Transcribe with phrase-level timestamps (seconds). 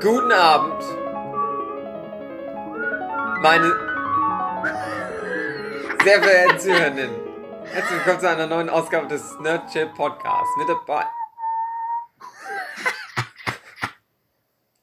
[0.00, 0.80] Guten Abend.
[3.42, 3.72] Meine
[6.04, 7.10] sehr verehrten Zuhörenden.
[7.64, 10.50] Herzlich willkommen zu einer neuen Ausgabe des Nerd Chill Podcasts.
[10.56, 11.04] Mit dabei.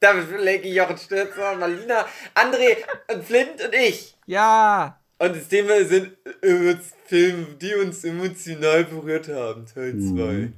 [0.01, 2.77] David Flecki, Jochen Stürzer, Marlina, André,
[3.21, 4.17] Flint und ich.
[4.25, 4.99] Ja.
[5.19, 6.11] Und das Thema sind
[6.41, 6.75] äh,
[7.05, 9.65] Filme, die uns emotional berührt haben.
[9.65, 9.97] Teil 2.
[9.97, 10.53] Mhm.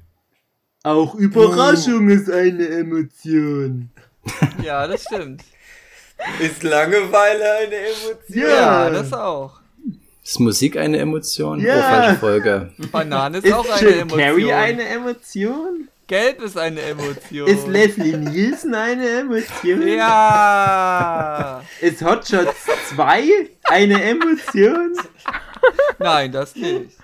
[0.82, 2.12] Auch Überraschung oh.
[2.12, 3.90] ist eine Emotion.
[4.62, 5.42] Ja, das stimmt.
[6.40, 8.50] Ist Langeweile eine Emotion?
[8.50, 9.60] Ja, das auch.
[10.24, 11.60] Ist Musik eine Emotion?
[11.60, 11.78] Ja.
[11.78, 12.72] Oh, falsche Folge.
[12.92, 14.20] Banane ist, ist auch eine Emotion.
[14.20, 15.88] Carrie eine Emotion?
[16.06, 17.48] Gelb ist eine Emotion.
[17.48, 19.86] Ist Leslie Nielsen eine Emotion?
[19.88, 21.62] Ja.
[21.80, 24.96] Ist Hot Shots 2 eine Emotion?
[25.98, 26.96] Nein, das nicht.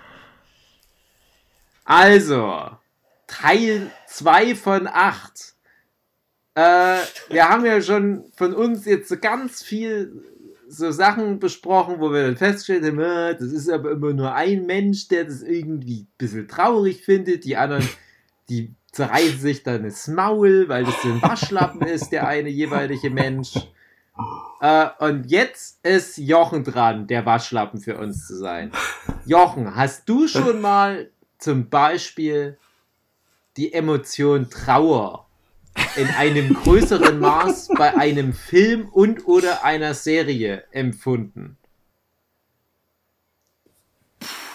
[1.84, 2.70] Also,
[3.26, 5.53] Teil 2 von 8.
[6.54, 6.98] Äh,
[7.30, 10.22] wir haben ja schon von uns jetzt so ganz viel
[10.68, 15.08] so Sachen besprochen, wo wir dann feststellen, ah, das ist aber immer nur ein Mensch,
[15.08, 17.44] der das irgendwie ein bisschen traurig findet.
[17.44, 17.88] Die anderen,
[18.48, 23.10] die zerreißen sich dann das Maul, weil das so ein Waschlappen ist, der eine jeweilige
[23.10, 23.54] Mensch.
[24.60, 28.70] Äh, und jetzt ist Jochen dran, der Waschlappen für uns zu sein.
[29.26, 32.58] Jochen, hast du schon mal zum Beispiel
[33.56, 35.23] die Emotion Trauer
[35.96, 41.56] in einem größeren Maß bei einem Film und oder einer Serie empfunden?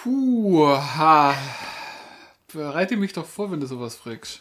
[0.02, 1.34] Puh, ha.
[2.52, 4.40] Bereite mich doch vor, wenn du sowas fragst.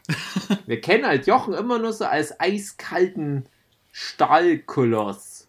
[0.66, 3.46] Wir kennen halt Jochen immer nur so als eiskalten
[3.90, 5.48] Stahlkoloss.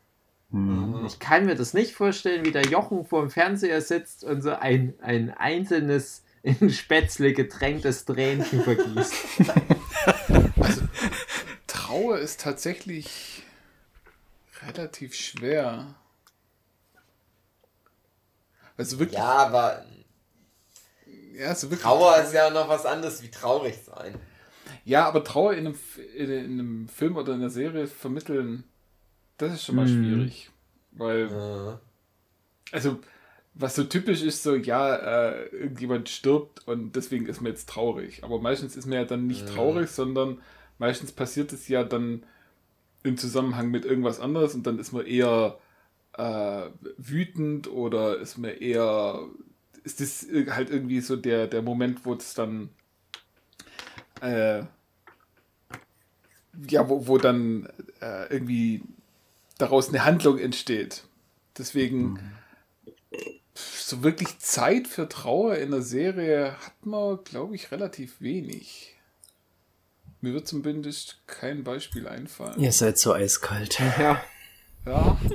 [0.50, 1.06] Mhm.
[1.06, 4.52] Ich kann mir das nicht vorstellen, wie der Jochen vor dem Fernseher sitzt und so
[4.52, 9.14] ein, ein einzelnes in Spätzle getränktes Tränchen vergießt.
[10.64, 10.82] Also,
[11.68, 13.44] Trauer ist tatsächlich
[14.66, 15.96] relativ schwer.
[18.78, 19.20] Also wirklich.
[19.20, 19.86] Ja, aber.
[21.34, 24.16] Ja, also wirklich Trauer ist ja noch was anderes wie traurig sein.
[24.86, 25.80] Ja, aber Trauer in einem,
[26.16, 28.64] in einem Film oder in einer Serie vermitteln,
[29.38, 30.04] das ist schon mal mhm.
[30.04, 30.52] schwierig.
[30.92, 31.32] Weil.
[31.32, 31.80] Ja.
[32.72, 33.00] Also,
[33.56, 38.24] was so typisch ist, so, ja, äh, irgendjemand stirbt und deswegen ist man jetzt traurig.
[38.24, 39.54] Aber meistens ist man ja dann nicht ja.
[39.54, 40.42] traurig, sondern
[40.78, 42.26] meistens passiert es ja dann
[43.04, 45.58] im Zusammenhang mit irgendwas anderes und dann ist man eher
[46.14, 46.68] äh,
[46.98, 49.20] wütend oder ist man eher,
[49.84, 52.70] ist das halt irgendwie so der, der Moment, wo es dann,
[54.22, 54.64] äh,
[56.70, 57.68] ja, wo, wo dann
[58.02, 58.84] äh, irgendwie
[59.58, 61.04] daraus eine Handlung entsteht.
[61.58, 62.14] Deswegen.
[62.14, 62.20] Mhm
[63.56, 68.96] so wirklich Zeit für Trauer in der Serie hat man, glaube ich, relativ wenig.
[70.24, 72.58] Mir wird zumindest kein Beispiel einfallen.
[72.58, 73.78] Ihr seid so eiskalt.
[74.00, 74.22] Ja.
[74.86, 75.18] Ja.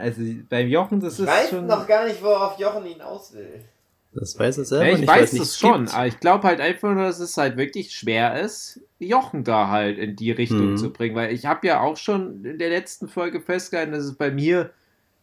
[0.00, 1.66] Also beim Jochen, das ich ist weiß schon...
[1.66, 3.64] noch gar nicht, worauf Jochen hinaus will.
[4.12, 5.08] Das weiß er selber ja, ich nicht.
[5.08, 8.80] weiß es schon, aber ich glaube halt einfach nur, dass es halt wirklich schwer ist,
[9.00, 10.76] Jochen da halt in die Richtung hm.
[10.76, 14.14] zu bringen, weil ich habe ja auch schon in der letzten Folge festgehalten, dass es
[14.14, 14.70] bei mir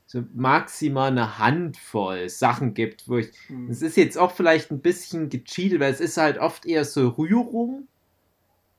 [0.06, 3.32] so maximal eine Handvoll Sachen gibt, wo ich.
[3.50, 3.70] Mhm.
[3.70, 7.10] Es ist jetzt auch vielleicht ein bisschen gecheatet, weil es ist halt oft eher so
[7.10, 7.88] Rührung.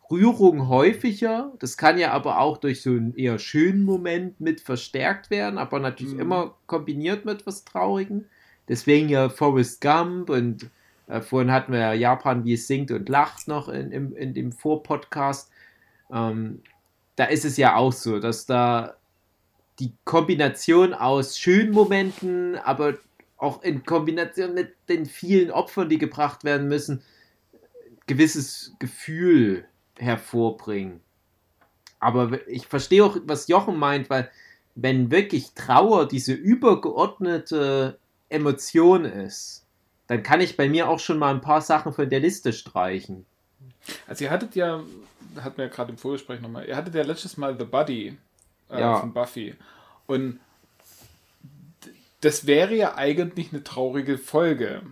[0.09, 1.53] Rührung häufiger.
[1.59, 5.81] Das kann ja aber auch durch so einen eher schönen Moment mit verstärkt werden, aber
[5.81, 6.21] natürlich mhm.
[6.21, 8.27] immer kombiniert mit was Traurigen.
[8.69, 10.71] Deswegen ja Forrest Gump und
[11.09, 14.35] äh, vorhin hatten wir ja Japan, wie es singt und lacht noch in, in, in
[14.35, 15.51] dem Vorpodcast.
[16.13, 16.63] Ähm,
[17.17, 18.97] da ist es ja auch so, dass da
[19.79, 22.95] die Kombination aus schönen Momenten, aber
[23.37, 27.03] auch in Kombination mit den vielen Opfern, die gebracht werden müssen,
[28.07, 29.67] gewisses Gefühl
[29.99, 31.01] hervorbringen.
[32.01, 34.31] Aber ich verstehe auch, was Jochen meint, weil
[34.75, 37.99] wenn wirklich Trauer diese übergeordnete
[38.29, 39.67] Emotion ist,
[40.07, 43.27] dann kann ich bei mir auch schon mal ein paar Sachen von der Liste streichen.
[44.07, 44.83] Also ihr hattet ja,
[45.41, 48.17] hat mir ja gerade im Vorgespräch nochmal, ihr hattet ja letztes Mal The Buddy
[48.71, 49.01] äh, ja.
[49.01, 49.55] von Buffy.
[50.07, 50.41] Und
[52.21, 54.83] das wäre ja eigentlich eine traurige Folge.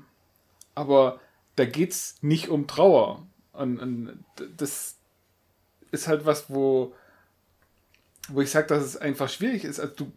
[0.75, 1.21] Aber
[1.57, 3.27] da geht es nicht um Trauer.
[3.53, 4.25] Und, und,
[4.57, 4.97] das
[5.91, 6.95] ist halt was, wo,
[8.29, 9.81] wo ich sage, dass es einfach schwierig ist.
[9.81, 10.13] Also du,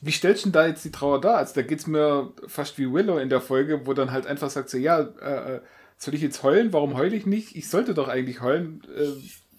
[0.00, 1.36] wie stellst du denn da jetzt die Trauer dar?
[1.36, 4.50] Also da geht es mir fast wie Willow in der Folge, wo dann halt einfach
[4.50, 5.60] sagt so, ja, äh, äh,
[5.98, 6.72] soll ich jetzt heulen?
[6.72, 7.54] Warum heule ich nicht?
[7.54, 8.82] Ich sollte doch eigentlich heulen.
[8.96, 9.12] Äh,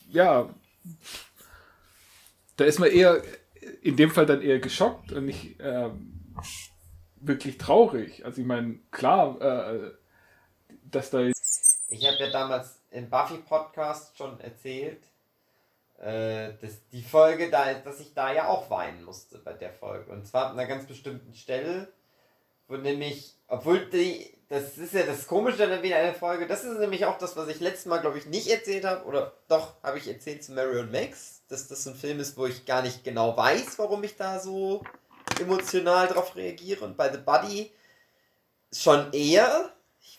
[0.10, 0.50] ja,
[2.58, 3.22] da ist man eher,
[3.82, 5.90] in dem Fall dann eher geschockt und nicht äh,
[7.18, 8.26] wirklich traurig.
[8.26, 9.92] Also ich meine, klar, äh,
[10.84, 15.02] dass da Ich habe ja damals im Buffy-Podcast schon erzählt,
[16.00, 20.12] äh, dass die Folge, da, dass ich da ja auch weinen musste bei der Folge.
[20.12, 21.92] Und zwar an einer ganz bestimmten Stelle,
[22.68, 26.78] wo nämlich, obwohl die, das ist ja das Komische dann wieder eine Folge, das ist
[26.78, 29.98] nämlich auch das, was ich letztes Mal, glaube ich, nicht erzählt habe, oder doch, habe
[29.98, 33.06] ich erzählt zu Mary und Max, dass das ein Film ist, wo ich gar nicht
[33.06, 34.84] genau weiß, warum ich da so
[35.40, 36.84] emotional drauf reagiere.
[36.84, 37.72] Und bei The Buddy
[38.74, 39.72] schon eher,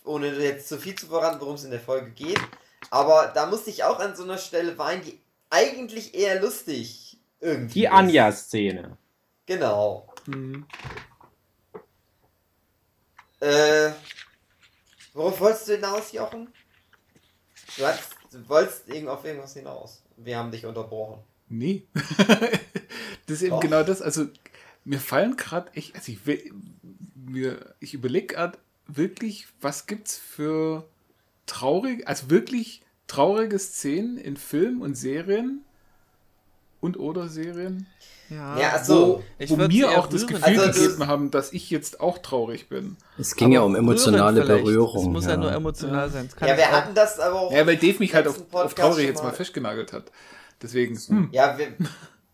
[0.02, 2.40] ohne jetzt zu viel zu verraten, worum es in der Folge geht.
[2.88, 5.20] Aber da musste ich auch an so einer Stelle weinen, die
[5.50, 7.80] eigentlich eher lustig irgendwie.
[7.80, 7.88] Die.
[7.88, 8.96] Anja-Szene.
[9.44, 10.08] Genau.
[10.26, 10.66] Mhm.
[13.42, 13.90] Äh,
[15.14, 16.48] worauf wolltest du hinaus, Jochen?
[17.76, 20.02] Du, hast, du wolltest irgend auf irgendwas hinaus.
[20.16, 21.18] Wir haben dich unterbrochen.
[21.48, 21.86] Nee.
[23.26, 23.60] das ist eben Doch.
[23.60, 24.00] genau das.
[24.00, 24.26] Also,
[24.84, 26.52] mir fallen gerade echt, also ich, will-
[27.14, 30.88] mir, ich überlege gerade wirklich, was gibt's für
[31.46, 35.64] traurig, also wirklich traurige Szenen in Filmen und Serien
[36.82, 37.86] und oder Serien,
[38.28, 40.26] Ja, Ja, also, wo, wo mir auch das.
[40.26, 42.96] Gefühl Also das- gegeben haben, dass ich jetzt auch traurig bin.
[43.18, 44.44] Es ging ja Aber um emotionale.
[44.44, 45.00] Berührung.
[45.06, 45.36] Es muss ja, ja.
[45.36, 46.28] nur emotional sein.
[46.40, 47.52] Ja, wir auch- hatten das aber auch.
[47.52, 49.34] Ja, weil Dave mich halt auf, auf traurig jetzt mal mal.
[49.34, 50.10] festgenagelt hat.
[50.60, 51.68] Deswegen, hm, Ja, wir,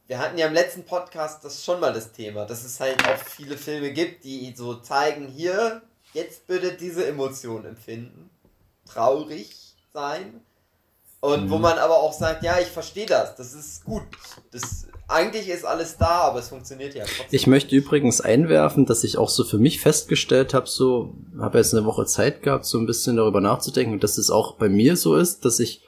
[0.06, 3.16] wir hatten ja im letzten Podcast das schon mal das Thema, dass es halt auch
[3.18, 5.82] viele Filme gibt, die so zeigen, hier,
[6.14, 8.30] jetzt bitte diese Emotion empfinden.
[8.86, 10.40] Traurig sein.
[11.20, 11.62] Und wo Mhm.
[11.62, 14.02] man aber auch sagt, ja, ich verstehe das, das ist gut.
[14.52, 17.26] Das, eigentlich ist alles da, aber es funktioniert ja trotzdem.
[17.30, 21.74] Ich möchte übrigens einwerfen, dass ich auch so für mich festgestellt habe, so habe jetzt
[21.74, 24.96] eine Woche Zeit gehabt, so ein bisschen darüber nachzudenken und dass es auch bei mir
[24.96, 25.82] so ist, dass ich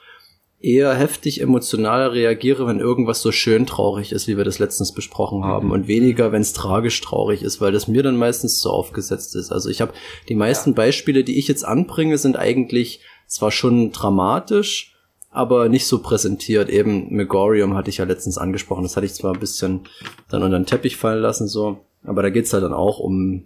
[0.62, 5.42] eher heftig emotional reagiere, wenn irgendwas so schön traurig ist, wie wir das letztens besprochen
[5.44, 9.36] haben, und weniger, wenn es tragisch traurig ist, weil das mir dann meistens so aufgesetzt
[9.36, 9.52] ist.
[9.52, 9.94] Also ich habe
[10.28, 14.96] die meisten Beispiele, die ich jetzt anbringe, sind eigentlich zwar schon dramatisch,
[15.30, 16.68] aber nicht so präsentiert.
[16.68, 18.82] Eben Megorium hatte ich ja letztens angesprochen.
[18.82, 19.82] Das hatte ich zwar ein bisschen
[20.28, 23.44] dann unter den Teppich fallen lassen, so, aber da geht's halt dann auch um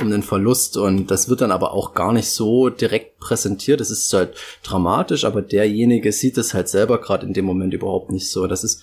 [0.00, 3.80] um den Verlust und das wird dann aber auch gar nicht so direkt präsentiert.
[3.80, 8.10] Es ist halt dramatisch, aber derjenige sieht es halt selber gerade in dem Moment überhaupt
[8.10, 8.48] nicht so.
[8.48, 8.82] Das ist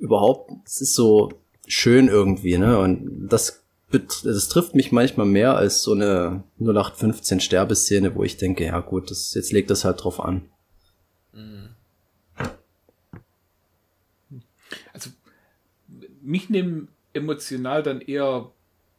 [0.00, 1.32] überhaupt, es ist so
[1.68, 2.78] schön irgendwie, ne?
[2.78, 3.60] Und das
[4.24, 9.08] das trifft mich manchmal mehr als so eine 0815 Sterbeszene, wo ich denke, ja gut,
[9.10, 10.42] das jetzt legt das halt drauf an.
[11.32, 11.68] Mhm.
[14.92, 15.10] also
[16.24, 18.50] mich nehmen emotional dann eher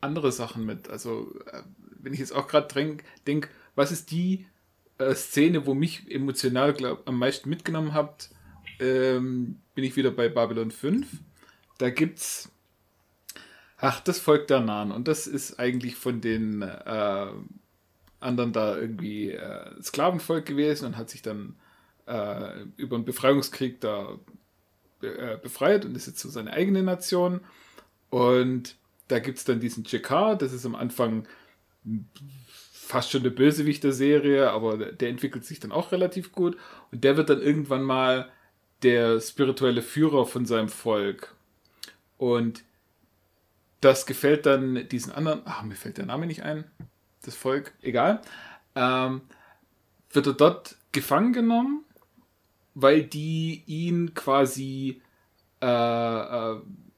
[0.01, 0.89] andere Sachen mit.
[0.89, 1.63] Also äh,
[1.99, 4.45] wenn ich jetzt auch gerade denke, was ist die
[4.97, 8.29] äh, Szene, wo mich emotional glaub, am meisten mitgenommen habt,
[8.79, 11.07] ähm, bin ich wieder bei Babylon 5.
[11.77, 12.51] Da gibt's
[13.77, 14.91] Ach, das folgt der Nahen.
[14.91, 17.27] Und das ist eigentlich von den äh,
[18.19, 21.55] anderen da irgendwie äh, Sklavenvolk gewesen und hat sich dann
[22.07, 24.17] äh, über einen Befreiungskrieg da
[25.05, 27.41] äh, befreit und ist jetzt so seine eigene Nation.
[28.09, 28.75] Und
[29.07, 31.27] da gibt es dann diesen Jakar, das ist am Anfang
[32.71, 36.57] fast schon der Bösewicht der Serie, aber der entwickelt sich dann auch relativ gut.
[36.91, 38.29] Und der wird dann irgendwann mal
[38.83, 41.35] der spirituelle Führer von seinem Volk.
[42.17, 42.63] Und
[43.81, 46.63] das gefällt dann diesen anderen, ach, mir fällt der Name nicht ein,
[47.23, 48.21] das Volk, egal,
[48.75, 49.21] ähm,
[50.11, 51.84] wird er dort gefangen genommen,
[52.75, 55.01] weil die ihn quasi
[55.61, 56.57] äh, äh,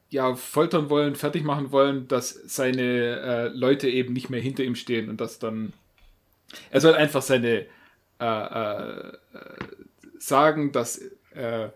[0.10, 4.76] ja, foltern wollen, fertig machen wollen, dass seine äh, Leute eben nicht mehr hinter ihm
[4.76, 5.74] stehen und das dann.
[6.72, 7.66] Er soll einfach seine
[8.20, 9.12] äh, äh,
[10.18, 10.98] sagen, dass
[11.36, 11.70] äh,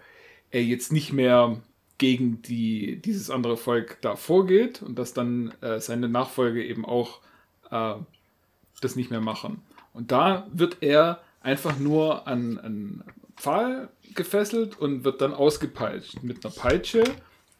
[0.49, 1.61] er jetzt nicht mehr
[1.97, 7.21] gegen die, dieses andere Volk da vorgeht und dass dann seine Nachfolge eben auch
[7.69, 9.61] das nicht mehr machen.
[9.93, 13.03] Und da wird er einfach nur an einen
[13.41, 17.03] Pfahl gefesselt und wird dann ausgepeitscht mit einer Peitsche,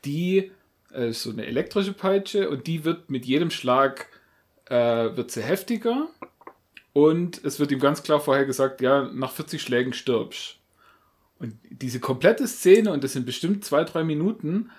[0.05, 0.51] die
[0.91, 4.07] äh, so eine elektrische Peitsche und die wird mit jedem Schlag
[4.65, 6.07] äh, wird sie heftiger
[6.93, 10.57] und es wird ihm ganz klar vorher gesagt, ja, nach 40 Schlägen stirbst.
[11.39, 14.69] Und diese komplette Szene, und das sind bestimmt zwei, drei Minuten,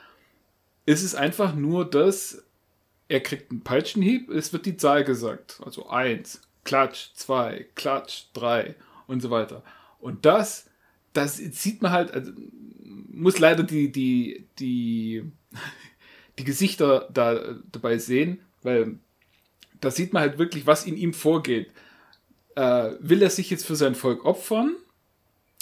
[0.86, 2.44] ist es einfach nur das,
[3.08, 5.60] er kriegt einen Peitschenhieb, es wird die Zahl gesagt.
[5.64, 8.76] Also eins, Klatsch, zwei, Klatsch, drei
[9.08, 9.64] und so weiter.
[9.98, 10.70] Und das,
[11.12, 12.32] das sieht man halt, also,
[13.08, 15.22] muss leider die, die, die,
[16.38, 18.98] die Gesichter da dabei sehen, weil
[19.80, 21.70] da sieht man halt wirklich, was in ihm vorgeht.
[22.54, 24.76] Äh, will er sich jetzt für sein Volk opfern?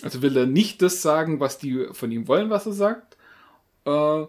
[0.02, 3.16] Also will er nicht das sagen, was die von ihm wollen, was er sagt?
[3.84, 4.26] Äh,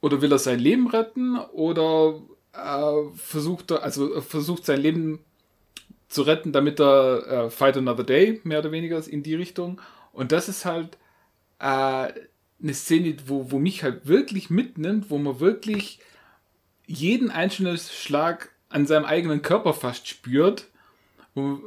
[0.00, 1.36] oder will er sein Leben retten?
[1.38, 2.20] Oder
[2.52, 5.20] äh, versucht er, also versucht sein Leben
[6.14, 9.80] zu retten, damit er äh, Fight Another Day, mehr oder weniger in die Richtung.
[10.12, 10.96] Und das ist halt
[11.58, 12.12] äh,
[12.62, 15.98] eine Szene, wo, wo mich halt wirklich mitnimmt, wo man wirklich
[16.86, 20.66] jeden einzelnen Schlag an seinem eigenen Körper fast spürt,
[21.34, 21.60] wo,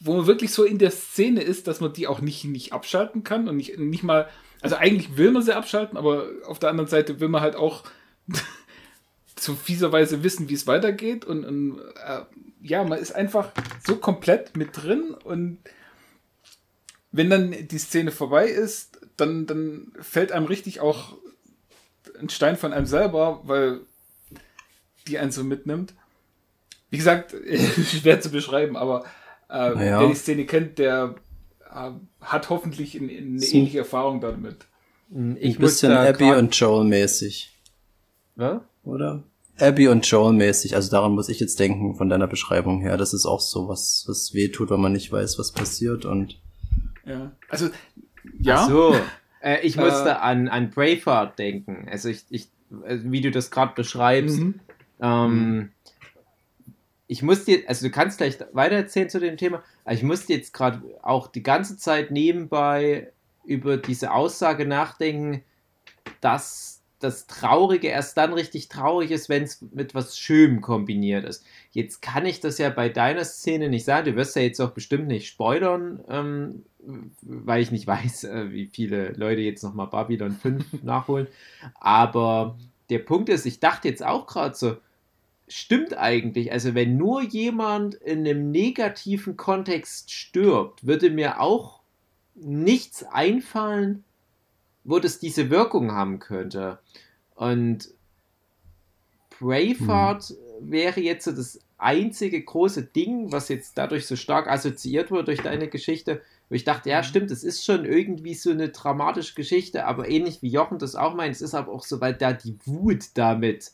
[0.00, 3.24] wo man wirklich so in der Szene ist, dass man die auch nicht, nicht abschalten
[3.24, 4.28] kann und nicht, nicht mal,
[4.62, 7.84] also eigentlich will man sie abschalten, aber auf der anderen Seite will man halt auch
[9.40, 12.20] zu fieserweise wissen, wie es weitergeht und, und äh,
[12.62, 13.50] ja, man ist einfach
[13.84, 15.58] so komplett mit drin und
[17.12, 21.16] wenn dann die Szene vorbei ist, dann, dann fällt einem richtig auch
[22.20, 23.80] ein Stein von einem selber, weil
[25.08, 25.94] die einen so mitnimmt.
[26.90, 27.34] Wie gesagt,
[27.86, 29.04] schwer zu beschreiben, aber
[29.48, 30.00] äh, Naja.
[30.00, 31.14] wer die Szene kennt, der
[31.72, 33.56] äh, hat hoffentlich in, in eine So.
[33.56, 34.66] ähnliche Erfahrung damit.
[35.08, 37.58] Ich Ein bisschen da Abby und Joel mäßig,
[38.36, 38.60] Was?
[38.84, 39.24] oder?
[39.60, 42.96] Abby und Joel mäßig, also daran muss ich jetzt denken von deiner Beschreibung her.
[42.96, 46.40] Das ist auch so was, was weh tut, wenn man nicht weiß, was passiert und
[47.04, 47.32] Ja.
[47.48, 47.68] Also,
[48.38, 48.56] ja.
[48.56, 48.96] Ach so.
[49.42, 51.88] Äh, ich Äh, musste an, an Braveheart denken.
[51.90, 52.50] Also ich, ich
[52.84, 54.38] also wie du das gerade beschreibst.
[54.38, 54.60] Mhm.
[55.00, 55.70] Ähm,
[57.06, 60.32] ich musste jetzt, also du kannst gleich weiter erzählen zu dem Thema, aber ich musste
[60.32, 63.12] jetzt gerade auch die ganze Zeit nebenbei
[63.44, 65.42] über diese Aussage nachdenken,
[66.20, 71.44] dass das Traurige erst dann richtig traurig ist, wenn es mit was Schönem kombiniert ist.
[71.72, 74.06] Jetzt kann ich das ja bei deiner Szene nicht sagen.
[74.06, 76.64] Du wirst ja jetzt auch bestimmt nicht spoilern, ähm,
[77.22, 81.26] weil ich nicht weiß, äh, wie viele Leute jetzt nochmal Babylon 5 nachholen.
[81.74, 82.58] Aber
[82.90, 84.76] der Punkt ist, ich dachte jetzt auch gerade so,
[85.48, 86.52] stimmt eigentlich.
[86.52, 91.80] Also wenn nur jemand in einem negativen Kontext stirbt, würde mir auch
[92.34, 94.04] nichts einfallen,
[94.84, 96.78] wo das diese Wirkung haben könnte.
[97.34, 97.88] Und
[99.38, 105.24] Braveheart wäre jetzt so das einzige große Ding, was jetzt dadurch so stark assoziiert wurde
[105.24, 106.20] durch deine Geschichte,
[106.50, 110.42] wo ich dachte, ja, stimmt, es ist schon irgendwie so eine dramatische Geschichte, aber ähnlich
[110.42, 113.72] wie Jochen das auch meint, es ist aber auch so, weil da die Wut damit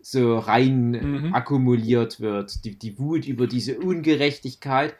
[0.00, 1.34] so rein Mhm.
[1.34, 4.94] akkumuliert wird, die, die Wut über diese Ungerechtigkeit,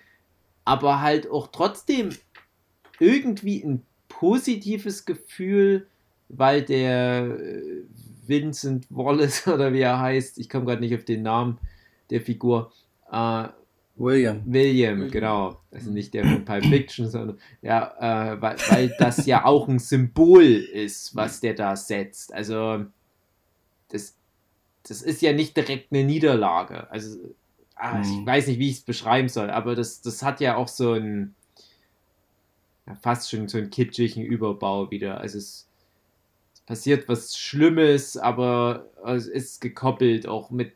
[0.66, 2.10] aber halt auch trotzdem
[2.98, 3.86] irgendwie ein
[4.20, 5.86] positives Gefühl,
[6.28, 7.84] weil der äh,
[8.26, 11.58] Vincent Wallace oder wie er heißt, ich komme gerade nicht auf den Namen
[12.10, 12.70] der Figur,
[13.10, 13.48] äh,
[13.96, 14.42] William.
[14.44, 15.58] William, genau.
[15.70, 19.78] Also nicht der von Pulp Fiction, sondern ja, äh, weil, weil das ja auch ein
[19.78, 22.32] Symbol ist, was der da setzt.
[22.34, 22.84] Also
[23.88, 24.14] das,
[24.86, 26.90] das ist ja nicht direkt eine Niederlage.
[26.90, 27.18] Also
[27.74, 28.26] ah, ich Mhm.
[28.26, 31.34] weiß nicht, wie ich es beschreiben soll, aber das, das hat ja auch so ein
[32.90, 35.20] ja, fast schon so einen kitschigen Überbau wieder.
[35.20, 35.66] Also es,
[36.54, 40.72] es passiert was Schlimmes, aber es ist gekoppelt auch mit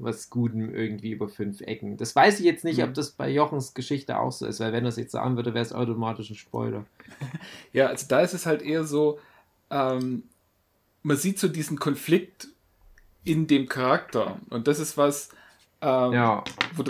[0.00, 1.96] was Gutem irgendwie über fünf Ecken.
[1.96, 2.84] Das weiß ich jetzt nicht, Mhm.
[2.84, 5.54] ob das bei Jochens Geschichte auch so ist, weil wenn er es jetzt sagen würde,
[5.54, 6.84] wäre es automatisch ein Spoiler.
[7.72, 9.18] Ja, also da ist es halt eher so,
[9.70, 10.22] ähm,
[11.02, 12.48] man sieht so diesen Konflikt
[13.24, 14.38] in dem Charakter.
[14.50, 15.30] Und das ist was,
[15.80, 16.44] ähm, Ja.
[16.76, 16.84] wo,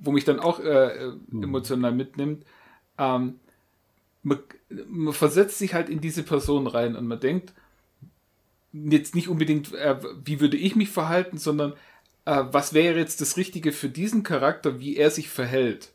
[0.00, 1.42] wo mich dann auch äh, äh, Mhm.
[1.44, 2.44] emotional mitnimmt.
[2.98, 3.40] Ähm,
[4.22, 4.38] man,
[4.88, 7.52] man versetzt sich halt in diese Person rein und man denkt
[8.72, 11.72] jetzt nicht unbedingt, äh, wie würde ich mich verhalten, sondern
[12.24, 15.90] äh, was wäre jetzt das Richtige für diesen Charakter, wie er sich verhält.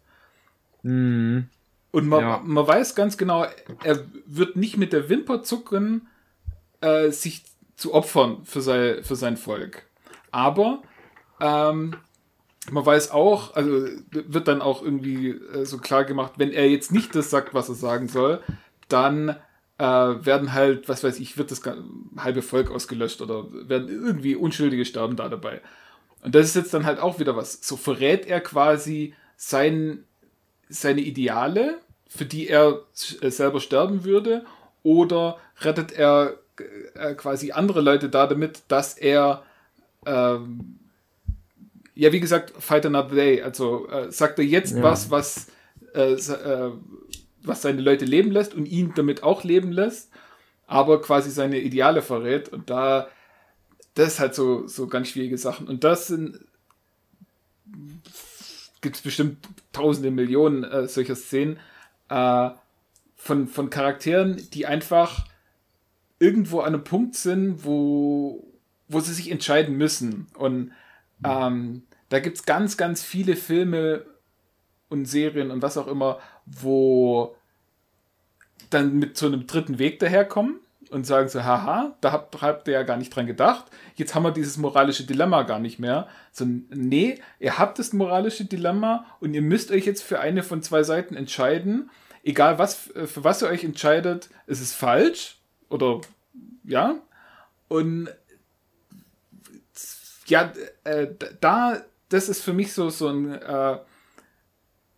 [0.83, 1.47] Mhm.
[1.91, 2.41] Und man, Ja.
[2.43, 3.45] man weiß ganz genau,
[3.83, 6.07] er wird nicht mit der Wimper zucken,
[6.81, 7.45] äh, sich
[7.77, 9.83] zu opfern für sein, für sein Volk.
[10.31, 10.83] Aber
[11.39, 11.95] ähm,
[12.71, 16.91] man weiß auch, also wird dann auch irgendwie äh, so klar gemacht, wenn er jetzt
[16.91, 18.41] nicht das sagt, was er sagen soll,
[18.87, 19.35] dann
[19.77, 21.61] äh, werden halt, was weiß ich, wird das
[22.17, 25.61] halbe Volk ausgelöscht oder werden irgendwie Unschuldige sterben da dabei.
[26.21, 27.59] Und das ist jetzt dann halt auch wieder was.
[27.61, 30.03] So verrät er quasi sein,
[30.69, 32.81] seine Ideale, für die er
[33.21, 34.45] äh, selber sterben würde,
[34.81, 36.37] oder rettet er
[36.95, 39.43] äh, quasi andere Leute da damit, dass er
[40.05, 40.79] ähm,
[41.95, 43.41] ja, wie gesagt, Fight Another Day.
[43.41, 44.83] Also äh, sagt er jetzt Ja.
[44.83, 45.47] was, was,
[45.93, 46.71] äh, äh,
[47.41, 50.11] was seine Leute leben lässt und ihn damit auch leben lässt,
[50.67, 52.49] aber quasi seine Ideale verrät.
[52.49, 53.07] Und da,
[53.93, 55.67] das ist halt so, so ganz schwierige Sachen.
[55.67, 56.39] Und das sind,
[58.81, 61.59] gibt es bestimmt tausende Millionen äh, solcher Szenen
[62.09, 62.49] äh,
[63.15, 65.25] von, von Charakteren, die einfach
[66.19, 68.45] irgendwo an einem Punkt sind, wo,
[68.87, 70.27] wo sie sich entscheiden müssen.
[70.37, 70.71] Und
[71.23, 74.05] ähm, da gibt es ganz, ganz viele Filme
[74.89, 77.35] und Serien und was auch immer, wo
[78.69, 80.59] dann mit so einem dritten Weg daherkommen
[80.91, 83.65] und sagen so, haha, da habt, habt ihr ja gar nicht dran gedacht.
[83.95, 86.07] Jetzt haben wir dieses moralische Dilemma gar nicht mehr.
[86.31, 90.61] So, nee, ihr habt das moralische Dilemma und ihr müsst euch jetzt für eine von
[90.61, 91.89] zwei Seiten entscheiden.
[92.23, 96.01] Egal was, für was ihr euch entscheidet, ist es falsch oder
[96.63, 96.95] ja.
[97.67, 98.09] Und
[100.27, 100.53] ja,
[100.83, 101.07] äh,
[101.41, 103.77] da, das ist für mich so, so ein, äh,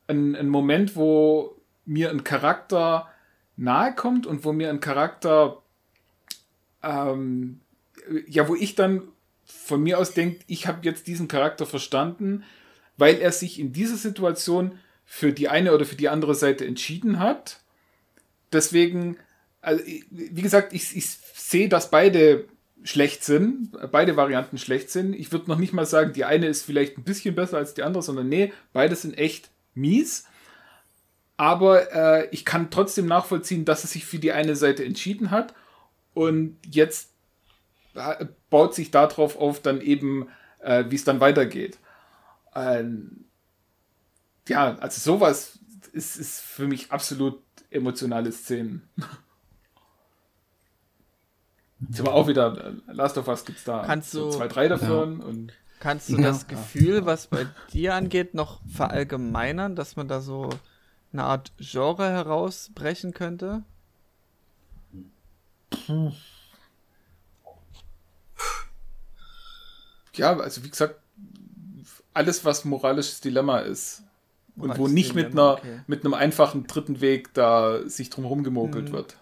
[0.08, 1.56] ein, ein Moment, wo
[1.86, 3.08] mir ein Charakter
[3.56, 5.62] nahe kommt und wo mir ein Charakter,
[6.84, 7.62] ähm,
[8.28, 9.04] ja, wo ich dann
[9.46, 12.44] von mir aus denke, ich habe jetzt diesen Charakter verstanden,
[12.98, 17.20] weil er sich in dieser Situation für die eine oder für die andere Seite entschieden
[17.20, 17.62] hat.
[18.52, 19.18] Deswegen,
[19.62, 22.46] also, wie gesagt, ich, ich sehe, dass beide
[22.84, 25.14] schlecht sind, beide Varianten schlecht sind.
[25.14, 27.84] Ich würde noch nicht mal sagen, die eine ist vielleicht ein bisschen besser als die
[27.84, 30.26] andere, sondern nee, beide sind echt mies.
[31.36, 35.54] Aber äh, ich kann trotzdem nachvollziehen, dass er sich für die eine Seite entschieden hat
[36.14, 37.12] und jetzt
[37.94, 40.30] äh, baut sich darauf auf dann eben,
[40.60, 41.78] äh, wie es dann weitergeht.
[42.56, 43.26] Ähm,
[44.48, 45.60] ja, also sowas
[45.94, 48.90] ist, ist für mich absolut emotionale Szenen.
[51.80, 55.20] Jetzt aber auch wieder, Last of Us gibt's da kannst so du, zwei, drei davon.
[55.20, 55.26] Ja.
[55.26, 56.24] Und kannst du ja.
[56.24, 60.50] das Gefühl, was bei dir angeht, noch verallgemeinern, dass man da so
[61.14, 63.64] eine Art Genre herausbrechen könnte?
[70.14, 70.96] Ja, also wie gesagt,
[72.14, 74.04] alles, was moralisches Dilemma ist.
[74.56, 75.82] Und wo nicht mit, einer, okay.
[75.86, 78.94] mit einem einfachen dritten Weg da sich drum gemogelt mhm.
[78.94, 79.18] wird.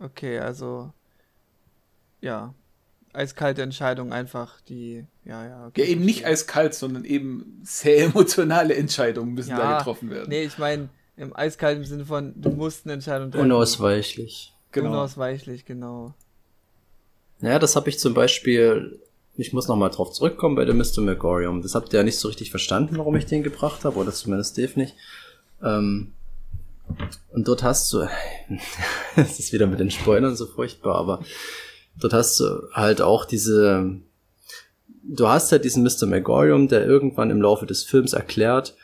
[0.00, 0.90] Okay, also
[2.22, 2.54] ja,
[3.12, 5.66] eiskalte Entscheidung einfach, die, ja, ja.
[5.66, 10.30] Okay, ja, eben nicht eiskalt, sondern eben sehr emotionale Entscheidungen müssen ja, da getroffen werden.
[10.30, 13.44] Nee, ich meine, im eiskalten Sinne von, du musst eine Entscheidung treffen.
[13.44, 14.54] Unausweichlich.
[14.70, 14.90] Genau.
[14.90, 16.14] Unausweichlich, genau.
[17.40, 18.98] Ja, das habe ich zum Beispiel,
[19.36, 21.00] ich muss nochmal drauf zurückkommen bei dem Mr.
[21.00, 21.60] Megorium.
[21.60, 24.56] Das habt ihr ja nicht so richtig verstanden, warum ich den gebracht habe, oder zumindest
[24.56, 24.94] Dave nicht.
[25.62, 26.12] Ähm,
[27.32, 28.08] und dort hast du,
[29.16, 31.20] es ist wieder mit den Spoilern so furchtbar, aber
[31.98, 33.96] dort hast du halt auch diese,
[35.02, 36.06] du hast halt diesen Mr.
[36.06, 38.74] Megorium, der irgendwann im Laufe des Films erklärt,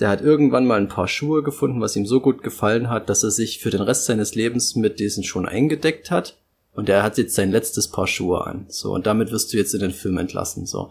[0.00, 3.22] der hat irgendwann mal ein paar Schuhe gefunden, was ihm so gut gefallen hat, dass
[3.22, 6.38] er sich für den Rest seines Lebens mit diesen Schuhen eingedeckt hat.
[6.74, 8.64] Und er hat jetzt sein letztes Paar Schuhe an.
[8.68, 10.64] So, und damit wirst du jetzt in den Film entlassen.
[10.64, 10.90] So.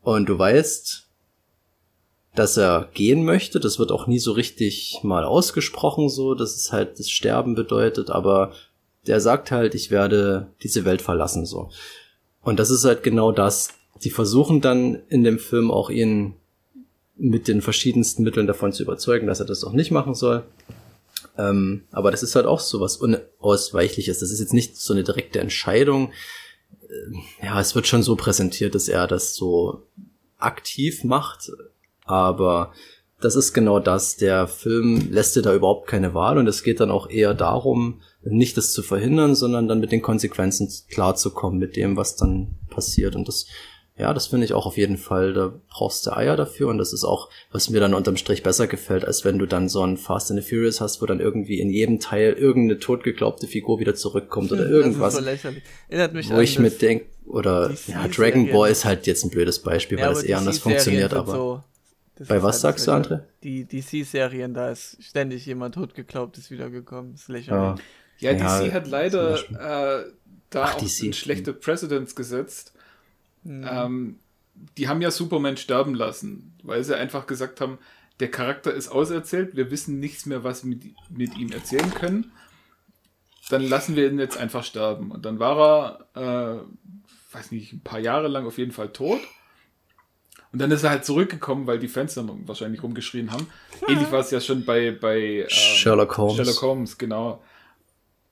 [0.00, 1.06] Und du weißt,
[2.34, 3.60] dass er gehen möchte.
[3.60, 8.10] Das wird auch nie so richtig mal ausgesprochen, so, dass es halt das Sterben bedeutet,
[8.10, 8.52] aber
[9.06, 11.70] der sagt halt, ich werde diese Welt verlassen, so.
[12.42, 13.70] Und das ist halt genau das.
[14.02, 16.34] Die versuchen dann in dem Film auch ihn
[17.16, 20.44] mit den verschiedensten Mitteln davon zu überzeugen, dass er das auch nicht machen soll.
[21.38, 24.18] Ähm, aber das ist halt auch so was Unausweichliches.
[24.18, 26.12] Das ist jetzt nicht so eine direkte Entscheidung.
[26.88, 29.82] Äh, ja, es wird schon so präsentiert, dass er das so
[30.38, 31.50] aktiv macht.
[32.04, 32.72] Aber
[33.20, 34.16] das ist genau das.
[34.16, 38.02] Der Film lässt dir da überhaupt keine Wahl und es geht dann auch eher darum,
[38.24, 43.16] nicht das zu verhindern, sondern dann mit den Konsequenzen klarzukommen, mit dem, was dann passiert.
[43.16, 43.46] Und das,
[43.96, 46.92] ja, das finde ich auch auf jeden Fall, da brauchst du Eier dafür und das
[46.92, 49.96] ist auch, was mir dann unterm Strich besser gefällt, als wenn du dann so ein
[49.96, 53.94] Fast and the Furious hast, wo dann irgendwie in jedem Teil irgendeine totgeglaubte Figur wieder
[53.94, 55.14] zurückkommt oder irgendwas.
[55.14, 55.48] Das ist so
[55.88, 59.60] Erinnert mich wo ich mit denk oder ja, Dragon Ball ist halt jetzt ein blödes
[59.60, 61.32] Beispiel, ja, weil das eher anders funktioniert, aber.
[61.32, 61.62] So
[62.16, 63.20] das Bei was halt sagst du, André?
[63.42, 67.14] Die DC-Serien, da ist ständig jemand totgeglaubt, ist wiedergekommen.
[67.14, 67.80] ist lächerlich.
[67.80, 67.84] Ja,
[68.18, 70.12] ja DC hat leider äh,
[70.50, 71.14] da Ach, auch DC.
[71.14, 72.74] schlechte Precedents gesetzt.
[73.42, 73.66] Mhm.
[73.68, 74.18] Ähm,
[74.78, 77.78] die haben ja Superman sterben lassen, weil sie einfach gesagt haben,
[78.20, 82.32] der Charakter ist auserzählt, wir wissen nichts mehr, was wir mit, mit ihm erzählen können.
[83.50, 85.10] Dann lassen wir ihn jetzt einfach sterben.
[85.10, 89.20] Und dann war er, äh, weiß nicht, ein paar Jahre lang auf jeden Fall tot.
[90.52, 93.48] Und dann ist er halt zurückgekommen, weil die Fans dann wahrscheinlich rumgeschrien haben.
[93.88, 96.36] Ähnlich war es ja schon bei, bei ähm, Sherlock Holmes.
[96.36, 97.42] Sherlock Holmes, genau.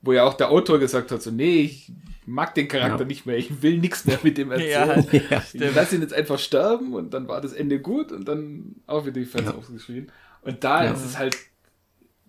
[0.03, 1.93] Wo ja auch der Autor gesagt hat, so, nee, ich
[2.27, 3.07] mag den Charakter ja.
[3.07, 5.07] nicht mehr, ich will nichts mehr mit dem erzählen.
[5.13, 8.27] ja, ja, ich lass ihn jetzt einfach sterben und dann war das Ende gut und
[8.27, 9.55] dann auch wieder die Fans ja.
[9.55, 10.11] aufgeschrien.
[10.43, 10.93] Und da ja.
[10.93, 11.37] ist es halt,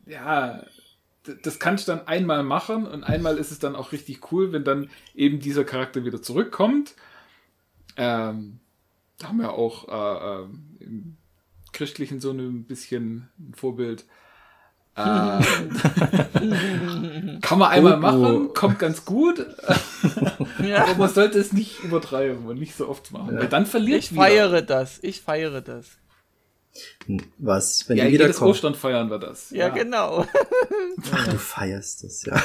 [0.06, 0.64] ja,
[1.42, 4.64] das kannst du dann einmal machen und einmal ist es dann auch richtig cool, wenn
[4.64, 6.96] dann eben dieser Charakter wieder zurückkommt.
[7.96, 8.60] Ähm,
[9.20, 10.48] da haben wir auch äh, äh,
[10.84, 11.18] im
[11.72, 14.06] christlichen so ein bisschen ein Vorbild.
[14.96, 15.02] Äh,
[17.42, 19.44] kann man einmal machen, kommt ganz gut.
[20.64, 20.84] ja.
[20.84, 23.42] Aber man sollte es nicht übertreiben und nicht so oft machen, ja.
[23.42, 24.22] weil dann verliert Ich wieder.
[24.22, 25.98] feiere das, ich feiere das.
[27.38, 29.50] Was, wenn ja, die jedes Ostern feiern wir das.
[29.52, 29.70] Ja, ja.
[29.70, 30.26] genau.
[31.12, 32.42] Ach, du feierst das, ja.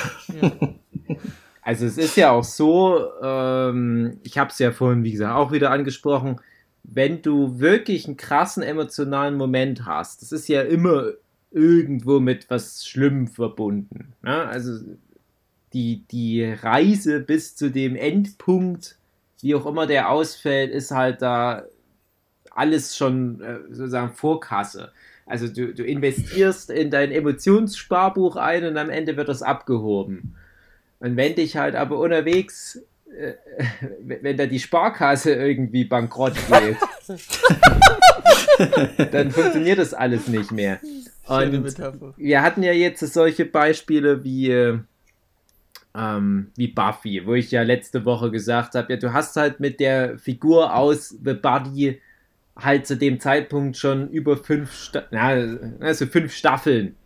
[1.63, 5.53] Also es ist ja auch so, ähm, ich habe es ja vorhin, wie gesagt, auch
[5.53, 6.41] wieder angesprochen,
[6.83, 11.13] wenn du wirklich einen krassen emotionalen Moment hast, das ist ja immer
[11.51, 14.15] irgendwo mit was Schlimmem verbunden.
[14.23, 14.47] Ne?
[14.47, 14.79] Also
[15.73, 18.97] die, die Reise bis zu dem Endpunkt,
[19.41, 21.65] wie auch immer der ausfällt, ist halt da
[22.51, 24.93] alles schon äh, sozusagen Vorkasse.
[25.27, 30.35] Also du, du investierst in dein Emotionssparbuch ein und am Ende wird das abgehoben.
[31.01, 32.83] Und wenn dich halt aber unterwegs,
[33.17, 33.35] äh,
[34.01, 36.77] wenn da die Sparkasse irgendwie bankrott geht,
[39.13, 40.81] dann funktioniert das alles nicht mehr.
[41.29, 44.79] Und wir hatten ja jetzt solche Beispiele wie,
[45.95, 49.81] ähm, wie Buffy, wo ich ja letzte Woche gesagt habe, ja, du hast halt mit
[49.81, 52.01] der Figur aus The Buddy
[52.57, 55.29] halt zu dem Zeitpunkt schon über fünf, Sta na,
[55.81, 56.97] also fünf Staffeln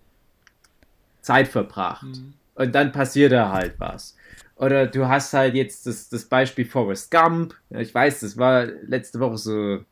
[1.20, 2.04] Zeit verbracht.
[2.04, 2.34] Mhm.
[2.54, 4.16] Und dann passiert da halt was.
[4.56, 7.54] Oder du hast halt jetzt das, das Beispiel Forrest Gump.
[7.70, 9.84] Ich weiß, das war letzte Woche so,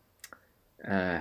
[0.83, 1.21] äh,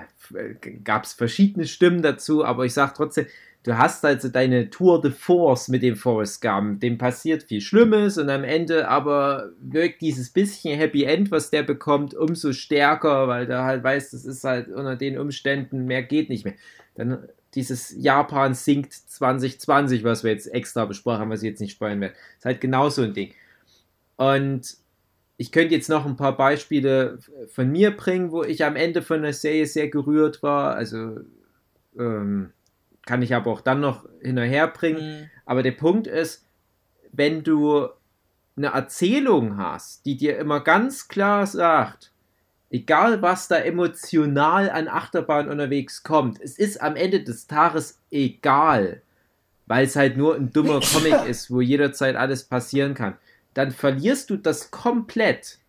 [0.83, 3.25] gab es verschiedene Stimmen dazu, aber ich sag trotzdem,
[3.63, 6.79] du hast also deine Tour de Force mit dem Forrest Gump.
[6.81, 11.63] Dem passiert viel Schlimmes und am Ende aber wirkt dieses bisschen Happy End, was der
[11.63, 16.29] bekommt, umso stärker, weil der halt weiß, das ist halt unter den Umständen, mehr geht
[16.29, 16.55] nicht mehr.
[16.95, 21.71] Dann dieses Japan sinkt 2020, was wir jetzt extra besprochen haben, was ich jetzt nicht
[21.71, 22.15] spoilern werde.
[22.37, 23.33] Ist halt genau so ein Ding.
[24.17, 24.77] Und
[25.39, 29.21] ich könnte jetzt noch ein paar Beispiele von mir bringen, wo ich am Ende von
[29.21, 30.75] der Serie sehr gerührt war.
[30.75, 31.21] Also
[31.97, 32.51] ähm,
[33.05, 35.21] kann ich aber auch dann noch hinterher bringen.
[35.21, 35.29] Mhm.
[35.45, 36.45] Aber der Punkt ist,
[37.13, 37.87] wenn du
[38.57, 42.11] eine Erzählung hast, die dir immer ganz klar sagt,
[42.69, 49.01] egal was da emotional an Achterbahn unterwegs kommt, es ist am Ende des Tages egal,
[49.67, 53.15] weil es halt nur ein dummer Comic ist, wo jederzeit alles passieren kann,
[53.53, 55.59] dann verlierst du das komplett.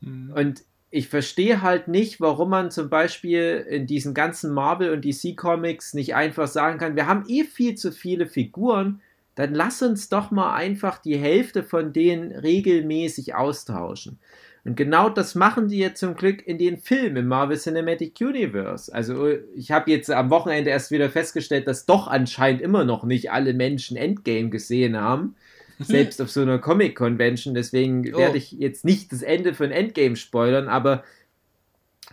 [0.00, 0.32] Mhm.
[0.32, 5.94] Und ich verstehe halt nicht, warum man zum Beispiel in diesen ganzen Marvel- und DC-Comics
[5.94, 9.00] nicht einfach sagen kann, wir haben eh viel zu viele Figuren,
[9.34, 14.18] dann lass uns doch mal einfach die Hälfte von denen regelmäßig austauschen.
[14.64, 18.92] Und genau das machen die jetzt zum Glück in den Filmen im Marvel Cinematic Universe.
[18.92, 23.30] Also ich habe jetzt am Wochenende erst wieder festgestellt, dass doch anscheinend immer noch nicht
[23.30, 25.36] alle Menschen Endgame gesehen haben
[25.84, 27.54] selbst auf so einer Comic-Convention.
[27.54, 28.18] Deswegen oh.
[28.18, 31.04] werde ich jetzt nicht das Ende von Endgame spoilern, aber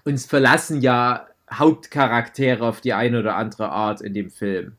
[0.05, 4.73] uns verlassen ja Hauptcharaktere auf die eine oder andere Art in dem Film.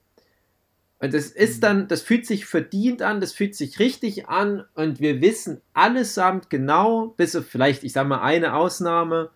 [1.05, 1.61] Und das ist mhm.
[1.61, 6.51] dann, das fühlt sich verdient an, das fühlt sich richtig an und wir wissen allesamt
[6.51, 9.31] genau, bis auf vielleicht, ich sag mal, eine Ausnahme,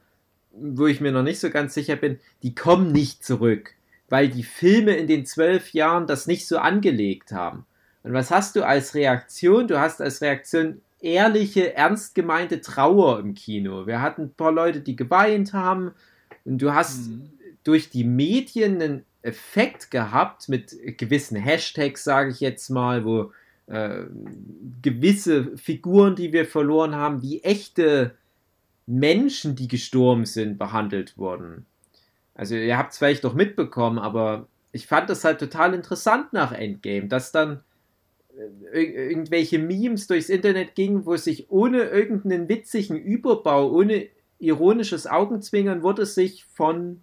[0.51, 3.75] wo ich mir noch nicht so ganz sicher bin, die kommen nicht zurück,
[4.09, 7.67] weil die Filme in den zwölf Jahren das nicht so angelegt haben.
[8.03, 9.69] Und was hast du als Reaktion?
[9.69, 13.87] Du hast als Reaktion ehrliche, ernst gemeinte Trauer im Kino.
[13.87, 15.93] Wir hatten ein paar Leute, die geweint haben.
[16.45, 17.31] Und du hast mhm.
[17.65, 23.33] durch die Medien einen Effekt gehabt mit gewissen Hashtags, sage ich jetzt mal, wo
[23.67, 24.05] äh,
[24.83, 28.15] gewisse Figuren, die wir verloren haben, wie echte
[28.87, 31.67] Menschen, die gestorben sind, behandelt wurden.
[32.35, 36.53] Also ihr habt es vielleicht doch mitbekommen, aber ich fand das halt total interessant nach
[36.53, 37.61] Endgame, dass dann
[38.73, 46.07] irgendwelche Memes durchs Internet gingen, wo sich ohne irgendeinen witzigen Überbau, ohne ironisches Augenzwinkern, wurde
[46.07, 47.01] sich von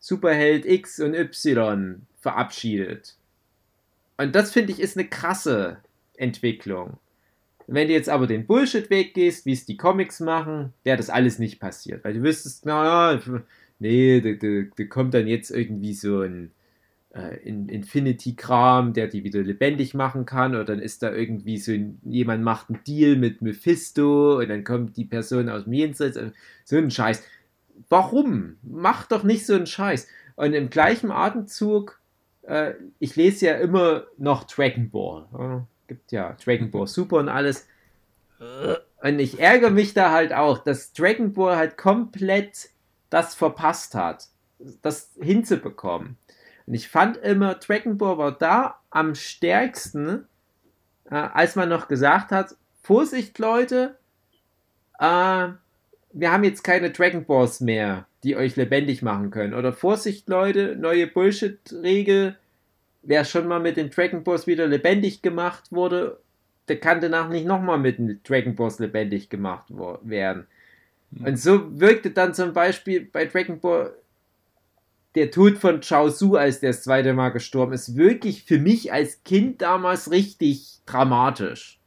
[0.00, 3.16] Superheld X und Y verabschiedet.
[4.16, 5.78] Und das finde ich ist eine krasse
[6.16, 6.98] Entwicklung.
[7.66, 11.38] Wenn du jetzt aber den Bullshit weggehst, wie es die Comics machen, wäre das alles
[11.38, 12.04] nicht passiert.
[12.04, 13.20] Weil du wüsstest, naja,
[13.78, 16.50] nee, da, da, da kommt dann jetzt irgendwie so ein
[17.12, 21.72] Infinity-Kram, der die wieder lebendig machen kann, oder dann ist da irgendwie so
[22.04, 26.30] jemand macht einen Deal mit Mephisto und dann kommt die Person aus dem Jenseits, äh,
[26.64, 27.22] so ein Scheiß.
[27.88, 28.58] Warum?
[28.62, 30.06] Mach doch nicht so einen Scheiß.
[30.36, 32.00] Und im gleichen Atemzug,
[32.42, 35.26] äh, ich lese ja immer noch Dragon Ball.
[35.36, 37.66] Äh, gibt ja Dragon Ball Super und alles.
[39.02, 42.70] Und ich ärgere mich da halt auch, dass Dragon Ball halt komplett
[43.10, 44.28] das verpasst hat,
[44.82, 46.16] das hinzubekommen.
[46.70, 50.28] Und ich fand immer, Dragon Ball war da am stärksten,
[51.10, 53.96] äh, als man noch gesagt hat, Vorsicht Leute,
[55.00, 55.48] äh,
[56.12, 59.54] wir haben jetzt keine Dragon Balls mehr, die euch lebendig machen können.
[59.54, 62.36] Oder Vorsicht Leute, neue Bullshit-Regel,
[63.02, 66.20] wer schon mal mit den Dragon Balls wieder lebendig gemacht wurde,
[66.68, 69.66] der kann danach nicht nochmal mit den Dragon Balls lebendig gemacht
[70.02, 70.46] werden.
[71.16, 71.24] Hm.
[71.26, 73.92] Und so wirkte dann zum Beispiel bei Dragon Ball
[75.14, 78.92] der Tod von Chao Su, als der das zweite Mal gestorben ist, wirklich für mich
[78.92, 81.80] als Kind damals richtig dramatisch.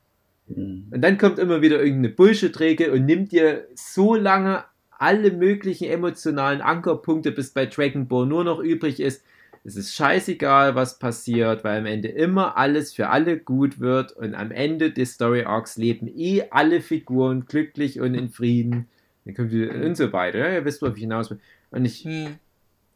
[0.47, 0.87] Mhm.
[0.91, 4.65] Und dann kommt immer wieder irgendeine Bullshit-Regel und nimmt dir so lange
[4.99, 9.23] alle möglichen emotionalen Ankerpunkte, bis bei Dragon Ball nur noch übrig ist.
[9.65, 14.35] Es ist scheißegal, was passiert, weil am Ende immer alles für alle gut wird und
[14.35, 18.89] am Ende des Story Arcs leben eh alle Figuren glücklich und in Frieden.
[19.23, 20.39] Dann kommt wieder und so weiter.
[20.39, 21.39] Ja, ihr wisst, wo ich hinaus bin.
[21.71, 22.35] Und ich, hm.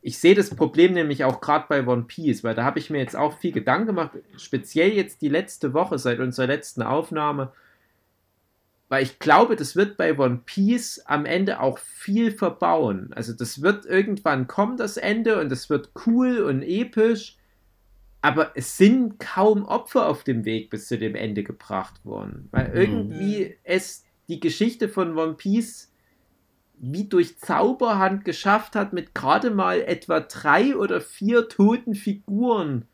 [0.02, 3.00] Ich sehe das Problem nämlich auch gerade bei One Piece, weil da habe ich mir
[3.00, 7.52] jetzt auch viel Gedanken gemacht, speziell jetzt die letzte Woche seit unserer letzten Aufnahme
[8.90, 13.12] weil ich glaube, das wird bei One Piece am Ende auch viel verbauen.
[13.14, 17.38] Also das wird irgendwann kommen, das Ende, und das wird cool und episch,
[18.22, 22.48] aber es sind kaum Opfer auf dem Weg bis zu dem Ende gebracht worden.
[22.52, 22.76] Weil mhm.
[22.76, 23.54] irgendwie mhm.
[23.64, 25.92] es die Geschichte von One Piece
[26.80, 32.86] wie durch Zauberhand geschafft hat, mit gerade mal etwa drei oder vier toten Figuren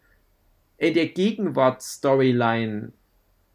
[0.78, 2.92] in der Gegenwart-Storyline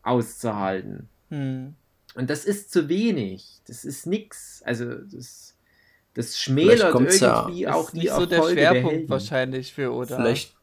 [0.02, 1.08] auszuhalten.
[1.30, 1.74] Mhm.
[2.14, 3.60] Und das ist zu wenig.
[3.66, 4.62] Das ist nix.
[4.64, 5.56] Also das,
[6.14, 7.74] das schmälert irgendwie ja.
[7.74, 10.16] auch die nicht so der Schwerpunkt der wahrscheinlich für oder.
[10.16, 10.54] Vielleicht,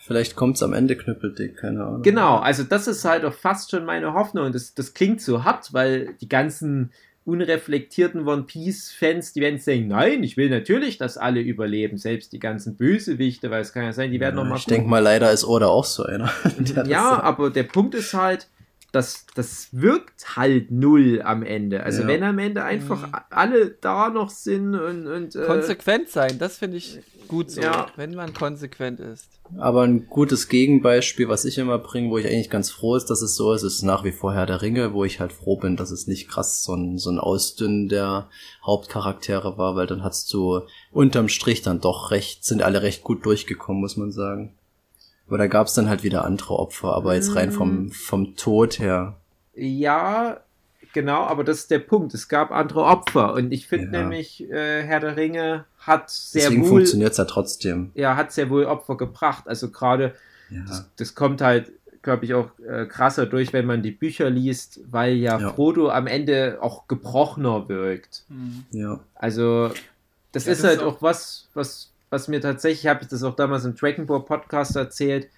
[0.00, 2.02] vielleicht kommt es am Ende knüppeldick, keine Ahnung.
[2.02, 4.46] Genau, also das ist halt auch fast schon meine Hoffnung.
[4.46, 6.92] Und das, das klingt so hart, weil die ganzen
[7.24, 12.38] unreflektierten One Piece-Fans, die werden sagen, nein, ich will natürlich, dass alle überleben, selbst die
[12.38, 14.58] ganzen Bösewichte, weil es kann ja sein, die werden ja, nochmal.
[14.58, 16.30] Ich denke mal, leider ist Oda auch so einer.
[16.86, 18.48] ja, aber der Punkt ist halt,
[18.94, 21.82] das, das wirkt halt null am Ende.
[21.82, 22.08] Also ja.
[22.08, 23.14] wenn am Ende einfach mhm.
[23.30, 27.86] alle da noch sind und, und äh, konsequent sein, das finde ich gut so, ja.
[27.96, 29.28] wenn man konsequent ist.
[29.58, 33.20] Aber ein gutes Gegenbeispiel, was ich immer bringe, wo ich eigentlich ganz froh ist, dass
[33.20, 35.76] es so ist, ist nach wie vor Herr der Ringe, wo ich halt froh bin,
[35.76, 38.28] dass es nicht krass so ein, so ein Ausdünnen der
[38.64, 40.60] Hauptcharaktere war, weil dann hast du
[40.92, 44.54] unterm Strich dann doch recht, sind alle recht gut durchgekommen, muss man sagen.
[45.26, 47.90] Aber da gab es dann halt wieder andere Opfer, aber jetzt rein vom, mm.
[47.90, 49.16] vom Tod her.
[49.54, 50.40] Ja,
[50.92, 52.14] genau, aber das ist der Punkt.
[52.14, 54.02] Es gab andere Opfer und ich finde ja.
[54.02, 56.68] nämlich, äh, Herr der Ringe hat sehr Deswegen wohl.
[56.70, 57.90] funktioniert ja trotzdem.
[57.94, 59.44] Ja, hat sehr wohl Opfer gebracht.
[59.46, 60.14] Also gerade,
[60.50, 60.62] ja.
[60.66, 64.80] das, das, kommt halt, glaube ich, auch äh, krasser durch, wenn man die Bücher liest,
[64.90, 68.24] weil ja, ja, Frodo am Ende auch gebrochener wirkt.
[68.28, 68.64] Mhm.
[68.70, 69.00] Ja.
[69.14, 69.70] Also,
[70.32, 73.24] das ist das halt ist auch, auch was, was was mir tatsächlich, habe ich das
[73.24, 75.28] auch damals im Dragon Ball Podcast erzählt,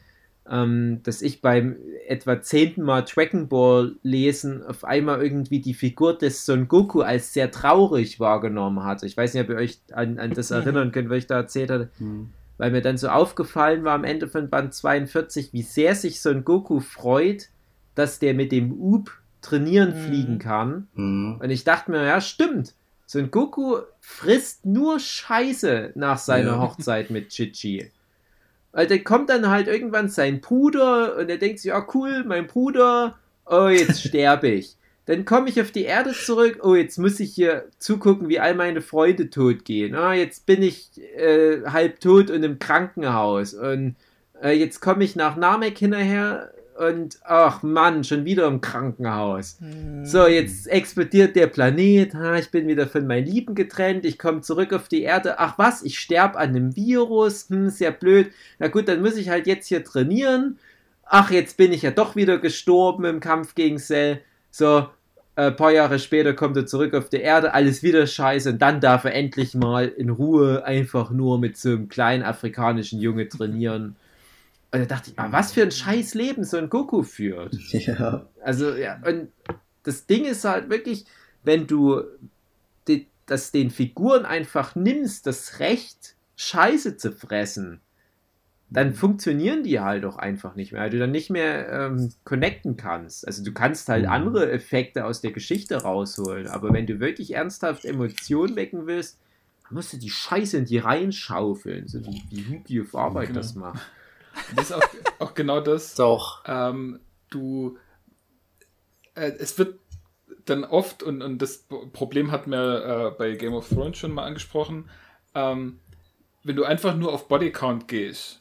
[0.48, 6.16] ähm, dass ich beim etwa zehnten Mal Dragon Ball lesen auf einmal irgendwie die Figur
[6.16, 9.06] des Son Goku als sehr traurig wahrgenommen hatte.
[9.06, 11.70] Ich weiß nicht, ob ihr euch an, an das erinnern könnt, was ich da erzählt
[11.70, 11.90] hatte.
[11.98, 12.28] Mhm.
[12.58, 16.44] Weil mir dann so aufgefallen war am Ende von Band 42, wie sehr sich Son
[16.44, 17.48] Goku freut,
[17.94, 19.10] dass der mit dem Up
[19.40, 20.06] trainieren mhm.
[20.06, 20.88] fliegen kann.
[20.94, 21.38] Mhm.
[21.42, 22.74] Und ich dachte mir, ja, stimmt.
[23.06, 26.60] Son Goku frisst nur Scheiße nach seiner ja.
[26.60, 27.90] Hochzeit mit Chichi.
[28.72, 32.46] Weil der kommt dann halt irgendwann sein Bruder und er denkt sich, ah cool, mein
[32.46, 34.76] Bruder, oh, jetzt sterbe ich.
[35.06, 38.56] Dann komme ich auf die Erde zurück, oh, jetzt muss ich hier zugucken, wie all
[38.56, 39.94] meine Freunde tot gehen.
[39.94, 43.54] Ah, jetzt bin ich äh, halb tot und im Krankenhaus.
[43.54, 43.94] Und
[44.42, 49.58] äh, jetzt komme ich nach Namek hinterher und ach Mann, schon wieder im Krankenhaus.
[49.60, 50.04] Hm.
[50.04, 52.14] So, jetzt explodiert der Planet.
[52.14, 54.04] Ha, ich bin wieder von meinen Lieben getrennt.
[54.04, 55.38] Ich komme zurück auf die Erde.
[55.38, 57.48] Ach was, ich sterbe an einem Virus.
[57.48, 58.30] Hm, sehr blöd.
[58.58, 60.58] Na gut, dann muss ich halt jetzt hier trainieren.
[61.04, 64.20] Ach, jetzt bin ich ja doch wieder gestorben im Kampf gegen Cell.
[64.50, 64.88] So,
[65.36, 68.62] ein äh, paar Jahre später kommt er zurück auf die Erde, alles wieder scheiße und
[68.62, 73.28] dann darf er endlich mal in Ruhe einfach nur mit so einem kleinen afrikanischen Junge
[73.28, 73.96] trainieren.
[74.76, 77.56] Und da dachte ich, ah, was für ein scheiß Leben so ein Goku führt.
[77.72, 78.26] Ja.
[78.42, 79.28] Also, ja, und
[79.84, 81.06] das Ding ist halt wirklich,
[81.44, 82.02] wenn du
[82.86, 87.80] die, das den Figuren einfach nimmst, das Recht, Scheiße zu fressen,
[88.68, 92.76] dann funktionieren die halt auch einfach nicht mehr, weil du dann nicht mehr ähm, connecten
[92.76, 93.26] kannst.
[93.26, 94.10] Also du kannst halt mhm.
[94.10, 99.18] andere Effekte aus der Geschichte rausholen, aber wenn du wirklich ernsthaft Emotionen wecken willst,
[99.70, 103.40] musst du die Scheiße in die Reihen schaufeln, so wie, wie auf Arbeit genau.
[103.40, 103.80] das macht.
[104.54, 105.94] Das ist auch, auch genau das.
[105.94, 106.42] Doch.
[106.46, 107.78] Ähm, du,
[109.14, 109.78] äh, es wird
[110.44, 114.24] dann oft, und, und das Problem hat mir äh, bei Game of Thrones schon mal
[114.24, 114.88] angesprochen,
[115.34, 115.80] ähm,
[116.44, 118.40] wenn du einfach nur auf Bodycount gehst,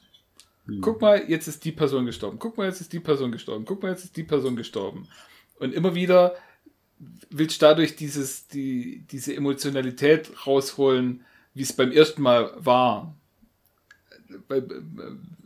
[0.65, 0.81] hm.
[0.81, 3.81] guck mal, jetzt ist die Person gestorben, guck mal, jetzt ist die Person gestorben, guck
[3.81, 5.07] mal, jetzt ist die Person gestorben.
[5.59, 6.35] Und immer wieder
[7.29, 13.15] willst du dadurch dieses, die, diese Emotionalität rausholen, wie es beim ersten Mal war.
[14.47, 14.61] Bei,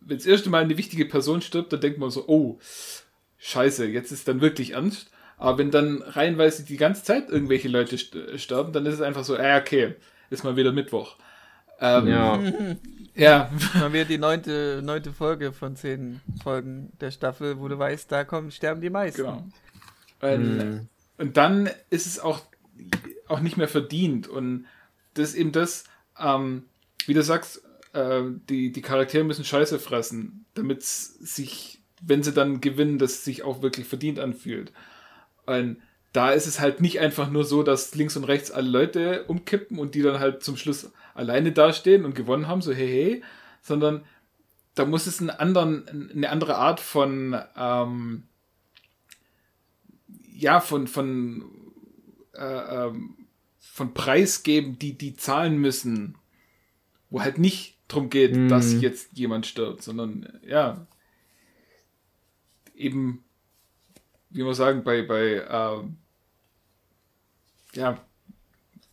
[0.09, 2.59] wenn das erste Mal eine wichtige Person stirbt, dann denkt man so, oh,
[3.37, 5.09] scheiße, jetzt ist dann wirklich ernst.
[5.37, 7.97] Aber wenn dann reihenweise die ganze Zeit irgendwelche Leute
[8.37, 9.95] sterben, dann ist es einfach so, äh, okay,
[10.29, 11.15] ist mal wieder Mittwoch.
[11.79, 12.39] Ähm, ja.
[13.15, 13.51] ja.
[13.75, 18.25] Mal wieder die neunte, neunte Folge von zehn Folgen der Staffel, wo du weißt, da
[18.25, 19.21] kommen, sterben die meisten.
[19.21, 19.47] Genau.
[20.21, 20.87] Und, mhm.
[21.17, 22.41] und dann ist es auch,
[23.27, 24.27] auch nicht mehr verdient.
[24.27, 24.65] Und
[25.13, 25.85] das ist eben das,
[26.19, 26.63] ähm,
[27.05, 27.61] wie du sagst,
[27.93, 33.43] äh, die, die Charaktere müssen Scheiße fressen, damit sich, wenn sie dann gewinnen, das sich
[33.43, 34.71] auch wirklich verdient anfühlt.
[35.45, 35.77] Und
[36.13, 39.77] da ist es halt nicht einfach nur so, dass links und rechts alle Leute umkippen
[39.77, 43.23] und die dann halt zum Schluss alleine dastehen und gewonnen haben, so hey, hey,
[43.61, 44.03] sondern
[44.75, 48.23] da muss es einen anderen, eine andere Art von, ähm,
[50.33, 51.43] ja, von, von,
[52.33, 53.27] äh, ähm,
[53.59, 56.17] von Preis geben, die die zahlen müssen,
[57.09, 58.47] wo halt nicht drum geht, mm.
[58.47, 60.87] dass jetzt jemand stirbt, sondern ja,
[62.75, 63.25] eben,
[64.29, 65.97] wie man sagen, bei, bei, ähm,
[67.73, 67.99] ja,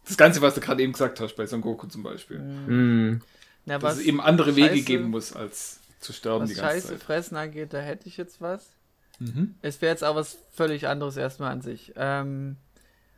[0.07, 2.39] das Ganze, was du gerade eben gesagt hast, bei Son Goku zum Beispiel.
[2.39, 3.23] Mm.
[3.67, 6.75] Ja, dass es eben andere Scheiße, Wege geben muss, als zu sterben was die ganze
[6.75, 7.03] Scheiße Zeit.
[7.03, 8.71] fressen angeht, da hätte ich jetzt was.
[9.19, 9.55] Mhm.
[9.63, 11.93] Es wäre jetzt aber was völlig anderes erstmal an sich.
[11.97, 12.57] Ähm,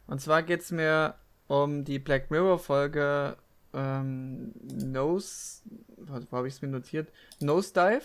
[0.07, 1.15] und zwar geht es mir
[1.49, 3.37] um die Black Mirror Folge
[3.75, 5.63] ähm, Nose,
[5.97, 7.09] wo habe ich es mir notiert?
[7.41, 8.03] Nose Dive.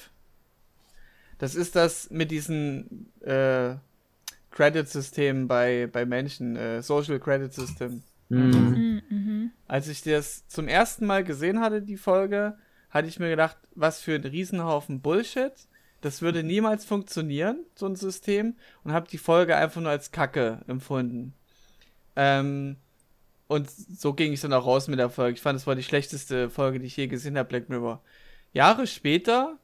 [1.38, 3.76] Das ist das mit diesen äh,
[4.52, 8.04] Credit-System bei, bei Menschen, äh, Social Credit System.
[8.30, 9.02] Mhm.
[9.10, 9.52] Mhm.
[9.68, 12.58] Als ich das zum ersten Mal gesehen hatte, die Folge,
[12.90, 15.54] hatte ich mir gedacht, was für ein Riesenhaufen Bullshit.
[16.02, 18.56] Das würde niemals funktionieren, so ein System.
[18.84, 21.34] Und habe die Folge einfach nur als Kacke empfunden.
[22.16, 22.78] Ähm,
[23.54, 25.36] und so ging ich dann auch raus mit der Folge.
[25.36, 28.02] Ich fand, es war die schlechteste Folge, die ich je gesehen habe, Black Mirror.
[28.52, 29.58] Jahre später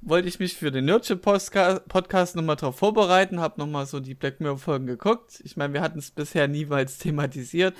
[0.00, 4.40] wollte ich mich für den Nerdship Podcast nochmal drauf vorbereiten, habe nochmal so die Black
[4.40, 5.40] Mirror Folgen geguckt.
[5.44, 7.74] Ich meine, wir hatten es bisher niemals thematisiert.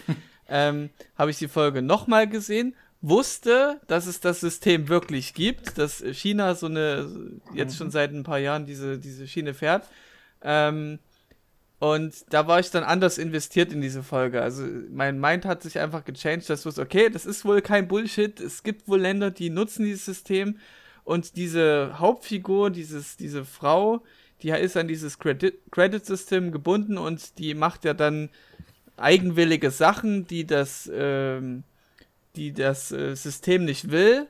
[0.48, 6.02] ähm, habe ich die Folge nochmal gesehen, wusste, dass es das System wirklich gibt, dass
[6.12, 7.10] China so eine,
[7.54, 9.88] jetzt schon seit ein paar Jahren diese, diese Schiene fährt.
[10.42, 10.98] Ähm,
[11.80, 14.40] und da war ich dann anders investiert in diese Folge.
[14.40, 18.40] Also mein Mind hat sich einfach gechanged, dass es okay, das ist wohl kein Bullshit.
[18.40, 20.58] Es gibt wohl Länder, die nutzen dieses System
[21.04, 24.02] und diese Hauptfigur, dieses, diese Frau,
[24.42, 28.30] die ist an dieses Credit-System gebunden und die macht ja dann
[28.96, 31.64] eigenwillige Sachen, die das, ähm,
[32.36, 34.26] die das äh, System nicht will,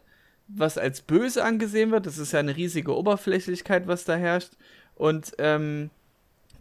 [0.49, 2.07] was als böse angesehen wird.
[2.07, 4.53] Das ist ja eine riesige Oberflächlichkeit, was da herrscht.
[4.95, 5.91] Und ähm,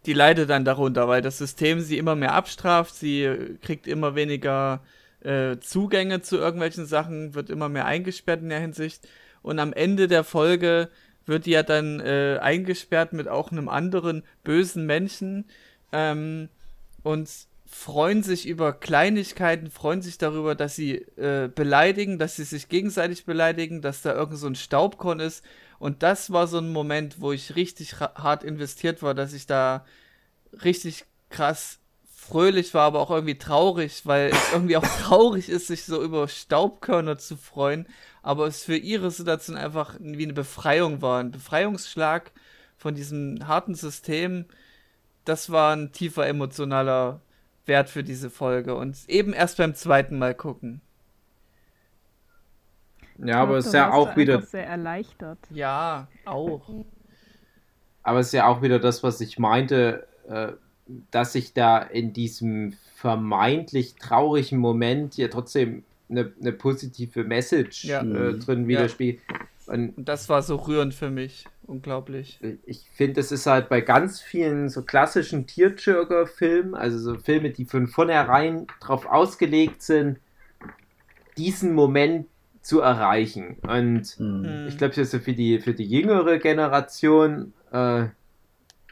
[0.06, 4.82] die leidet dann darunter, weil das System sie immer mehr abstraft, sie kriegt immer weniger
[5.20, 9.08] äh, Zugänge zu irgendwelchen Sachen, wird immer mehr eingesperrt in der Hinsicht.
[9.42, 10.88] Und am Ende der Folge
[11.26, 15.46] wird die ja dann äh, eingesperrt mit auch einem anderen bösen Menschen
[15.92, 16.48] ähm,
[17.02, 17.30] und
[17.74, 23.26] freuen sich über Kleinigkeiten, freuen sich darüber, dass sie äh, beleidigen, dass sie sich gegenseitig
[23.26, 25.44] beleidigen, dass da irgend so ein Staubkorn ist.
[25.80, 29.84] Und das war so ein Moment, wo ich richtig hart investiert war, dass ich da
[30.62, 35.84] richtig krass fröhlich war, aber auch irgendwie traurig, weil es irgendwie auch traurig ist, sich
[35.84, 37.88] so über Staubkörner zu freuen,
[38.22, 42.30] aber es für ihre Situation einfach wie eine Befreiung war, ein Befreiungsschlag
[42.78, 44.46] von diesem harten System.
[45.24, 47.20] Das war ein tiefer emotionaler
[47.66, 50.80] Wert für diese Folge und eben erst beim zweiten Mal gucken.
[53.18, 55.38] Ja, aber es ist ja auch wieder sehr erleichtert.
[55.50, 56.68] Ja, auch.
[58.02, 60.52] Aber es ist ja auch wieder das, was ich meinte, äh,
[61.10, 68.02] dass sich da in diesem vermeintlich traurigen Moment ja trotzdem eine, eine positive Message ja.
[68.02, 69.22] äh, drin widerspiegelt.
[69.30, 69.36] Ja.
[69.66, 71.46] Und das war so rührend für mich.
[71.66, 72.38] Unglaublich.
[72.66, 77.64] Ich finde, es ist halt bei ganz vielen so klassischen Tierjörger-Filmen, also so Filme, die
[77.64, 80.18] von vornherein darauf ausgelegt sind,
[81.38, 82.26] diesen Moment
[82.60, 83.56] zu erreichen.
[83.62, 84.66] Und mhm.
[84.68, 88.06] ich glaube, so für die, für die jüngere Generation, äh,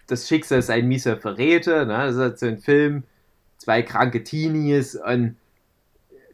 [0.07, 1.85] das Schicksal ist ein mieser Verräter.
[1.85, 1.95] Ne?
[1.95, 3.05] Das ist halt so ein Film,
[3.59, 5.37] zwei kranke Teenies und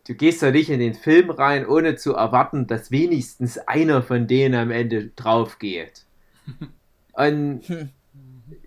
[0.09, 4.27] du gehst da nicht in den Film rein, ohne zu erwarten, dass wenigstens einer von
[4.27, 6.05] denen am Ende drauf geht.
[7.13, 7.63] Und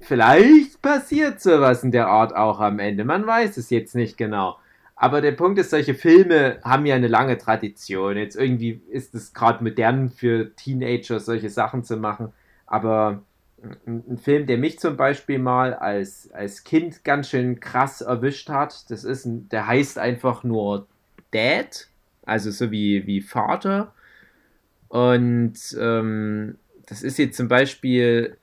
[0.01, 3.06] vielleicht passiert sowas in der Art auch am Ende.
[3.06, 4.58] Man weiß es jetzt nicht genau.
[4.96, 8.17] Aber der Punkt ist, solche Filme haben ja eine lange Tradition.
[8.17, 12.33] Jetzt irgendwie ist es gerade modern für Teenager, solche Sachen zu machen.
[12.67, 13.23] Aber
[13.87, 18.92] ein Film, der mich zum Beispiel mal als, als Kind ganz schön krass erwischt hat.
[18.92, 20.87] Das ist ein, der heißt einfach nur
[21.32, 21.88] Dad,
[22.23, 23.94] also so wie, wie Vater.
[24.90, 28.38] Und ähm, das ist jetzt zum Beispiel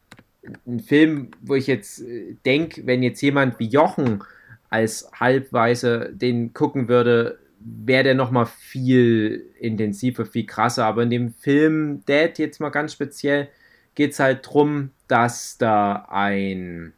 [0.67, 4.25] ein Film, wo ich jetzt äh, denke, wenn jetzt jemand wie Jochen
[4.71, 10.87] als Halbweise den gucken würde, wäre der nochmal viel intensiver, viel krasser.
[10.87, 13.49] Aber in dem Film Dad jetzt mal ganz speziell
[13.95, 16.93] geht es halt darum, dass da ein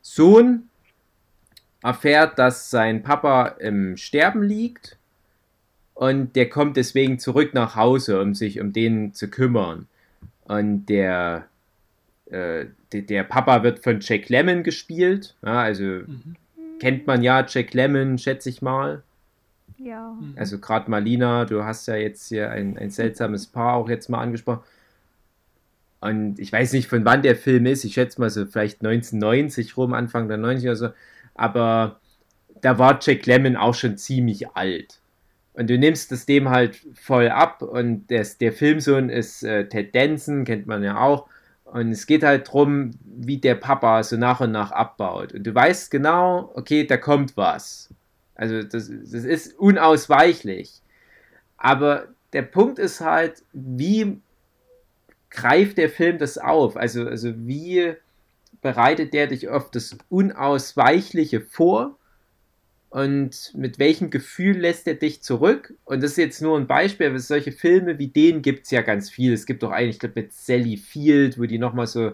[0.00, 0.68] Sohn
[1.82, 4.97] erfährt, dass sein Papa im Sterben liegt
[5.98, 9.88] und der kommt deswegen zurück nach Hause, um sich um den zu kümmern.
[10.44, 11.48] Und der,
[12.26, 15.34] äh, der, der, Papa wird von Jack Lemmon gespielt.
[15.42, 16.36] Ja, also mhm.
[16.78, 19.02] kennt man ja Jack Lemmon, schätze ich mal.
[19.76, 20.12] Ja.
[20.12, 20.34] Mhm.
[20.36, 24.20] Also gerade Malina, du hast ja jetzt hier ein, ein seltsames Paar auch jetzt mal
[24.20, 24.62] angesprochen.
[25.98, 27.82] Und ich weiß nicht, von wann der Film ist.
[27.82, 30.88] Ich schätze mal so vielleicht 1990 rum, Anfang der 90er oder so.
[31.34, 31.98] Aber
[32.60, 35.00] da war Jack Lemmon auch schon ziemlich alt.
[35.58, 37.62] Und du nimmst das dem halt voll ab.
[37.62, 41.26] Und der, der Filmsohn ist äh, Ted Danson, kennt man ja auch.
[41.64, 45.34] Und es geht halt darum, wie der Papa so nach und nach abbaut.
[45.34, 47.92] Und du weißt genau, okay, da kommt was.
[48.36, 50.80] Also das, das ist unausweichlich.
[51.56, 54.20] Aber der Punkt ist halt, wie
[55.28, 56.76] greift der Film das auf?
[56.76, 57.94] Also, also wie
[58.62, 61.97] bereitet der dich auf das Unausweichliche vor?
[62.90, 65.74] Und mit welchem Gefühl lässt er dich zurück?
[65.84, 68.80] Und das ist jetzt nur ein Beispiel, aber solche Filme wie den gibt es ja
[68.80, 69.32] ganz viel.
[69.32, 72.12] Es gibt auch einen, ich glaube, mit Sally Field, wo die nochmal so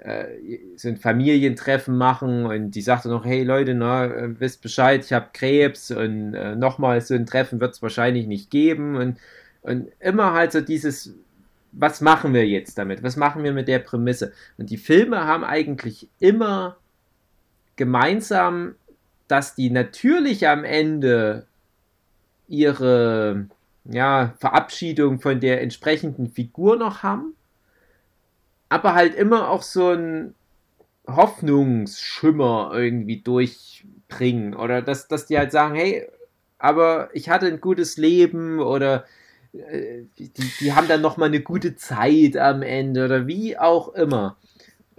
[0.00, 5.04] äh, so ein Familientreffen machen und die sagte noch, hey Leute, na, äh, wisst Bescheid,
[5.04, 9.18] ich habe Krebs und äh, nochmal so ein Treffen wird es wahrscheinlich nicht geben und,
[9.62, 11.14] und immer halt so dieses,
[11.72, 13.02] was machen wir jetzt damit?
[13.02, 14.32] Was machen wir mit der Prämisse?
[14.56, 16.76] Und die Filme haben eigentlich immer
[17.74, 18.76] gemeinsam,
[19.28, 21.46] dass die natürlich am Ende
[22.48, 23.46] ihre
[23.84, 27.34] ja, Verabschiedung von der entsprechenden Figur noch haben,
[28.68, 30.34] aber halt immer auch so ein
[31.06, 34.54] Hoffnungsschimmer irgendwie durchbringen.
[34.54, 36.06] Oder dass, dass die halt sagen, hey,
[36.58, 39.04] aber ich hatte ein gutes Leben oder
[39.52, 44.36] äh, die, die haben dann nochmal eine gute Zeit am Ende oder wie auch immer.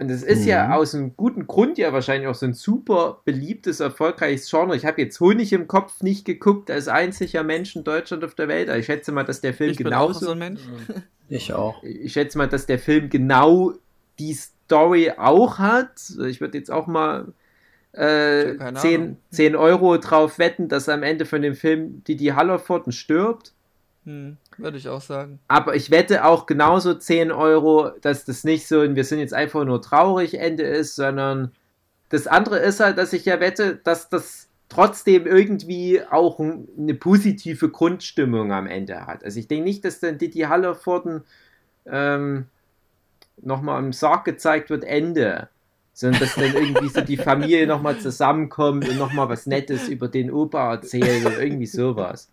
[0.00, 0.48] Und das ist mhm.
[0.48, 4.74] ja aus einem guten Grund ja wahrscheinlich auch so ein super beliebtes, erfolgreiches Genre.
[4.74, 8.48] Ich habe jetzt Honig im Kopf nicht geguckt als einziger Mensch in Deutschland auf der
[8.48, 8.70] Welt.
[8.70, 10.24] Aber ich schätze mal, dass der Film ich genauso.
[10.24, 10.60] so ein Mensch.
[11.32, 11.80] Ich auch.
[11.84, 13.72] Ich schätze mal, dass der Film genau
[14.18, 16.02] die Story auch hat.
[16.26, 17.32] Ich würde jetzt auch mal
[17.92, 23.52] äh, 10, 10 Euro drauf wetten, dass am Ende von dem Film Didi Hallerforden stirbt.
[24.06, 25.40] Hm, würde ich auch sagen.
[25.48, 29.34] Aber ich wette auch genauso 10 Euro, dass das nicht so ein Wir sind jetzt
[29.34, 31.52] einfach nur traurig Ende ist, sondern
[32.08, 37.68] das andere ist halt, dass ich ja wette, dass das trotzdem irgendwie auch eine positive
[37.68, 39.24] Grundstimmung am Ende hat.
[39.24, 41.22] Also ich denke nicht, dass dann Didi Hallervorden
[41.86, 42.46] ähm,
[43.42, 45.48] nochmal im Sarg gezeigt wird, Ende.
[45.92, 50.30] Sondern dass dann irgendwie so die Familie nochmal zusammenkommt und nochmal was Nettes über den
[50.30, 52.30] Opa erzählt oder irgendwie sowas.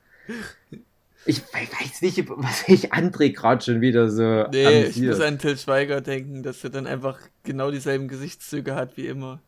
[1.25, 4.47] Ich weiß nicht, was ich André gerade schon wieder so.
[4.51, 4.95] Nee, amüsiert.
[4.95, 9.07] ich muss an Till Schweiger denken, dass er dann einfach genau dieselben Gesichtszüge hat wie
[9.07, 9.41] immer.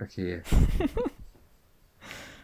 [0.00, 0.42] Okay.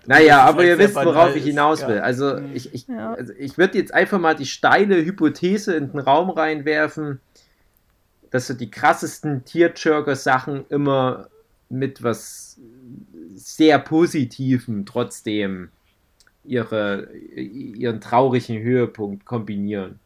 [0.07, 1.99] Naja, aber ihr wisst, worauf ich hinaus will.
[1.99, 2.51] Also mhm.
[2.55, 3.14] ich, ich, ja.
[3.14, 7.20] also ich würde jetzt einfach mal die steile Hypothese in den Raum reinwerfen,
[8.31, 11.28] dass so die krassesten Tierjurger-Sachen immer
[11.68, 12.59] mit was
[13.35, 15.68] sehr Positivem trotzdem
[16.45, 19.99] ihre, ihren traurigen Höhepunkt kombinieren.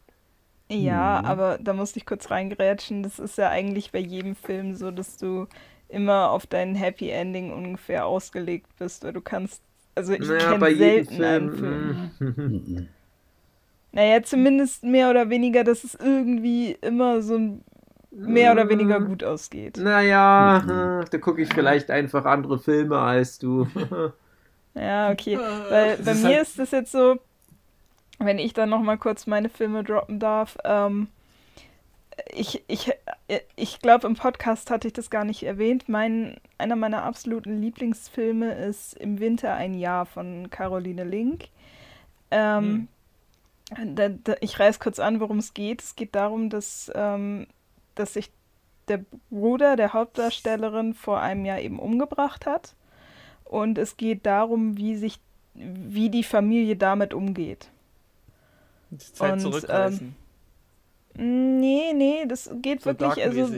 [0.69, 1.27] Ja, mhm.
[1.27, 3.03] aber da musste ich kurz reingerätschen.
[3.03, 5.47] Das ist ja eigentlich bei jedem Film so, dass du
[5.89, 9.61] immer auf dein Happy Ending ungefähr ausgelegt bist, weil du kannst
[9.93, 12.11] also ich naja, kenne selten einen Film.
[12.19, 12.87] Mhm.
[13.93, 17.63] naja, zumindest mehr oder weniger, dass es irgendwie immer so ein
[18.11, 19.77] mehr oder weniger gut ausgeht.
[19.77, 21.05] Naja, mhm.
[21.09, 23.67] da gucke ich vielleicht einfach andere Filme als du.
[24.75, 25.37] ja, okay.
[25.69, 27.17] Weil bei mir halt ist das jetzt so,
[28.19, 31.07] wenn ich dann nochmal kurz meine Filme droppen darf, ähm,
[32.31, 32.91] ich, ich,
[33.55, 35.89] ich glaube, im Podcast hatte ich das gar nicht erwähnt.
[35.89, 41.49] Mein, einer meiner absoluten Lieblingsfilme ist Im Winter ein Jahr von Caroline Link.
[42.31, 42.87] Ähm,
[43.75, 43.95] hm.
[43.95, 45.81] da, da, ich reiß kurz an, worum es geht.
[45.81, 47.47] Es geht darum, dass, ähm,
[47.95, 48.31] dass sich
[48.87, 52.75] der Bruder der Hauptdarstellerin vor einem Jahr eben umgebracht hat.
[53.45, 55.19] Und es geht darum, wie sich,
[55.53, 57.69] wie die Familie damit umgeht.
[58.89, 60.07] Die Zeit Und, zurückreißen.
[60.07, 60.15] Ähm,
[61.17, 63.23] Nee, nee, das geht so wirklich.
[63.23, 63.49] Also,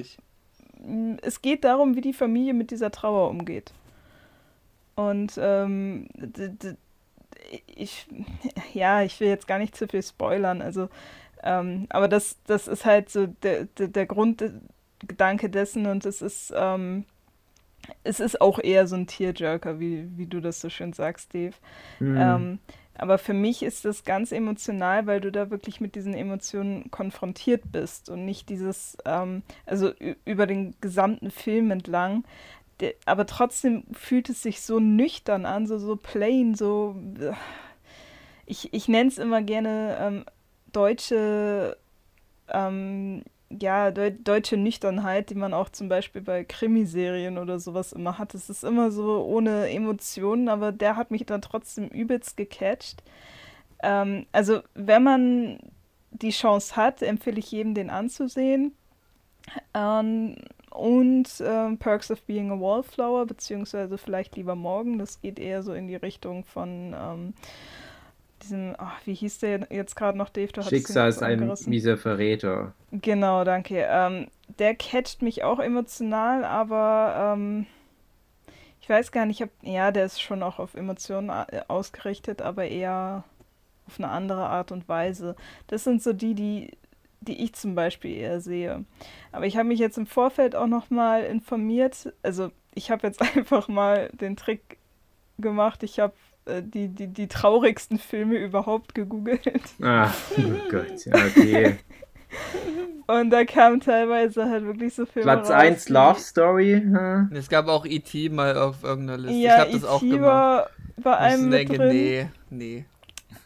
[1.23, 3.73] es geht darum, wie die Familie mit dieser Trauer umgeht.
[4.95, 6.07] Und ähm,
[7.67, 8.07] ich,
[8.73, 10.89] ja, ich will jetzt gar nicht zu viel spoilern, also,
[11.43, 16.51] ähm, aber das, das ist halt so der, der, der Grundgedanke dessen und es ist,
[16.55, 17.05] ähm,
[18.03, 21.55] es ist auch eher so ein Tearjerker, wie, wie du das so schön sagst, Dave.
[21.99, 22.17] Mhm.
[22.17, 22.59] Ähm,
[22.99, 27.71] aber für mich ist das ganz emotional, weil du da wirklich mit diesen Emotionen konfrontiert
[27.71, 29.91] bist und nicht dieses, ähm, also
[30.25, 32.23] über den gesamten Film entlang
[32.80, 36.95] der, aber trotzdem fühlt es sich so nüchtern an, so, so plain, so.
[38.45, 40.25] Ich, ich nenne es immer gerne ähm,
[40.71, 41.78] deutsche,
[42.49, 48.17] ähm, ja, de deutsche Nüchternheit, die man auch zum Beispiel bei Krimiserien oder sowas immer
[48.17, 48.33] hat.
[48.33, 53.03] Es ist immer so ohne Emotionen, aber der hat mich dann trotzdem übelst gecatcht.
[53.81, 55.59] Ähm, also, wenn man
[56.11, 58.73] die Chance hat, empfehle ich jedem, den anzusehen.
[59.73, 60.35] Ähm,
[60.71, 64.99] und äh, Perks of Being a Wallflower, beziehungsweise vielleicht lieber morgen.
[64.99, 67.33] Das geht eher so in die Richtung von ähm,
[68.43, 70.49] diesem, ach, wie hieß der jetzt gerade noch, Dave?
[70.63, 72.73] Schicksal ist ein mieser Verräter.
[72.91, 73.85] Genau, danke.
[73.89, 74.27] Ähm,
[74.59, 77.65] der catcht mich auch emotional, aber ähm,
[78.81, 82.67] ich weiß gar nicht, ob, ja, der ist schon auch auf Emotionen äh, ausgerichtet, aber
[82.67, 83.23] eher
[83.88, 85.35] auf eine andere Art und Weise.
[85.67, 86.71] Das sind so die, die,
[87.21, 88.85] die ich zum Beispiel eher sehe.
[89.31, 92.13] Aber ich habe mich jetzt im Vorfeld auch nochmal informiert.
[92.23, 94.77] Also ich habe jetzt einfach mal den Trick
[95.38, 95.83] gemacht.
[95.83, 96.13] Ich habe
[96.61, 99.43] die, die, die traurigsten Filme überhaupt gegoogelt.
[99.81, 101.77] Ah, oh Gott, okay.
[103.07, 106.81] Und da kam teilweise halt wirklich so Filme Platz 1 Love Story.
[106.83, 107.29] Hm?
[107.33, 108.29] Es gab auch E.T.
[108.29, 109.37] mal auf irgendeiner Liste.
[109.37, 110.21] Ja, ich habe das auch gemacht.
[110.21, 111.89] War bei einem ich denke, drin.
[111.89, 112.85] nee, nee.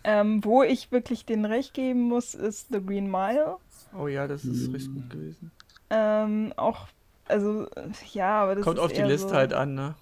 [0.03, 3.57] Ähm, wo ich wirklich den Recht geben muss, ist The Green Mile.
[3.97, 4.73] Oh ja, das ist hm.
[4.73, 5.51] richtig gut gewesen.
[5.91, 6.87] Ähm, auch,
[7.27, 7.67] also,
[8.13, 9.95] ja, aber das Kommt auf die Liste so, halt an, ne?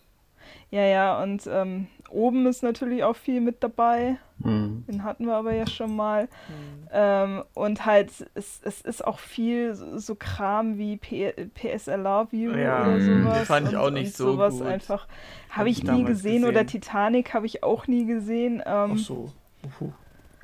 [0.72, 4.18] Ja, ja, und ähm, oben ist natürlich auch viel mit dabei.
[4.40, 4.86] Mhm.
[4.88, 6.24] Den hatten wir aber ja schon mal.
[6.24, 6.88] Mhm.
[6.92, 11.96] Ähm, und halt, es, es ist auch viel so, so Kram wie P PS I
[11.96, 13.40] Love You ja, oder sowas.
[13.40, 14.68] Das fand ich auch nicht so sowas gut.
[14.68, 15.08] einfach.
[15.50, 18.62] Habe ich, ich nie gesehen, gesehen, oder Titanic habe ich auch nie gesehen.
[18.66, 19.32] Ähm, Ach so.
[19.64, 19.92] Uhu.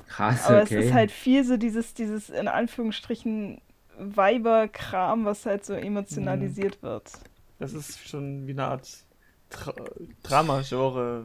[0.08, 0.78] Krass, aber okay.
[0.78, 3.60] es ist halt viel so dieses, dieses in Anführungsstrichen
[3.98, 6.86] Weiberkram, was halt so emotionalisiert mhm.
[6.86, 7.12] wird.
[7.58, 9.05] Das ist schon wie eine Art
[9.50, 9.74] Tra
[10.22, 11.24] Drama-Genre.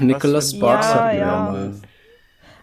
[0.00, 1.72] Nicholas Sparks ja, hat ja.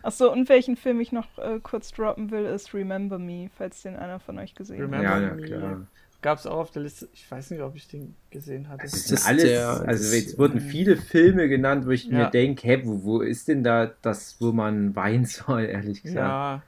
[0.04, 3.96] Achso, und welchen Film ich noch äh, kurz droppen will, ist Remember Me, falls den
[3.96, 5.22] einer von euch gesehen Remember hat.
[5.22, 5.88] Ja, ja, klar.
[6.22, 7.10] Gab es auch auf der Liste.
[7.14, 8.84] Ich weiß nicht, ob ich den gesehen hatte.
[8.84, 12.18] Das ist alles, der, also jetzt wurden viele Filme genannt, wo ich ja.
[12.18, 16.64] mir denke, hä, wo, wo ist denn da das, wo man weinen soll, ehrlich gesagt.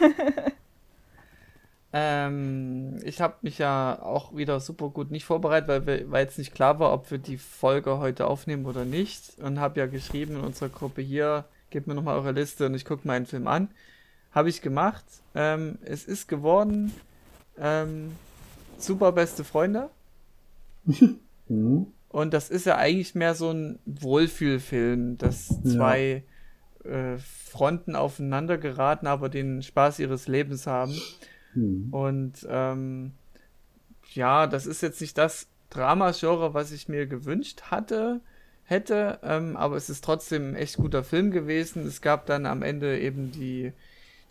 [0.00, 0.06] Ja.
[1.94, 6.38] ähm, ich habe mich ja auch wieder super gut nicht vorbereitet, weil, wir, weil jetzt
[6.38, 9.38] nicht klar war, ob wir die Folge heute aufnehmen oder nicht.
[9.40, 12.86] Und habe ja geschrieben in unserer Gruppe hier, gebt mir nochmal eure Liste und ich
[12.86, 13.68] gucke meinen Film an.
[14.30, 15.04] Habe ich gemacht.
[15.34, 16.92] Ähm, es ist geworden.
[17.58, 18.12] Ähm,
[18.78, 19.90] super beste Freunde.
[21.48, 21.86] mhm.
[22.08, 26.24] Und das ist ja eigentlich mehr so ein Wohlfühlfilm, dass zwei
[26.84, 27.14] ja.
[27.14, 30.94] äh, Fronten aufeinander geraten, aber den Spaß ihres Lebens haben.
[31.54, 31.88] Mhm.
[31.92, 33.12] Und ähm,
[34.14, 38.20] ja, das ist jetzt nicht das Drama-Genre, was ich mir gewünscht hatte,
[38.64, 41.86] hätte, ähm, aber es ist trotzdem ein echt guter Film gewesen.
[41.86, 43.72] Es gab dann am Ende eben die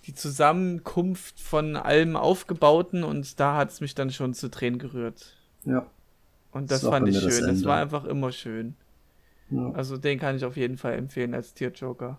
[0.06, 5.36] die Zusammenkunft von allem Aufgebauten und da hat es mich dann schon zu Tränen gerührt.
[5.66, 5.86] Ja.
[6.52, 7.30] Und das, das fand ich schön.
[7.30, 8.76] Das, das, war einfach immer schön.
[9.50, 9.72] Ja.
[9.72, 12.18] Also den kann ich auf jeden Fall empfehlen als Tierjoker.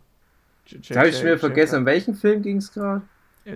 [0.95, 3.03] Habe ich mir vergessen, um welchen Film ging es gerade?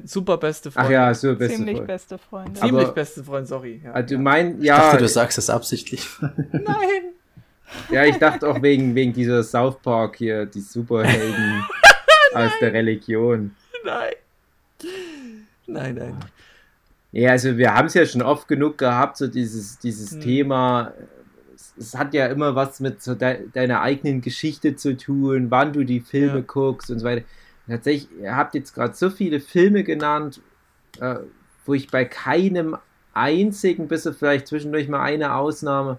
[0.04, 0.88] Super beste Freunde.
[0.88, 1.92] Ach ja, super beste Ziemlich Freunde.
[1.92, 2.60] beste Freunde.
[2.60, 3.80] Ziemlich Aber, beste Freunde, sorry.
[3.84, 4.20] Ja, also ja.
[4.20, 4.76] mein, ja.
[4.76, 6.08] Ich dachte, du sagst das absichtlich.
[6.20, 7.12] Nein.
[7.90, 11.64] Ja, ich dachte auch wegen, wegen dieser South Park hier, die Superhelden
[12.34, 13.54] aus der Religion
[13.86, 14.12] nein.
[15.66, 16.16] Nein, nein.
[17.12, 20.20] Ja, also wir haben es ja schon oft genug gehabt, so dieses, dieses hm.
[20.20, 20.92] Thema.
[21.54, 25.72] Es, es, hat ja immer was mit so de deiner eigenen Geschichte zu tun, wann
[25.72, 26.44] du die Filme ja.
[26.46, 27.24] guckst und so weiter.
[27.68, 30.40] Tatsächlich, ihr habt jetzt gerade so viele Filme genannt,
[31.00, 31.16] äh,
[31.64, 32.76] wo ich bei keinem
[33.12, 35.98] einzigen, bis vielleicht zwischendurch mal eine Ausnahme,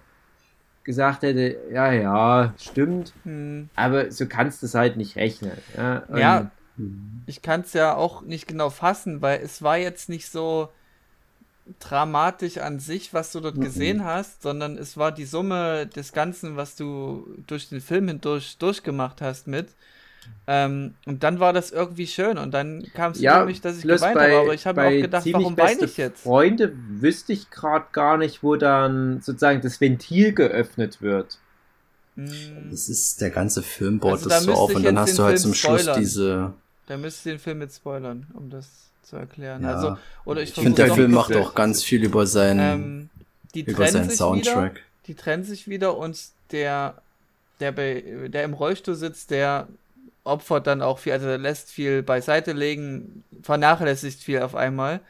[0.84, 3.68] gesagt hätte, ja, ja, stimmt, hm.
[3.76, 5.52] aber so kannst du es halt nicht rechnen.
[5.76, 7.22] Ja, ja Mhm.
[7.26, 10.70] Ich kann es ja auch nicht genau fassen, weil es war jetzt nicht so
[11.80, 13.62] dramatisch an sich, was du dort mhm.
[13.62, 18.56] gesehen hast, sondern es war die Summe des Ganzen, was du durch den Film hindurch
[18.56, 19.74] durchgemacht hast mit.
[20.46, 23.76] Ähm, und dann war das irgendwie schön und dann kam es ja, für mich, dass
[23.76, 26.22] ich geweint bei, habe, aber ich habe auch gedacht, warum weine ich jetzt?
[26.22, 31.38] Freunde wüsste ich gerade gar nicht, wo dann sozusagen das Ventil geöffnet wird.
[32.16, 32.70] Mhm.
[32.70, 35.38] Das ist der ganze Film baut also, das so auf und dann hast du halt
[35.38, 36.00] Film zum Schluss spoilern.
[36.00, 36.54] diese
[36.88, 38.66] da müsst ihr den Film jetzt spoilern, um das
[39.02, 39.62] zu erklären.
[39.62, 39.74] Ja.
[39.74, 43.10] Also, oder ich, ich finde, der Film macht auch ganz viel über seinen, ähm,
[43.54, 44.72] die über seinen Soundtrack.
[44.72, 46.18] Wieder, die trennen sich wieder und
[46.50, 46.94] der,
[47.60, 49.68] der, bei, der im Rollstuhl sitzt, der
[50.24, 55.00] opfert dann auch viel, also lässt viel beiseite legen, vernachlässigt viel auf einmal.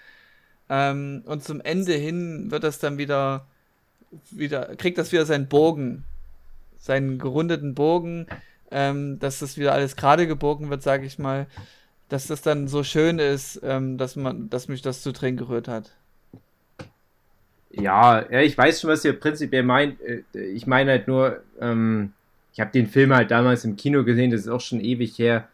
[0.69, 3.47] Ähm, und zum Ende hin wird das dann wieder
[4.31, 6.05] wieder, kriegt das wieder seinen Bogen,
[6.79, 8.27] seinen gerundeten Bogen,
[8.71, 11.47] ähm, dass das wieder alles gerade gebogen wird, sage ich mal,
[12.09, 15.69] dass das dann so schön ist, ähm, dass man, dass mich das zu Tränen gerührt
[15.69, 15.91] hat.
[17.71, 20.01] Ja, ja, ich weiß schon, was ihr prinzipiell meint.
[20.01, 22.13] Äh, ich meine halt nur, ähm,
[22.53, 25.49] ich habe den Film halt damals im Kino gesehen, das ist auch schon ewig her.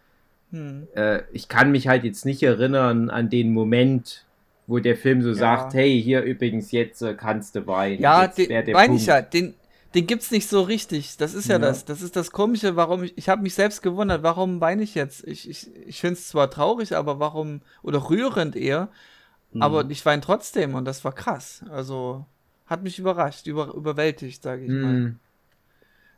[0.51, 0.87] Hm.
[0.95, 4.25] Äh, ich kann mich halt jetzt nicht erinnern an den Moment,
[4.67, 5.35] wo der Film so ja.
[5.35, 8.01] sagt, hey, hier übrigens, jetzt äh, kannst du weinen.
[8.01, 9.55] Ja, den weine ich ja, den,
[9.95, 11.17] den gibt's nicht so richtig.
[11.17, 11.59] Das ist ja, ja.
[11.59, 11.85] das.
[11.85, 15.27] Das ist das Komische, warum ich, ich habe mich selbst gewundert, warum weine ich jetzt?
[15.27, 18.89] Ich, ich, ich finde es zwar traurig, aber warum, oder rührend eher,
[19.53, 19.63] mhm.
[19.63, 21.65] aber ich weine trotzdem und das war krass.
[21.71, 22.25] Also,
[22.67, 24.81] hat mich überrascht, über, überwältigt, sage ich mhm.
[24.81, 25.15] mal.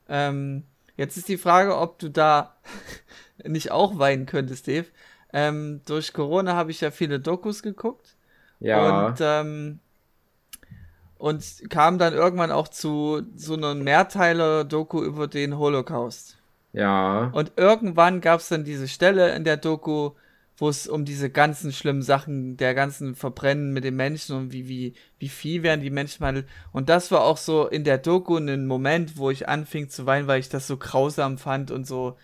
[0.09, 0.65] Ähm,
[0.97, 2.57] jetzt ist die Frage, ob du da
[3.45, 4.87] nicht auch weinen könntest, Dave.
[5.33, 8.15] Ähm, durch Corona habe ich ja viele Dokus geguckt.
[8.61, 9.07] Ja.
[9.07, 9.81] Und, ähm,
[11.19, 16.37] und kam dann irgendwann auch zu so einer Mehrteiler-Doku über den Holocaust.
[16.73, 17.31] Ja.
[17.33, 20.13] Und irgendwann gab es dann diese Stelle in der Doku,
[20.59, 24.69] wo es um diese ganzen schlimmen Sachen, der ganzen Verbrennen mit den Menschen und wie,
[24.69, 26.49] wie, wie viel werden die Menschen behandelt.
[26.73, 30.27] Und das war auch so in der Doku ein Moment, wo ich anfing zu weinen,
[30.27, 32.17] weil ich das so grausam fand und so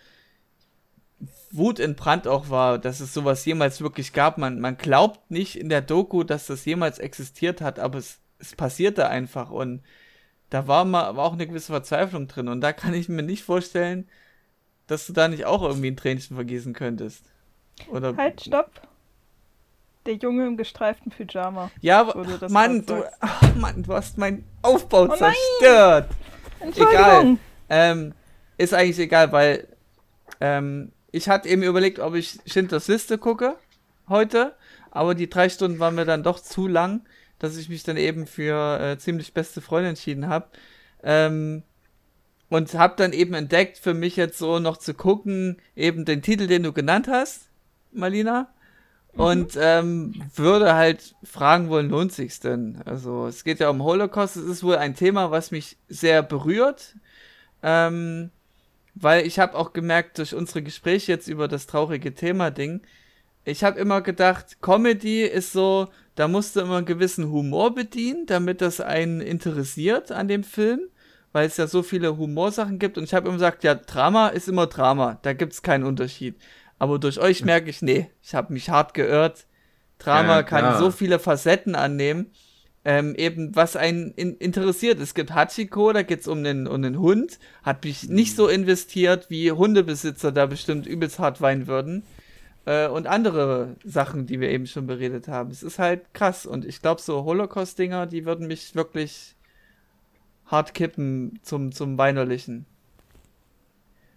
[1.51, 4.39] Wut entbrannt auch war, dass es sowas jemals wirklich gab.
[4.39, 8.55] Man, man glaubt nicht in der Doku, dass das jemals existiert hat, aber es, es
[8.55, 9.83] passierte einfach und
[10.49, 13.43] da war, mal, war auch eine gewisse Verzweiflung drin und da kann ich mir nicht
[13.43, 14.07] vorstellen,
[14.87, 17.32] dass du da nicht auch irgendwie ein Tränchen vergießen könntest.
[17.89, 18.81] Oder halt, stopp.
[20.05, 21.71] Der Junge im gestreiften Pyjama.
[21.81, 26.09] Ja, aber Mann, du, ach, Mann, du hast meinen Aufbau oh zerstört.
[26.75, 27.37] Egal.
[27.69, 28.13] Ähm,
[28.57, 29.67] ist eigentlich egal, weil
[30.41, 33.55] ähm, ich hatte eben überlegt, ob ich Schindlers Liste gucke
[34.09, 34.55] heute,
[34.91, 37.05] aber die drei Stunden waren mir dann doch zu lang,
[37.39, 40.47] dass ich mich dann eben für äh, ziemlich beste Freunde entschieden habe.
[41.03, 41.63] Ähm,
[42.49, 46.45] und habe dann eben entdeckt, für mich jetzt so noch zu gucken, eben den Titel,
[46.45, 47.49] den du genannt hast,
[47.95, 48.49] Malina.
[49.13, 49.19] Mhm.
[49.19, 52.81] Und ähm, würde halt fragen wollen, lohnt sich's denn?
[52.85, 56.95] Also es geht ja um Holocaust, es ist wohl ein Thema, was mich sehr berührt.
[57.61, 58.31] Ähm,
[58.95, 62.81] weil ich habe auch gemerkt durch unsere Gespräche jetzt über das traurige Thema-Ding,
[63.45, 68.25] ich habe immer gedacht, Comedy ist so, da musst du immer einen gewissen Humor bedienen,
[68.25, 70.81] damit das einen interessiert an dem Film,
[71.33, 72.97] weil es ja so viele Humorsachen gibt.
[72.97, 76.35] Und ich habe immer gesagt, ja, Drama ist immer Drama, da gibt es keinen Unterschied.
[76.83, 79.45] Aber durch euch merke ich, nee, ich habe mich hart geirrt.
[79.99, 82.31] Drama ja, kann so viele Facetten annehmen
[82.85, 84.99] ähm, eben was einen in, interessiert.
[84.99, 87.39] Es gibt Hachiko, da geht es um den, um den Hund.
[87.63, 92.03] Hat mich nicht so investiert, wie Hundebesitzer da bestimmt übelst hart weinen würden.
[92.65, 95.51] Äh, und andere Sachen, die wir eben schon beredet haben.
[95.51, 96.45] Es ist halt krass.
[96.45, 99.35] Und ich glaube, so Holocaust-Dinger, die würden mich wirklich
[100.45, 102.65] hart kippen zum, zum Weinerlichen.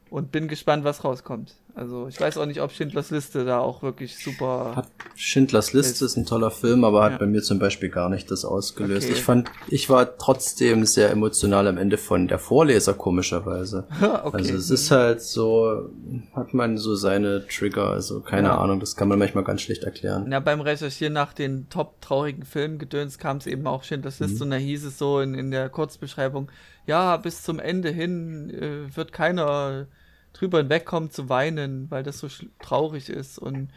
[0.09, 1.57] Und bin gespannt, was rauskommt.
[1.77, 4.73] Also ich weiß auch nicht, ob Schindlers Liste da auch wirklich super.
[4.77, 7.19] Hat Schindlers Liste ist ein toller Film, aber hat ja.
[7.19, 9.07] bei mir zum Beispiel gar nicht das ausgelöst.
[9.07, 9.13] Okay.
[9.13, 13.87] Ich fand, ich war trotzdem sehr emotional am Ende von der Vorleser komischerweise.
[14.01, 14.39] okay.
[14.39, 15.91] Also es ist halt so,
[16.35, 18.59] hat man so seine Trigger, also keine ja.
[18.59, 20.33] Ahnung, das kann man manchmal ganz schlecht erklären.
[20.33, 24.37] Ja, beim Recherchieren nach den top traurigen Filmen gedöns kam es eben auch Schindlers Liste
[24.37, 24.43] mhm.
[24.43, 26.51] und da hieß es so in, in der Kurzbeschreibung,
[26.87, 29.87] ja, bis zum Ende hin äh, wird keiner
[30.33, 32.29] drüber hinwegkommen zu weinen, weil das so
[32.61, 33.39] traurig ist.
[33.39, 33.71] Und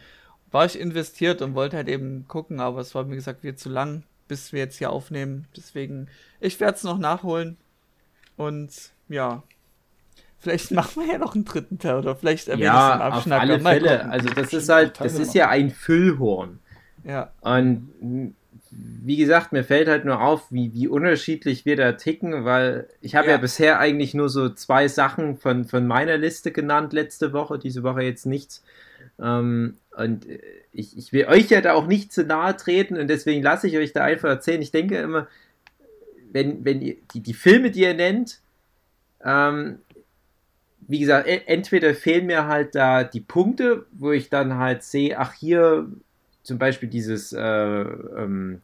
[0.50, 3.68] war ich investiert und wollte halt eben gucken, aber es war mir gesagt wieder zu
[3.68, 5.46] lang, bis wir jetzt hier aufnehmen.
[5.56, 6.08] Deswegen,
[6.40, 7.56] ich werde es noch nachholen.
[8.36, 8.70] Und
[9.08, 9.42] ja,
[10.38, 13.60] vielleicht machen wir ja noch einen dritten Teil oder vielleicht erwähne ja, ich Auf alle
[13.60, 14.08] Fälle.
[14.08, 16.58] Also das ist halt, das ist ja ein Füllhorn.
[17.04, 17.32] Ja.
[17.40, 18.34] Und
[18.70, 23.16] wie gesagt, mir fällt halt nur auf, wie, wie unterschiedlich wir da ticken, weil ich
[23.16, 23.32] habe ja.
[23.34, 23.38] ja.
[23.38, 28.02] bisher eigentlich nur so zwei Sachen von, von meiner Liste genannt letzte Woche, diese Woche
[28.02, 28.62] jetzt nichts.
[29.20, 30.26] Ähm, und
[30.72, 33.76] ich, ich will euch ja da auch nicht zu nahe treten und deswegen lasse ich
[33.76, 34.62] euch da einfach erzählen.
[34.62, 35.26] Ich denke immer,
[36.32, 38.40] wenn, wenn ihr die, die Filme, die ihr nennt,
[39.24, 39.80] ähm,
[40.86, 45.18] wie gesagt, e, entweder fehlen mir halt da die Punkte, wo ich dann halt sehe,
[45.18, 45.88] ach hier
[46.42, 48.62] zum Beispiel dieses äh, ähm,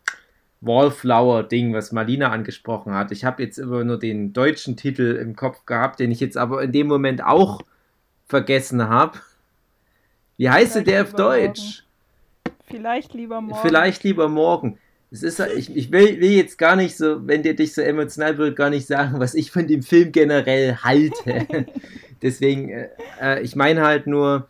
[0.61, 3.13] Wallflower-Ding, was Marlina angesprochen hat.
[3.13, 6.63] Ich habe jetzt immer nur den deutschen Titel im Kopf gehabt, den ich jetzt aber
[6.63, 7.63] in dem Moment auch
[8.27, 9.19] vergessen habe.
[10.37, 11.61] Wie heißt Vielleicht der auf Deutsch?
[11.61, 11.87] Morgen.
[12.69, 13.61] Vielleicht lieber morgen.
[13.63, 14.79] Vielleicht lieber morgen.
[15.11, 18.39] Es ist, ich, ich will, will, jetzt gar nicht so, wenn der dich so emotional
[18.39, 21.47] wird, gar nicht sagen, was ich von dem Film generell halte.
[22.23, 22.89] Deswegen, äh,
[23.21, 24.49] äh, ich meine halt nur,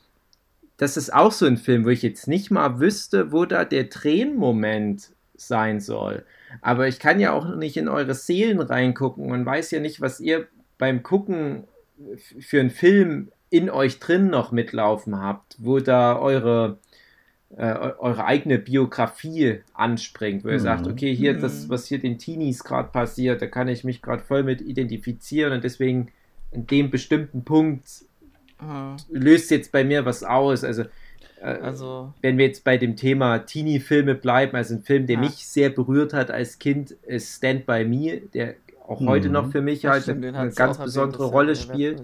[0.76, 3.88] das ist auch so ein Film, wo ich jetzt nicht mal wüsste, wo da der
[3.88, 6.24] Tränenmoment sein soll.
[6.60, 10.20] Aber ich kann ja auch nicht in eure Seelen reingucken und weiß ja nicht, was
[10.20, 10.46] ihr
[10.78, 11.64] beim Gucken
[12.16, 16.78] für einen Film in euch drin noch mitlaufen habt, wo da eure,
[17.56, 20.60] äh, eure eigene Biografie anspringt, wo ihr mhm.
[20.60, 21.40] sagt, okay, hier mhm.
[21.40, 25.52] das, was hier den Teenies gerade passiert, da kann ich mich gerade voll mit identifizieren
[25.52, 26.08] und deswegen
[26.50, 28.05] in dem bestimmten Punkt
[28.60, 28.96] mhm.
[29.10, 30.64] löst jetzt bei mir was aus.
[30.64, 30.82] Also,
[31.40, 35.20] äh, also wenn wir jetzt bei dem Thema Teenie-Filme bleiben, also ein Film, der ja.
[35.22, 38.54] mich sehr berührt hat als Kind, ist Stand By Me, der
[38.86, 39.52] auch heute noch mhm.
[39.52, 42.02] für mich halt stimmt, eine ganz besondere Rolle spielt.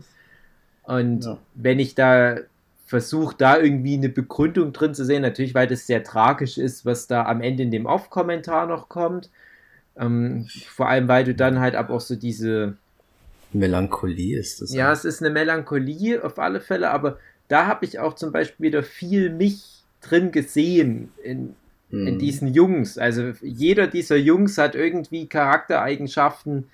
[0.85, 1.39] Und ja.
[1.55, 2.39] wenn ich da
[2.85, 7.07] versuche, da irgendwie eine Begründung drin zu sehen, natürlich, weil das sehr tragisch ist, was
[7.07, 9.31] da am Ende in dem Off-Kommentar noch kommt.
[9.97, 12.77] Ähm, vor allem, weil du dann halt aber auch so diese
[13.55, 14.73] Melancholie ist das.
[14.73, 14.93] Ja, auch.
[14.93, 18.83] es ist eine Melancholie auf alle Fälle, aber da habe ich auch zum Beispiel wieder
[18.83, 21.55] viel mich drin gesehen in,
[21.91, 22.07] hm.
[22.07, 22.99] in diesen Jungs.
[22.99, 26.69] Also jeder dieser Jungs hat irgendwie Charaktereigenschaften,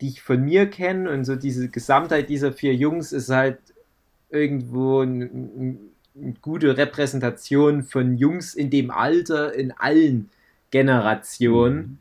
[0.00, 3.58] die ich von mir kenne und so diese Gesamtheit dieser vier Jungs ist halt
[4.30, 10.30] irgendwo eine, eine gute Repräsentation von Jungs in dem Alter in allen
[10.70, 11.76] Generationen.
[11.76, 11.98] Mhm.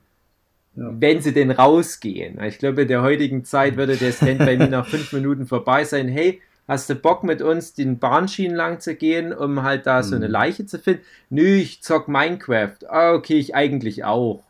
[0.78, 0.94] Ja.
[1.00, 2.42] Wenn sie denn rausgehen.
[2.44, 5.84] Ich glaube, in der heutigen Zeit würde der Stand bei mir nach fünf Minuten vorbei
[5.84, 6.08] sein.
[6.08, 10.04] Hey, hast du Bock mit uns den Bahnschienen lang zu gehen, um halt da mhm.
[10.04, 10.32] so eine mhm.
[10.32, 11.02] Leiche zu finden?
[11.30, 12.78] Nö, ich zock Minecraft.
[12.88, 14.44] Ah, okay, ich eigentlich auch.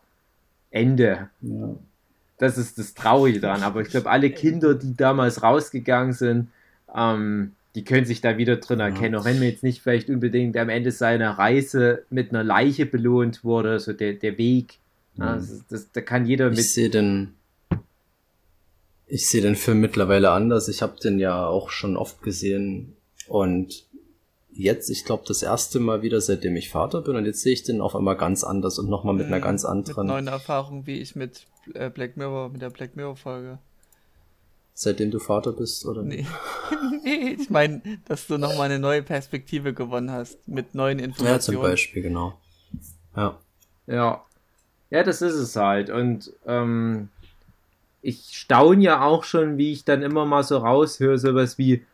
[0.70, 1.30] Ende.
[1.42, 1.76] Ja
[2.38, 3.64] das ist das Traurige daran.
[3.64, 6.50] Aber ich glaube, alle Kinder, die damals rausgegangen sind,
[6.96, 9.14] ähm, die können sich da wieder drin erkennen.
[9.14, 9.20] Ja.
[9.20, 13.44] Auch wenn mir jetzt nicht vielleicht unbedingt am Ende seiner Reise mit einer Leiche belohnt
[13.44, 14.80] wurde, so der, der Weg.
[15.18, 15.36] Ja.
[15.36, 16.60] Das, das, da kann jeder mit.
[16.60, 17.34] Ich sehe den,
[19.08, 20.68] ich sehe den Film mittlerweile anders.
[20.68, 22.96] Ich habe den ja auch schon oft gesehen
[23.28, 23.86] und
[24.52, 27.64] jetzt, ich glaube, das erste Mal wieder, seitdem ich Vater bin und jetzt sehe ich
[27.64, 30.08] den auf einmal ganz anders und nochmal mit einer ganz anderen.
[30.08, 33.60] Mit neuen Erfahrungen, wie ich mit äh, Black Mirror, mit der Black Mirror Folge.
[34.74, 36.04] Seitdem du Vater bist, oder?
[36.04, 36.26] Nee.
[37.04, 41.36] nee ich meine, dass du nochmal eine neue Perspektive gewonnen hast, mit neuen Informationen.
[41.36, 42.40] Ja, zum Beispiel, genau.
[43.16, 43.40] Ja.
[43.88, 44.24] Ja.
[44.90, 45.90] Ja, das ist es halt.
[45.90, 47.10] Und ähm,
[48.02, 51.86] ich staune ja auch schon, wie ich dann immer mal so raushöre, sowas wie,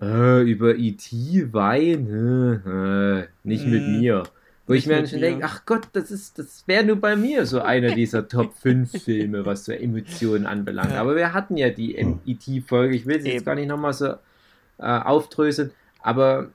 [0.00, 1.52] äh, über E.T.
[1.52, 3.70] Wein, äh, äh, nicht mm.
[3.70, 3.98] mit mhm.
[3.98, 4.22] mir.
[4.66, 7.46] Wo nicht ich mir schon denke, ach Gott, das ist, das wäre nur bei mir
[7.46, 10.92] so einer dieser Top 5 Filme, was so Emotionen anbelangt.
[10.92, 14.08] Aber wir hatten ja die E.T.-Folge, ich will sie jetzt gar nicht nochmal so
[14.78, 15.70] äh, aufdröseln,
[16.02, 16.50] aber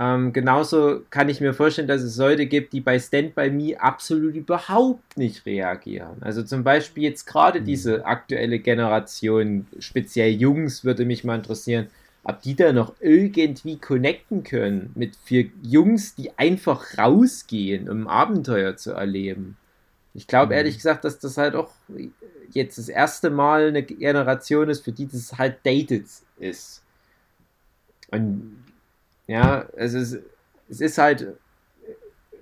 [0.00, 3.80] ähm, genauso kann ich mir vorstellen, dass es Leute gibt, die bei Stand By Me
[3.80, 6.18] absolut überhaupt nicht reagieren.
[6.20, 7.64] Also zum Beispiel jetzt gerade mhm.
[7.64, 11.88] diese aktuelle Generation, speziell Jungs, würde mich mal interessieren,
[12.22, 18.76] ob die da noch irgendwie connecten können mit vier Jungs, die einfach rausgehen, um Abenteuer
[18.76, 19.56] zu erleben.
[20.14, 20.58] Ich glaube mhm.
[20.58, 21.72] ehrlich gesagt, dass das halt auch
[22.52, 26.06] jetzt das erste Mal eine Generation ist, für die das halt dated
[26.38, 26.82] ist.
[28.10, 28.67] Und
[29.28, 30.18] ja, es ist,
[30.68, 31.34] es ist halt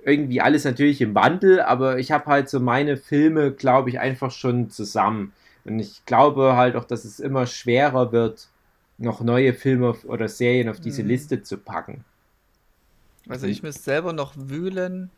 [0.04, 4.30] irgendwie alles natürlich im Wandel, aber ich habe halt so meine Filme, glaube ich, einfach
[4.30, 5.32] schon zusammen.
[5.64, 8.48] Und ich glaube halt auch, dass es immer schwerer wird,
[8.98, 11.08] noch neue Filme oder Serien auf diese mhm.
[11.08, 12.04] Liste zu packen.
[13.28, 15.10] Also ich müsste selber noch wühlen,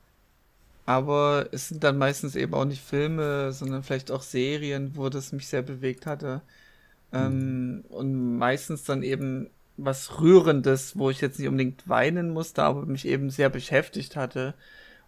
[0.87, 5.33] aber es sind dann meistens eben auch nicht Filme, sondern vielleicht auch Serien, wo das
[5.33, 6.41] mich sehr bewegt hatte.
[7.13, 7.85] Ähm, mhm.
[7.89, 9.49] und meistens dann eben
[9.79, 14.55] was Rührendes, wo ich jetzt nicht unbedingt weinen musste, aber mich eben sehr beschäftigt hatte.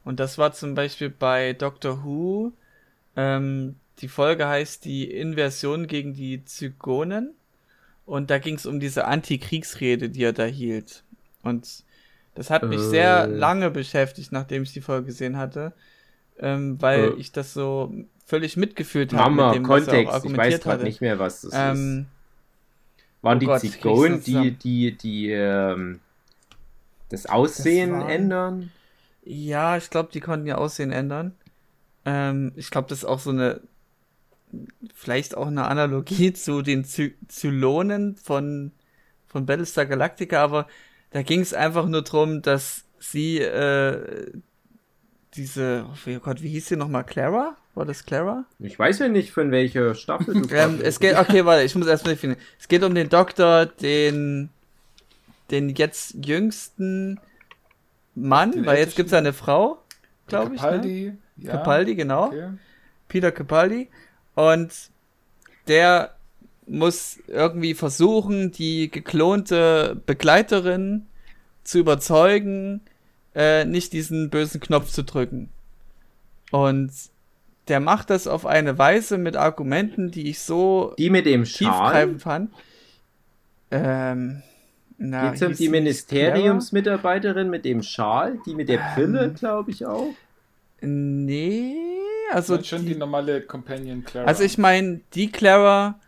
[0.04, 2.52] Und das war zum Beispiel bei Doctor Who.
[3.16, 7.34] Ähm, die Folge heißt die Inversion gegen die Zygonen.
[8.06, 11.02] Und da ging es um diese Antikriegsrede, die er da hielt.
[11.42, 11.84] Und
[12.34, 12.88] das hat mich äh.
[12.88, 15.72] sehr lange beschäftigt, nachdem ich die Folge gesehen hatte.
[16.38, 17.14] Ähm, weil äh.
[17.18, 17.92] ich das so
[18.24, 19.30] völlig mitgefühlt habe.
[19.30, 22.19] Mama, mit dem, Kontext, was er ich weiß gerade nicht mehr, was das ähm, ist.
[23.22, 26.00] Waren oh die Gott, Zigonen, die, die, die, ähm,
[27.10, 28.72] das Aussehen das war, ändern?
[29.24, 31.34] Ja, ich glaube, die konnten ihr Aussehen ändern.
[32.04, 33.60] Ähm, ich glaube, das ist auch so eine
[34.94, 38.72] vielleicht auch eine Analogie zu den Zy Zylonen von,
[39.26, 40.66] von Battlestar Galactica, aber
[41.10, 44.32] da ging es einfach nur darum, dass sie äh,
[45.34, 47.04] diese, oh Gott, wie hieß sie nochmal?
[47.04, 47.56] Clara?
[47.80, 48.44] War das Clara?
[48.58, 51.86] Ich weiß ja nicht, von welcher Staffel du ähm, Es geht, okay, warte, ich muss
[51.86, 52.38] erstmal finden.
[52.58, 54.50] Es geht um den Doktor, den,
[55.50, 57.18] den jetzt jüngsten
[58.14, 59.82] Mann, den weil jetzt gibt es eine Frau,
[60.26, 60.60] glaube ich.
[60.60, 61.18] Capaldi, ne?
[61.38, 61.52] ja.
[61.52, 62.26] Capaldi, genau.
[62.26, 62.50] Okay.
[63.08, 63.88] Peter Capaldi.
[64.34, 64.74] Und
[65.66, 66.14] der
[66.66, 71.06] muss irgendwie versuchen, die geklonte Begleiterin
[71.64, 72.82] zu überzeugen,
[73.34, 75.48] äh, nicht diesen bösen Knopf zu drücken.
[76.50, 76.90] Und
[77.70, 82.18] der macht das auf eine Weise mit Argumenten, die ich so die mit dem Schal
[82.18, 82.50] fand.
[83.70, 84.42] Ähm,
[84.98, 89.86] na, Geht's um die Ministeriumsmitarbeiterin mit dem Schal, die mit der Brille, ähm, glaube ich
[89.86, 90.12] auch.
[90.82, 91.76] Nee,
[92.32, 94.26] also schon die, die normale Companion Clara.
[94.26, 96.00] Also ich meine, die Clara,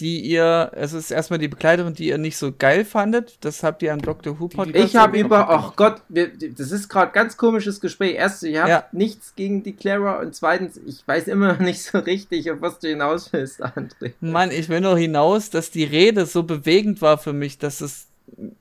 [0.00, 3.36] die ihr, es ist erstmal die Begleiterin, die ihr nicht so geil fandet.
[3.42, 4.40] Das habt ihr am Dr.
[4.40, 4.84] Who Podcast.
[4.84, 8.16] Ich habe über, ach oh Gott, wir, das ist gerade ganz komisches Gespräch.
[8.16, 8.84] Erstens, ich habe ja.
[8.92, 12.80] nichts gegen die Clara und zweitens, ich weiß immer noch nicht so richtig, auf was
[12.80, 14.12] du hinaus willst, André.
[14.20, 18.08] Mann, ich will nur hinaus, dass die Rede so bewegend war für mich, dass es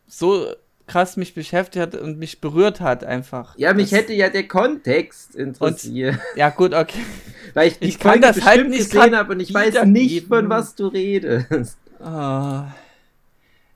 [0.07, 0.53] so
[0.87, 3.57] krass mich beschäftigt hat und mich berührt hat einfach.
[3.57, 6.15] Ja, mich das hätte ja der Kontext interessiert.
[6.15, 6.99] Und, ja, gut, okay.
[7.53, 10.75] Weil ich, ich kann das halt nicht gesehen habe und ich weiß nicht, von was
[10.75, 11.77] du redest.
[12.03, 12.63] Oh.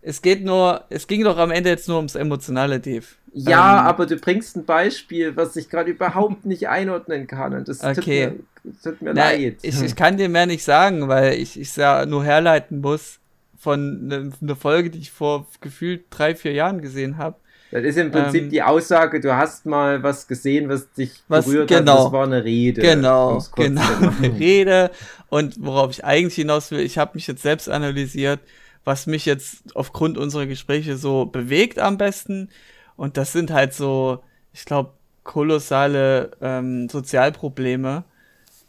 [0.02, 3.06] Es geht nur, es ging doch am Ende jetzt nur ums emotionale Dave.
[3.34, 7.68] Ja, ähm, aber du bringst ein Beispiel, was ich gerade überhaupt nicht einordnen kann und
[7.68, 8.32] das okay.
[8.32, 9.58] tut mir, tut mir Na, leid.
[9.62, 13.20] Ich, ich kann dir mehr nicht sagen, weil ich es ja nur herleiten muss
[13.58, 17.38] von einer ne Folge, die ich vor gefühlt drei, vier Jahren gesehen habe.
[17.72, 21.46] Das ist im Prinzip ähm, die Aussage, du hast mal was gesehen, was dich was,
[21.46, 22.82] berührt genau, hat, das war eine Rede.
[22.82, 23.82] Genau, genau,
[24.18, 24.92] eine Rede.
[25.30, 28.40] Und worauf ich eigentlich hinaus will, ich habe mich jetzt selbst analysiert,
[28.86, 32.50] was mich jetzt aufgrund unserer Gespräche so bewegt am besten.
[32.96, 34.92] Und das sind halt so, ich glaube,
[35.26, 38.06] kolossale ähm, Sozialprobleme,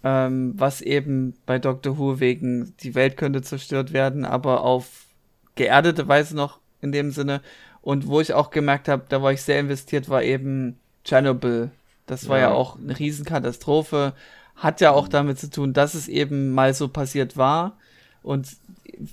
[0.09, 5.07] ähm, was eben bei Doctor Who wegen die Welt könnte zerstört werden, aber auf
[5.55, 7.43] geerdete Weise noch in dem Sinne.
[7.83, 11.71] Und wo ich auch gemerkt habe, da war ich sehr investiert, war eben Chernobyl.
[12.07, 14.15] Das war ja, ja auch eine Riesenkatastrophe.
[14.57, 17.77] Hat ja auch damit zu tun, dass es eben mal so passiert war.
[18.23, 18.57] Und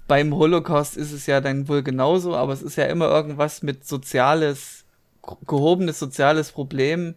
[0.08, 3.86] beim Holocaust ist es ja dann wohl genauso, aber es ist ja immer irgendwas mit
[3.86, 4.86] soziales,
[5.46, 7.16] gehobenes soziales Problem,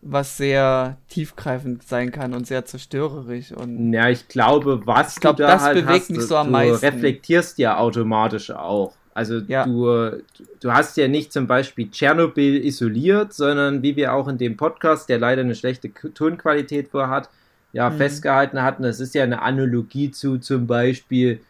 [0.00, 3.52] was sehr tiefgreifend sein kann und sehr zerstörerisch.
[3.52, 6.36] Und ja, ich glaube, was ich glaub, du da das halt bewegt hast, mich so
[6.36, 6.86] am du meisten.
[6.86, 8.94] reflektierst ja automatisch auch.
[9.14, 9.64] Also ja.
[9.64, 10.22] du,
[10.60, 15.08] du hast ja nicht zum Beispiel Tschernobyl isoliert, sondern wie wir auch in dem Podcast,
[15.08, 17.28] der leider eine schlechte Tonqualität vorhat,
[17.72, 17.96] ja, mhm.
[17.96, 21.40] festgehalten hatten, das ist ja eine Analogie zu zum Beispiel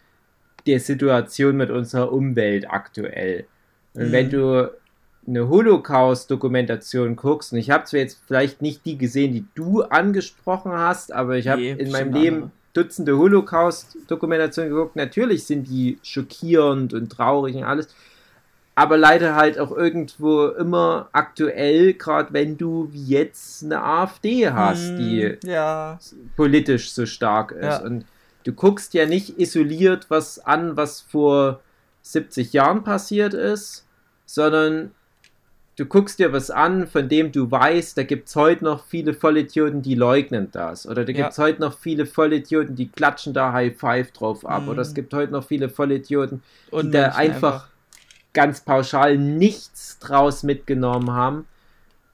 [0.67, 3.45] der Situation mit unserer Umwelt aktuell.
[3.93, 4.13] Und mhm.
[4.13, 4.71] wenn du
[5.29, 10.73] eine Holocaust-Dokumentation guckst, und ich habe zwar jetzt vielleicht nicht die gesehen, die du angesprochen
[10.73, 14.97] hast, aber ich habe nee, in meinem Leben Dutzende Holocaust-Dokumentationen geguckt.
[14.97, 17.89] Natürlich sind die schockierend und traurig und alles,
[18.75, 24.97] aber leider halt auch irgendwo immer aktuell, gerade wenn du wie jetzt eine AfD hast,
[24.97, 25.99] die hm, ja.
[26.37, 27.65] politisch so stark ist.
[27.65, 27.83] Ja.
[27.83, 28.05] Und
[28.45, 31.61] du guckst ja nicht isoliert was an, was vor
[32.03, 33.85] 70 Jahren passiert ist,
[34.25, 34.93] sondern
[35.79, 39.15] du guckst dir was an, von dem du weißt, da gibt es heute noch viele
[39.15, 40.89] Vollidioten, die leugnen das.
[40.89, 41.45] Oder da gibt es ja.
[41.45, 44.65] heute noch viele Vollidioten, die klatschen da High Five drauf ab.
[44.65, 44.69] Mhm.
[44.71, 47.69] Oder es gibt heute noch viele Vollidioten, die Und da einfach, einfach,
[48.33, 51.47] ganz pauschal nichts draus mitgenommen haben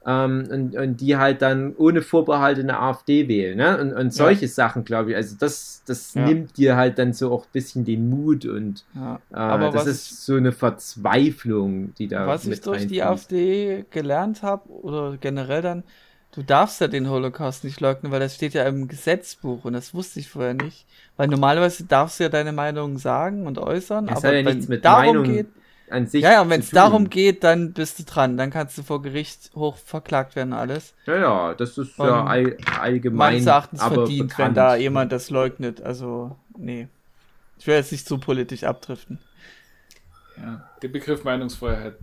[0.07, 3.57] ähm, und, und die halt dann ohne Vorbehalte eine AfD wählen.
[3.57, 3.79] Ne?
[3.81, 4.51] Und, und solche ja.
[4.51, 5.17] Sachen, glaube ich.
[5.17, 6.27] Also das, das ja.
[6.27, 9.21] nimmt dir halt dann so auch ein bisschen den Mut und ja.
[9.33, 14.43] äh, Aber das ist so eine Verzweiflung, die da Was ich durch die AfD gelernt
[14.43, 15.85] habe oder generell dann,
[16.33, 19.95] du darfst ja den Holocaust nicht leugnen, weil das steht ja im Gesetzbuch und das
[19.95, 20.87] wusste ich vorher nicht.
[21.17, 24.69] Weil normalerweise darfst du ja deine Meinung sagen und äußern, das aber ja wenn es
[24.83, 25.47] darum Meinung geht,
[25.95, 26.23] an sich.
[26.23, 28.37] Ja, ja, und wenn es darum geht, dann bist du dran.
[28.37, 30.95] Dann kannst du vor Gericht hoch verklagt werden, alles.
[31.07, 33.33] Ja, ja, das ist und ja all, allgemein.
[33.33, 34.49] Meines Erachtens verdient, bekannt.
[34.49, 35.83] wenn da jemand das leugnet.
[35.83, 36.89] Also, nee.
[37.59, 39.19] Ich will jetzt nicht zu politisch abdriften.
[40.37, 41.95] Ja, der Begriff Meinungsfreiheit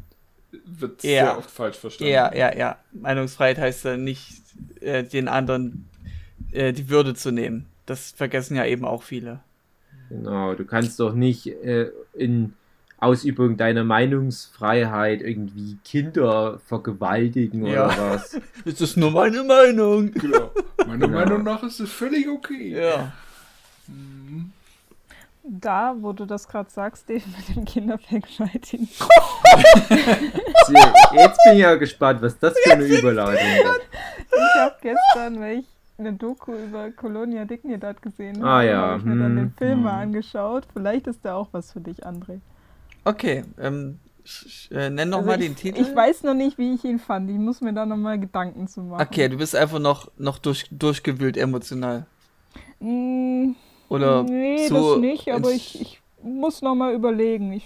[0.65, 1.09] wird ja.
[1.09, 2.13] sehr oft falsch verstanden.
[2.13, 2.77] Ja, ja, ja.
[2.93, 4.41] Meinungsfreiheit heißt ja nicht,
[4.79, 5.89] äh, den anderen
[6.51, 7.67] äh, die Würde zu nehmen.
[7.85, 9.39] Das vergessen ja eben auch viele.
[10.09, 12.53] Genau, du kannst doch nicht äh, in
[13.01, 17.87] Ausübung deiner Meinungsfreiheit irgendwie Kinder vergewaltigen ja.
[17.87, 18.39] oder was.
[18.65, 20.11] Das ist nur meine Meinung.
[20.11, 20.51] Genau.
[20.85, 21.19] Meiner genau.
[21.19, 22.79] Meinung nach ist es völlig okay.
[22.79, 23.11] Ja.
[23.87, 24.51] Mhm.
[25.43, 28.87] Da, wo du das gerade sagst, Dave, mit dem Kindervergewaltigen.
[31.11, 33.81] Jetzt bin ich ja gespannt, was das für eine Überleitung ist.
[34.31, 35.65] Ich habe gestern, weil ich
[35.97, 38.81] eine Doku über Colonia Dignidad gesehen habe, ah, ja.
[38.81, 39.53] habe ich mir dann den hm.
[39.57, 39.83] Film hm.
[39.83, 40.67] mal angeschaut.
[40.71, 42.39] Vielleicht ist der auch was für dich, André.
[43.03, 43.99] Okay, ähm,
[44.69, 45.81] äh, nenn noch also mal ich, den Titel.
[45.81, 47.29] Ich weiß noch nicht, wie ich ihn fand.
[47.29, 49.01] Ich muss mir da noch mal Gedanken zu machen.
[49.01, 52.05] Okay, du bist einfach noch, noch durch, durchgewühlt emotional.
[52.79, 53.51] Mm,
[53.89, 57.53] Oder nee, so das nicht, aber ich, ich muss noch mal überlegen.
[57.53, 57.65] Ich,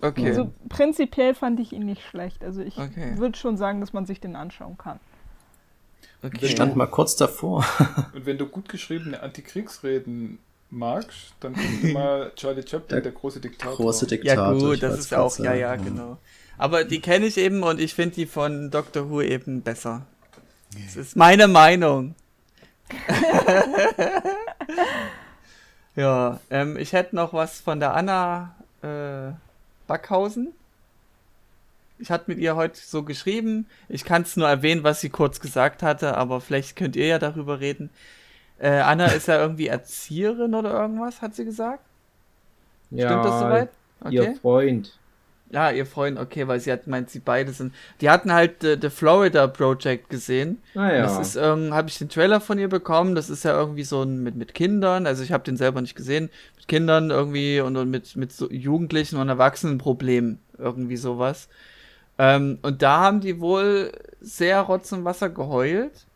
[0.00, 0.28] okay.
[0.28, 2.44] Also prinzipiell fand ich ihn nicht schlecht.
[2.44, 3.16] Also ich okay.
[3.16, 4.98] würde schon sagen, dass man sich den anschauen kann.
[6.24, 6.48] Okay.
[6.48, 7.64] Stand mal kurz davor.
[8.14, 10.38] Und wenn du gut geschriebene Antikriegsreden
[10.72, 13.76] magst, dann guck mal Charlie Chaplin, der, der große Diktator.
[13.76, 14.52] Große Diktator.
[14.52, 16.18] Ja gut, das ist ja auch, ja, ja, genau.
[16.58, 20.06] Aber die kenne ich eben und ich finde die von Doctor Who eben besser.
[20.74, 22.14] Das ist meine Meinung.
[25.96, 29.32] ja, ähm, ich hätte noch was von der Anna äh,
[29.86, 30.52] Backhausen.
[31.98, 33.66] Ich hatte mit ihr heute so geschrieben.
[33.88, 37.18] Ich kann es nur erwähnen, was sie kurz gesagt hatte, aber vielleicht könnt ihr ja
[37.18, 37.90] darüber reden.
[38.62, 41.82] Äh, Anna ist ja irgendwie Erzieherin oder irgendwas, hat sie gesagt?
[42.92, 43.68] Ja, Stimmt das soweit?
[44.00, 44.14] Okay.
[44.14, 44.98] Ihr Freund.
[45.50, 47.74] Ja, ihr Freund, okay, weil sie hat meint, sie beide sind.
[48.00, 50.62] Die hatten halt äh, The Florida Project gesehen.
[50.76, 51.02] Ah, ja.
[51.02, 53.16] Das ist, ähm, habe ich den Trailer von ihr bekommen.
[53.16, 55.08] Das ist ja irgendwie so ein mit, mit Kindern.
[55.08, 56.30] Also ich habe den selber nicht gesehen.
[56.56, 60.38] Mit Kindern irgendwie und, und mit, mit so Jugendlichen und Erwachsenenproblemen.
[60.56, 61.48] Irgendwie sowas.
[62.16, 63.90] Ähm, und da haben die wohl
[64.20, 66.06] sehr Rotz und Wasser geheult.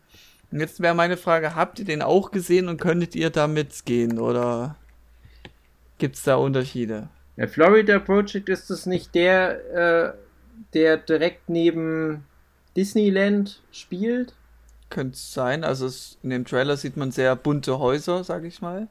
[0.51, 4.19] Und jetzt wäre meine Frage, habt ihr den auch gesehen und könntet ihr da mitgehen
[4.19, 4.77] oder
[5.99, 7.09] gibt es da Unterschiede?
[7.37, 10.13] Der Florida Project ist das nicht der, äh,
[10.73, 12.25] der direkt neben
[12.77, 14.35] Disneyland spielt?
[14.89, 15.65] Könnte es sein.
[15.65, 18.89] Also es, in dem Trailer sieht man sehr bunte Häuser, sag ich mal.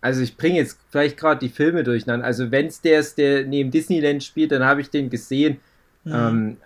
[0.00, 2.26] Also ich bringe jetzt vielleicht gerade die Filme durcheinander.
[2.26, 5.60] Also wenn es der ist, der neben Disneyland spielt, dann habe ich den gesehen.
[6.04, 6.14] Mhm.
[6.14, 6.56] Ähm,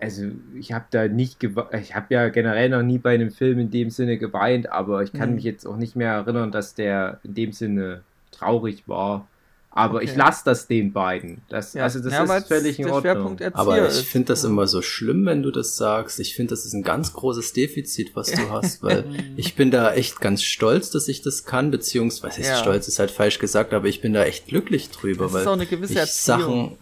[0.00, 0.26] also
[0.58, 3.90] ich habe da nicht ich habe ja generell noch nie bei einem Film in dem
[3.90, 5.34] Sinne geweint, aber ich kann mhm.
[5.36, 9.26] mich jetzt auch nicht mehr erinnern, dass der in dem Sinne traurig war.
[9.70, 10.06] Aber okay.
[10.06, 11.42] ich lasse das den beiden.
[11.48, 11.84] Das, ja.
[11.84, 13.38] Also das ja, ist völlig in Ordnung.
[13.52, 16.18] Aber ich finde das immer so schlimm, wenn du das sagst.
[16.18, 19.04] Ich finde, das ist ein ganz großes Defizit, was du hast, weil
[19.36, 22.56] ich bin da echt ganz stolz, dass ich das kann, beziehungsweise ja.
[22.56, 25.46] stolz ist halt falsch gesagt, aber ich bin da echt glücklich drüber, das weil ist
[25.46, 26.40] auch eine gewisse ich Erziehung.
[26.40, 26.78] Sachen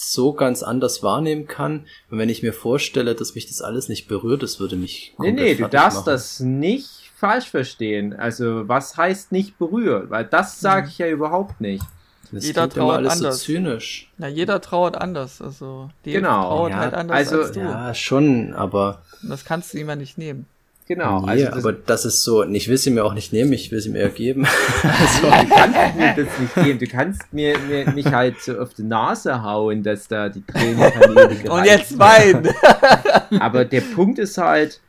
[0.00, 1.86] so ganz anders wahrnehmen kann.
[2.08, 5.32] Und wenn ich mir vorstelle, dass mich das alles nicht berührt, das würde mich Nee,
[5.32, 6.10] nee, du darfst machen.
[6.10, 8.14] das nicht falsch verstehen.
[8.14, 10.10] Also, was heißt nicht berührt?
[10.10, 10.88] Weil das sage mhm.
[10.90, 11.84] ich ja überhaupt nicht.
[12.30, 13.40] Das jeder trauert anders.
[13.40, 14.10] So zynisch.
[14.18, 15.42] Ja, jeder trauert anders.
[15.42, 16.48] Also, die genau.
[16.48, 17.60] trauert ja, halt anders also, als du.
[17.60, 19.02] Ja, schon, aber.
[19.22, 20.46] das kannst du ihm ja nicht nehmen.
[20.88, 21.20] Genau.
[21.20, 23.70] Nee, also das aber das ist so, ich will sie mir auch nicht nehmen, ich
[23.70, 24.46] will sie mir geben.
[24.82, 28.72] also, du kannst mir das nicht geben, du kannst mir, mir nicht halt so auf
[28.72, 30.80] die Nase hauen, dass da die Tränen
[31.50, 32.48] Und jetzt weinen!
[33.38, 34.80] aber der Punkt ist halt,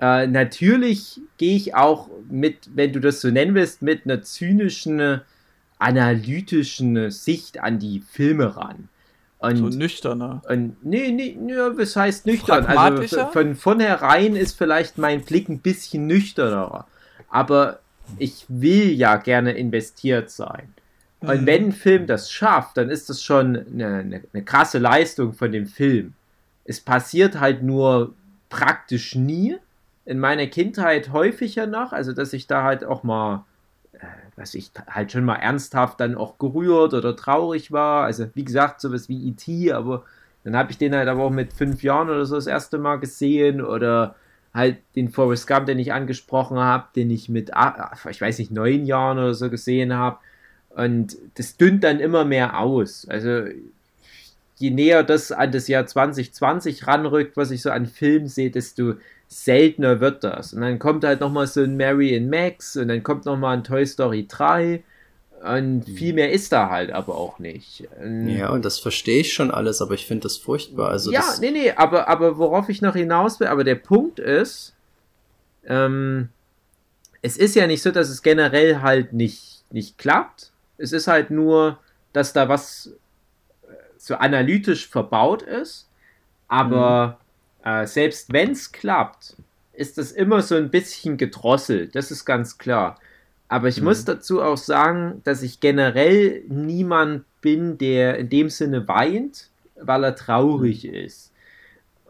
[0.00, 5.22] äh, natürlich gehe ich auch mit, wenn du das so nennen willst, mit einer zynischen
[5.80, 8.88] analytischen Sicht an die Filme ran.
[9.42, 10.42] Und, so nüchterner.
[10.48, 12.64] Und, nee, nee, nee, was heißt nüchtern?
[12.66, 16.86] Also von vornherein ist vielleicht mein Blick ein bisschen nüchterner.
[17.28, 17.80] Aber
[18.18, 20.72] ich will ja gerne investiert sein.
[21.20, 21.46] Und mhm.
[21.46, 25.52] wenn ein Film das schafft, dann ist das schon eine, eine, eine krasse Leistung von
[25.52, 26.14] dem Film.
[26.64, 28.14] Es passiert halt nur
[28.48, 29.56] praktisch nie.
[30.04, 33.44] In meiner Kindheit häufiger noch, also dass ich da halt auch mal
[34.36, 38.04] was ich halt schon mal ernsthaft dann auch gerührt oder traurig war.
[38.04, 40.04] Also wie gesagt, sowas wie E.T., aber
[40.44, 42.96] dann habe ich den halt aber auch mit fünf Jahren oder so das erste Mal
[42.96, 44.16] gesehen oder
[44.52, 47.50] halt den Forrest Gump, den ich angesprochen habe, den ich mit,
[48.10, 50.18] ich weiß nicht, neun Jahren oder so gesehen habe.
[50.70, 53.06] Und das dünnt dann immer mehr aus.
[53.08, 53.44] Also
[54.56, 58.94] je näher das an das Jahr 2020 ranrückt, was ich so an Filmen sehe, desto
[59.32, 60.52] seltener wird das.
[60.52, 63.64] Und dann kommt halt nochmal so ein Mary and Max und dann kommt nochmal ein
[63.64, 64.82] Toy Story 3
[65.42, 65.96] und mhm.
[65.96, 67.88] viel mehr ist da halt aber auch nicht.
[68.26, 70.90] Ja, und das verstehe ich schon alles, aber ich finde das furchtbar.
[70.90, 74.18] Also ja, das nee, nee, aber, aber worauf ich noch hinaus will, aber der Punkt
[74.18, 74.74] ist,
[75.66, 76.28] ähm,
[77.22, 80.52] es ist ja nicht so, dass es generell halt nicht, nicht klappt.
[80.76, 81.78] Es ist halt nur,
[82.12, 82.92] dass da was
[83.62, 85.88] äh, so analytisch verbaut ist,
[86.48, 87.21] aber mhm
[87.64, 89.36] äh, selbst wenn es klappt,
[89.72, 92.98] ist das immer so ein bisschen gedrosselt, das ist ganz klar.
[93.48, 93.84] Aber ich mhm.
[93.84, 100.04] muss dazu auch sagen, dass ich generell niemand bin, der in dem Sinne weint, weil
[100.04, 100.94] er traurig mhm.
[100.94, 101.32] ist.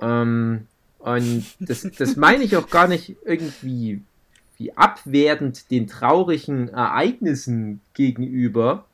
[0.01, 0.67] Ähm,
[0.99, 4.03] und das, das meine ich auch gar nicht irgendwie
[4.57, 8.85] wie abwertend den traurigen Ereignissen gegenüber.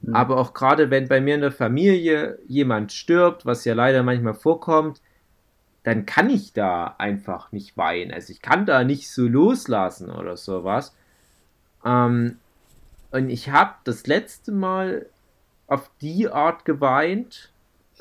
[0.00, 0.14] Mhm.
[0.14, 4.34] Aber auch gerade wenn bei mir in der Familie jemand stirbt, was ja leider manchmal
[4.34, 5.02] vorkommt,
[5.86, 8.10] dann kann ich da einfach nicht weinen.
[8.10, 10.96] Also ich kann da nicht so loslassen oder sowas.
[11.84, 12.38] Ähm,
[13.12, 15.06] und ich habe das letzte Mal
[15.68, 17.52] auf die Art geweint.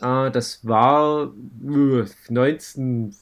[0.02, 1.32] Äh, das war
[1.64, 3.16] äh, 19,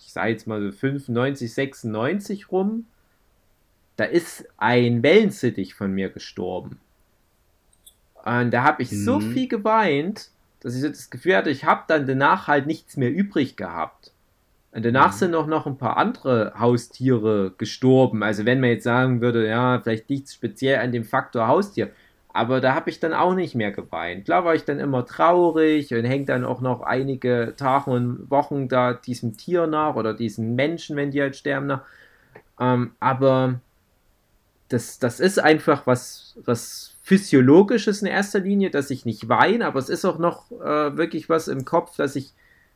[0.00, 2.86] ich sage jetzt mal so 95, 96 rum.
[3.94, 6.80] Da ist ein Wellensittich von mir gestorben.
[8.24, 9.04] Und da habe ich mhm.
[9.04, 10.30] so viel geweint,
[10.62, 14.12] dass ich das Gefühl hatte, ich habe dann danach halt nichts mehr übrig gehabt.
[14.70, 15.16] Und danach mhm.
[15.18, 18.22] sind auch noch ein paar andere Haustiere gestorben.
[18.22, 21.90] Also wenn man jetzt sagen würde, ja, vielleicht liegt es speziell an dem Faktor Haustier.
[22.32, 24.24] Aber da habe ich dann auch nicht mehr geweint.
[24.24, 28.68] Klar war ich dann immer traurig und hängt dann auch noch einige Tage und Wochen
[28.68, 31.82] da diesem Tier nach oder diesen Menschen, wenn die halt sterben nach.
[32.58, 33.60] Ähm, aber
[34.68, 39.80] das, das ist einfach was, was Physiologisches in erster Linie, dass ich nicht weine, aber
[39.80, 42.32] es ist auch noch äh, wirklich was im Kopf, dass ich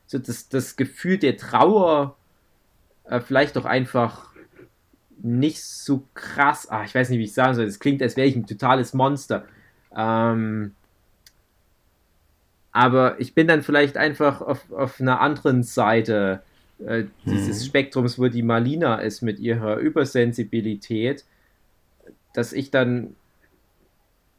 [0.07, 2.17] so das, das Gefühl der Trauer
[3.05, 4.31] äh, vielleicht auch einfach
[5.23, 8.27] nicht so krass, ach, ich weiß nicht, wie ich sagen soll, das klingt, als wäre
[8.27, 9.45] ich ein totales Monster.
[9.97, 10.75] Ähm,
[12.73, 16.43] aber ich bin dann vielleicht einfach auf, auf einer anderen Seite
[16.85, 17.67] äh, dieses mhm.
[17.67, 21.25] Spektrums, wo die Malina ist mit ihrer Übersensibilität,
[22.35, 23.17] dass ich dann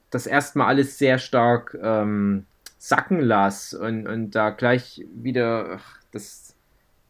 [0.09, 2.45] das erstmal alles sehr stark ähm,
[2.77, 6.55] sacken lasse und, und da gleich wieder ach, das,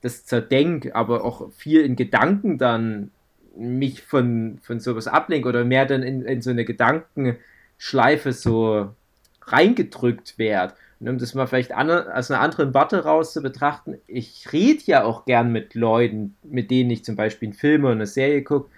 [0.02, 3.12] das zerdenk, aber auch viel in Gedanken dann
[3.56, 8.94] mich von, von sowas ablenke oder mehr dann in, in so eine Gedankenschleife so
[9.42, 10.74] reingedrückt werde.
[11.00, 14.82] Und um das mal vielleicht an, aus einer anderen Warte raus zu betrachten, ich rede
[14.86, 18.44] ja auch gern mit Leuten, mit denen ich zum Beispiel einen Film oder eine Serie
[18.44, 18.70] gucke,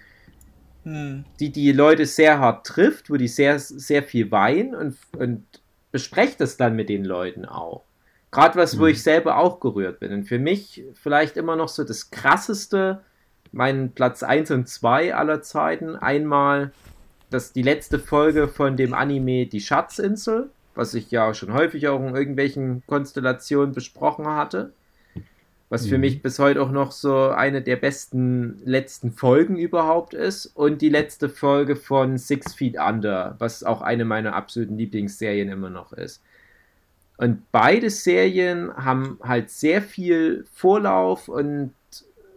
[0.84, 1.24] hm.
[1.38, 5.44] die die Leute sehr hart trifft, wo die sehr, sehr viel weinen und, und
[5.92, 7.84] bespreche das dann mit den Leuten auch.
[8.30, 8.80] Gerade was, hm.
[8.80, 10.12] wo ich selber auch gerührt bin.
[10.12, 13.02] Und für mich vielleicht immer noch so das krasseste,
[13.52, 15.96] mein Platz 1 und 2 aller Zeiten.
[15.96, 16.72] Einmal
[17.30, 22.00] das die letzte Folge von dem Anime Die Schatzinsel, was ich ja schon häufig auch
[22.00, 24.72] in irgendwelchen Konstellationen besprochen hatte.
[25.70, 26.00] Was für mhm.
[26.00, 30.46] mich bis heute auch noch so eine der besten letzten Folgen überhaupt ist.
[30.46, 35.70] Und die letzte Folge von Six Feet Under, was auch eine meiner absoluten Lieblingsserien immer
[35.70, 36.22] noch ist.
[37.16, 41.72] Und beide Serien haben halt sehr viel Vorlauf und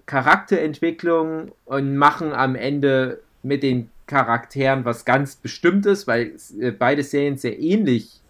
[0.06, 7.38] Charakterentwicklung und machen am Ende mit den Charakteren was ganz Bestimmtes, weil äh, beide Serien
[7.38, 8.22] sehr ähnlich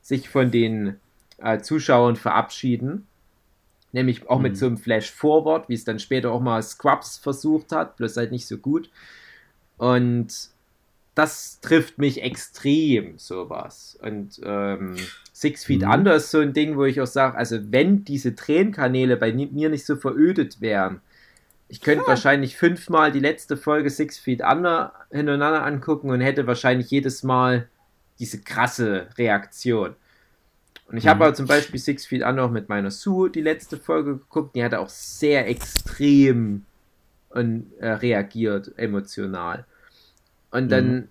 [0.00, 0.96] sich von den
[1.36, 3.06] äh, Zuschauern verabschieden.
[3.92, 4.42] Nämlich auch mhm.
[4.42, 8.32] mit so einem Flash-Forward, wie es dann später auch mal Scrubs versucht hat, bloß halt
[8.32, 8.90] nicht so gut.
[9.78, 10.50] Und
[11.14, 13.98] das trifft mich extrem, sowas.
[14.02, 14.96] Und ähm,
[15.32, 15.90] Six Feet mhm.
[15.90, 19.68] Under ist so ein Ding, wo ich auch sage, also wenn diese Tränenkanäle bei mir
[19.68, 21.00] nicht so verödet wären,
[21.68, 22.08] ich könnte ja.
[22.08, 27.68] wahrscheinlich fünfmal die letzte Folge Six Feet Under hintereinander angucken und hätte wahrscheinlich jedes Mal
[28.18, 29.94] diese krasse Reaktion.
[30.88, 31.10] Und ich mhm.
[31.10, 34.56] habe aber zum Beispiel Six Feet Under auch mit meiner Sue die letzte Folge geguckt.
[34.56, 36.64] Die hatte auch sehr extrem
[37.30, 39.66] und, äh, reagiert, emotional.
[40.50, 41.08] Und dann mhm.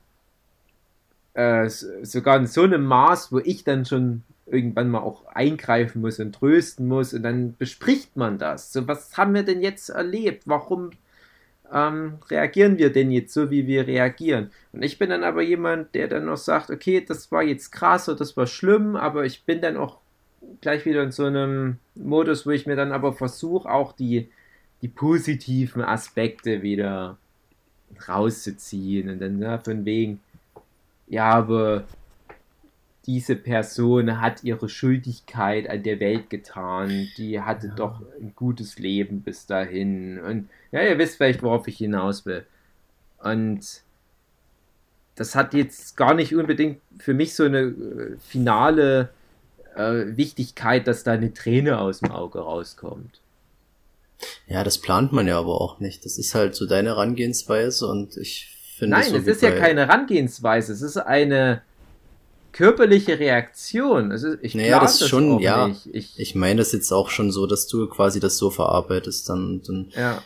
[1.42, 6.20] äh, sogar in so einem Maß, wo ich dann schon irgendwann mal auch eingreifen muss
[6.20, 8.74] und trösten muss und dann bespricht man das.
[8.74, 10.44] So, was haben wir denn jetzt erlebt?
[10.46, 10.92] Warum
[11.74, 14.52] ähm, reagieren wir denn jetzt so, wie wir reagieren?
[14.74, 18.08] Und ich bin dann aber jemand, der dann noch sagt, okay, das war jetzt krass
[18.10, 19.98] oder das war schlimm, aber ich bin dann auch
[20.62, 24.30] gleich wieder in so einem Modus, wo ich mir dann aber versuche, auch die,
[24.82, 27.18] die positiven Aspekte wieder
[28.08, 30.20] rauszuziehen und dann ja, von wegen,
[31.08, 31.86] ja, aber
[33.08, 37.76] diese Person hat ihre Schuldigkeit an der Welt getan, die hatte ja.
[37.76, 40.20] doch ein gutes Leben bis dahin.
[40.20, 42.46] Und ja, ihr wisst vielleicht, worauf ich hinaus will.
[43.24, 43.62] Und
[45.16, 49.10] das hat jetzt gar nicht unbedingt für mich so eine äh, finale
[49.76, 53.22] äh, Wichtigkeit, dass da eine Träne aus dem Auge rauskommt.
[54.48, 56.04] Ja, das plant man ja aber auch nicht.
[56.04, 58.98] Das ist halt so deine Herangehensweise und ich finde.
[58.98, 60.74] Nein, es ist ja keine Herangehensweise.
[60.74, 61.62] Es ist eine
[62.58, 64.12] körperliche Reaktion.
[64.12, 65.68] Also ich naja, das, das schon, ja.
[65.68, 65.88] Nicht.
[65.94, 69.62] Ich, ich meine das jetzt auch schon so, dass du quasi das so verarbeitest dann.
[69.66, 70.24] dann ja.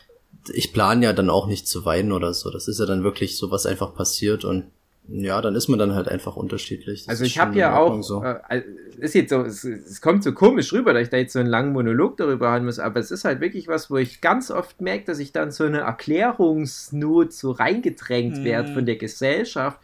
[0.53, 2.49] Ich plane ja dann auch nicht zu weinen oder so.
[2.49, 4.63] Das ist ja dann wirklich so, was einfach passiert und
[5.09, 7.01] ja, dann ist man dann halt einfach unterschiedlich.
[7.01, 8.23] Das also ich habe ja auch, so.
[8.23, 8.61] äh,
[8.97, 11.49] ist jetzt so, es, es, kommt so komisch rüber, dass ich da jetzt so einen
[11.49, 14.79] langen Monolog darüber haben muss, aber es ist halt wirklich was, wo ich ganz oft
[14.79, 18.43] merke, dass ich dann so eine Erklärungsnot so reingedrängt hm.
[18.45, 19.79] werde von der Gesellschaft,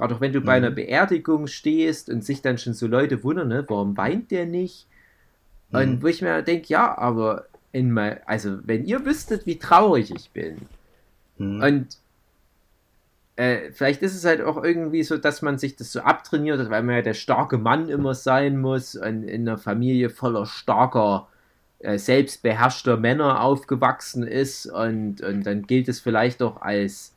[0.00, 0.44] Gerade auch wenn du mhm.
[0.46, 0.76] bei einer mhm.
[0.76, 4.86] Beerdigung stehst und sich dann schon so Leute wundern, ne, warum weint der nicht?
[5.70, 5.78] Mhm.
[5.78, 10.10] Und wo ich mir denke, ja, aber in mein, also wenn ihr wüsstet, wie traurig
[10.16, 10.56] ich bin.
[11.36, 11.62] Mhm.
[11.62, 11.86] Und
[13.36, 16.82] äh, vielleicht ist es halt auch irgendwie so, dass man sich das so abtrainiert, weil
[16.82, 21.28] man ja der starke Mann immer sein muss und in einer Familie voller starker,
[21.80, 27.12] äh, selbstbeherrschter Männer aufgewachsen ist und, und dann gilt es vielleicht auch als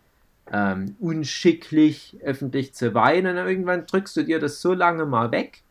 [0.53, 3.37] ähm, unschicklich öffentlich zu weinen.
[3.37, 5.63] Und irgendwann drückst du dir das so lange mal weg,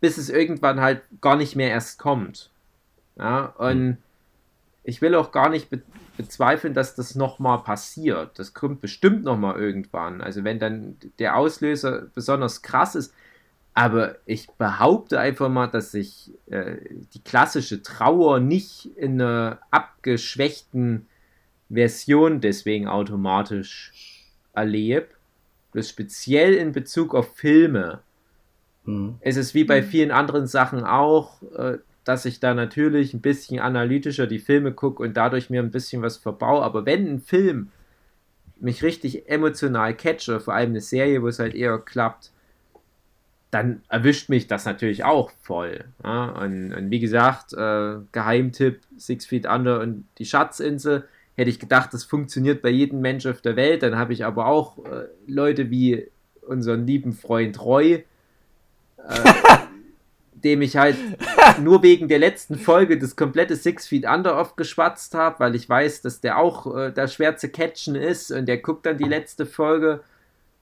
[0.00, 2.50] bis es irgendwann halt gar nicht mehr erst kommt.
[3.16, 3.96] Ja, und
[4.84, 5.82] ich will auch gar nicht be
[6.18, 8.38] bezweifeln, dass das nochmal passiert.
[8.38, 10.20] Das kommt bestimmt nochmal irgendwann.
[10.20, 13.14] Also wenn dann der Auslöser besonders krass ist.
[13.72, 16.76] Aber ich behaupte einfach mal, dass ich äh,
[17.14, 21.06] die klassische Trauer nicht in einer abgeschwächten
[21.72, 23.92] Version deswegen automatisch
[24.52, 25.08] erlebe.
[25.72, 28.00] Bloß speziell in Bezug auf Filme.
[28.84, 29.16] Mhm.
[29.20, 29.86] Es ist wie bei mhm.
[29.86, 35.02] vielen anderen Sachen auch, äh, dass ich da natürlich ein bisschen analytischer die Filme gucke
[35.02, 36.62] und dadurch mir ein bisschen was verbaue.
[36.62, 37.70] Aber wenn ein Film
[38.60, 42.30] mich richtig emotional catche, vor allem eine Serie, wo es halt eher klappt,
[43.50, 45.84] dann erwischt mich das natürlich auch voll.
[46.02, 46.30] Ja?
[46.30, 51.06] Und, und, wie gesagt, äh, Geheimtipp, Six Feet Under und die Schatzinsel,
[51.36, 53.82] hätte ich gedacht, das funktioniert bei jedem Mensch auf der Welt.
[53.82, 56.08] Dann habe ich aber auch äh, Leute wie
[56.42, 58.04] unseren lieben Freund Roy, äh,
[60.34, 60.96] dem ich halt
[61.60, 65.68] nur wegen der letzten Folge das komplette Six Feet Under oft geschwatzt habe, weil ich
[65.68, 69.04] weiß, dass der auch äh, da schwer zu catchen ist und der guckt dann die
[69.04, 70.02] letzte Folge,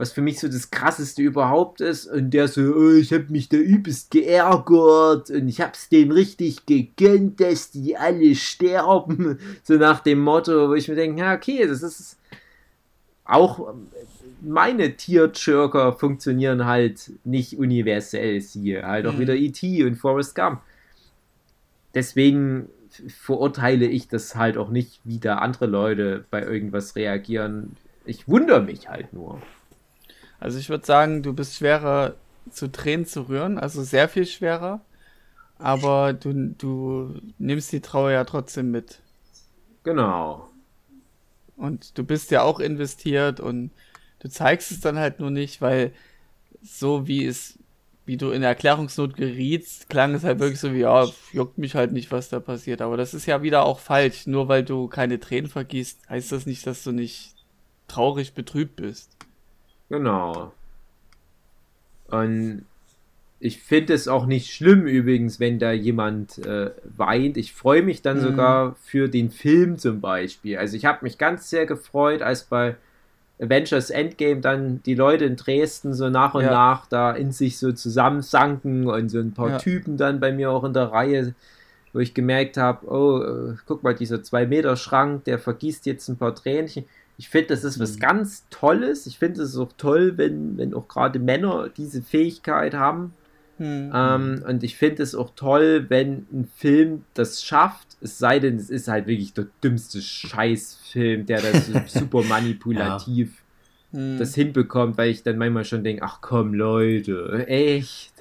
[0.00, 3.50] was für mich so das krasseste überhaupt ist und der so, oh, ich habe mich
[3.50, 10.00] da übelst geärgert und ich hab's dem richtig gegönnt, dass die alle sterben, so nach
[10.00, 12.16] dem Motto, wo ich mir denke, ja okay, das ist
[13.26, 13.74] auch
[14.40, 19.20] meine Tierchirker funktionieren halt nicht universell, siehe halt auch mhm.
[19.20, 19.84] wieder E.T.
[19.84, 20.62] und Forrest Gump.
[21.94, 22.70] Deswegen
[23.06, 27.76] verurteile ich das halt auch nicht, wie da andere Leute bei irgendwas reagieren.
[28.06, 29.42] Ich wundere mich halt nur.
[30.40, 32.14] Also ich würde sagen, du bist schwerer
[32.50, 34.80] zu Tränen zu rühren, also sehr viel schwerer.
[35.58, 39.00] Aber du, du nimmst die Trauer ja trotzdem mit.
[39.84, 40.48] Genau.
[41.56, 43.70] Und du bist ja auch investiert und
[44.20, 45.92] Du zeigst es dann halt nur nicht, weil
[46.62, 47.58] so wie es,
[48.04, 51.92] wie du in Erklärungsnot gerietst, klang es halt wirklich so wie, ja, juckt mich halt
[51.92, 52.82] nicht, was da passiert.
[52.82, 54.26] Aber das ist ja wieder auch falsch.
[54.26, 57.34] Nur weil du keine Tränen vergießt, heißt das nicht, dass du nicht
[57.88, 59.16] traurig betrübt bist.
[59.90, 60.52] Genau.
[62.08, 62.64] Und
[63.40, 67.36] ich finde es auch nicht schlimm übrigens, wenn da jemand äh, weint.
[67.36, 68.22] Ich freue mich dann mhm.
[68.22, 70.58] sogar für den Film zum Beispiel.
[70.58, 72.76] Also ich habe mich ganz sehr gefreut, als bei
[73.40, 76.50] Avengers Endgame dann die Leute in Dresden so nach und ja.
[76.50, 79.58] nach da in sich so zusammensanken und so ein paar ja.
[79.58, 81.34] Typen dann bei mir auch in der Reihe,
[81.94, 86.34] wo ich gemerkt habe, oh, äh, guck mal, dieser 2-Meter-Schrank, der vergießt jetzt ein paar
[86.34, 86.84] Tränchen.
[87.20, 88.00] Ich finde, das ist was mhm.
[88.00, 89.06] ganz Tolles.
[89.06, 93.12] Ich finde es auch toll, wenn, wenn auch gerade Männer diese Fähigkeit haben,
[93.60, 93.92] Mhm.
[93.94, 98.56] Ähm, und ich finde es auch toll, wenn ein Film das schafft, es sei denn,
[98.56, 103.42] es ist halt wirklich der dümmste Scheißfilm, der das super manipulativ
[103.92, 104.00] ja.
[104.00, 104.18] Mhm.
[104.18, 108.19] das hinbekommt, weil ich dann manchmal schon denke, ach komm Leute, echt.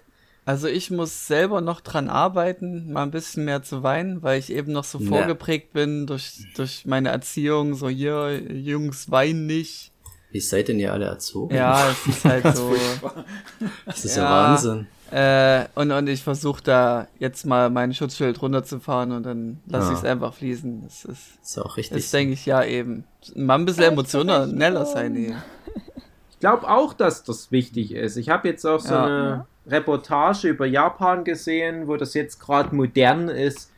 [0.50, 4.52] Also ich muss selber noch dran arbeiten, mal ein bisschen mehr zu weinen, weil ich
[4.52, 5.08] eben noch so ja.
[5.08, 9.92] vorgeprägt bin durch, durch meine Erziehung, so hier, Jungs, weinen nicht.
[10.32, 11.54] Wie seid denn ihr alle erzogen?
[11.54, 12.76] Ja, es ist halt so.
[13.86, 14.88] das ist ja, ja Wahnsinn.
[15.12, 19.94] Äh, und, und ich versuche da jetzt mal mein Schutzschild runterzufahren und dann lasse ja.
[19.94, 20.82] ich es einfach fließen.
[20.82, 21.96] Das ist, ist auch richtig.
[21.96, 23.04] Das denke ich ja eben.
[23.36, 25.16] Man ein bisschen emotionaler sein.
[25.16, 25.36] Ey.
[26.40, 28.16] Ich glaube auch, dass das wichtig ist.
[28.16, 29.06] Ich habe jetzt auch so ja.
[29.06, 33.74] eine Reportage über Japan gesehen, wo das jetzt gerade modern ist,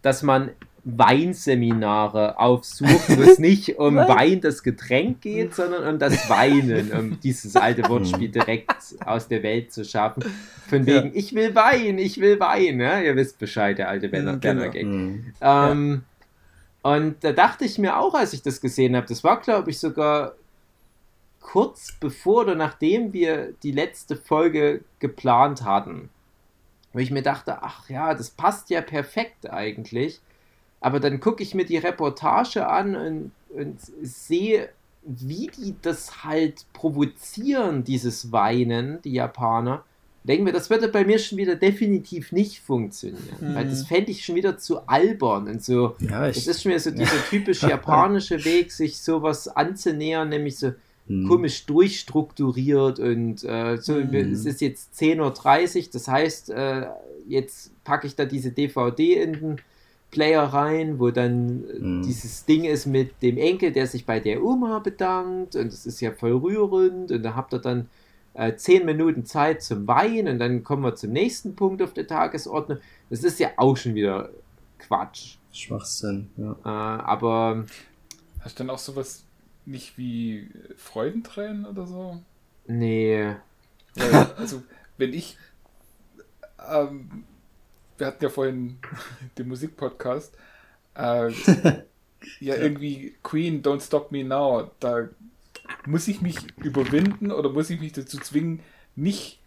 [0.00, 0.50] dass man
[0.84, 7.18] Weinseminare aufsucht, wo es nicht um Wein das Getränk geht, sondern um das Weinen, um
[7.24, 10.22] dieses alte Wortspiel direkt aus der Welt zu schaffen.
[10.68, 11.12] Von wegen, ja.
[11.14, 12.78] ich will Wein, ich will Wein.
[12.78, 13.00] Ja?
[13.00, 14.70] Ihr wisst Bescheid, der alte Benner, genau.
[14.70, 14.84] Gag.
[14.84, 15.32] Mhm.
[15.40, 16.02] Ähm,
[16.84, 16.94] ja.
[16.94, 19.80] Und da dachte ich mir auch, als ich das gesehen habe, das war, glaube ich,
[19.80, 20.36] sogar
[21.44, 26.10] kurz bevor oder nachdem wir die letzte Folge geplant hatten.
[26.92, 30.20] Wo ich mir dachte, ach ja, das passt ja perfekt eigentlich
[30.84, 34.68] aber dann gucke ich mir die Reportage an und, und sehe,
[35.02, 39.82] wie die das halt provozieren, dieses Weinen, die Japaner.
[40.24, 43.38] Denken wir, das würde bei mir schon wieder definitiv nicht funktionieren.
[43.38, 43.54] Hm.
[43.54, 45.96] Weil das fände ich schon wieder zu albern und so.
[46.00, 50.58] Ja, ich, das ist schon wieder so dieser typisch japanische Weg, sich sowas anzunähern, nämlich
[50.58, 50.72] so
[51.06, 51.28] hm.
[51.28, 54.14] komisch durchstrukturiert und äh, so, hm.
[54.14, 56.86] es ist jetzt 10.30 Uhr, das heißt, äh,
[57.26, 59.60] jetzt packe ich da diese DVD in den
[60.10, 62.02] Player rein, wo dann mhm.
[62.02, 66.00] dieses Ding ist mit dem Enkel, der sich bei der Oma bedankt und es ist
[66.00, 67.88] ja voll rührend und da habt ihr dann
[68.34, 72.06] äh, zehn Minuten Zeit zum Weinen und dann kommen wir zum nächsten Punkt auf der
[72.06, 72.78] Tagesordnung.
[73.10, 74.30] Das ist ja auch schon wieder
[74.78, 75.36] Quatsch.
[75.52, 76.52] Schwachsinn, ja.
[76.64, 76.68] Äh,
[77.02, 77.64] aber.
[78.40, 79.23] Hast du dann auch sowas
[79.66, 82.20] nicht wie Freudentränen oder so?
[82.66, 83.34] Nee.
[83.94, 84.62] Weil, also,
[84.96, 85.36] wenn ich
[86.68, 87.24] ähm,
[87.98, 88.78] wir hatten ja vorhin
[89.38, 90.34] den Musikpodcast.
[90.94, 91.30] äh,
[92.40, 95.08] ja, irgendwie Queen, Don't Stop Me Now, da
[95.86, 98.60] muss ich mich überwinden oder muss ich mich dazu zwingen,
[98.96, 99.40] nicht,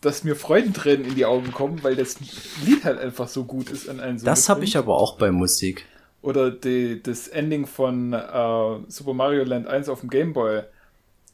[0.00, 2.18] dass mir Freudentränen in die Augen kommen, weil das
[2.64, 5.30] Lied halt einfach so gut ist an einem so Das habe ich aber auch bei
[5.30, 5.86] Musik.
[6.22, 10.62] Oder die, das Ending von äh, Super Mario Land 1 auf dem Game Boy.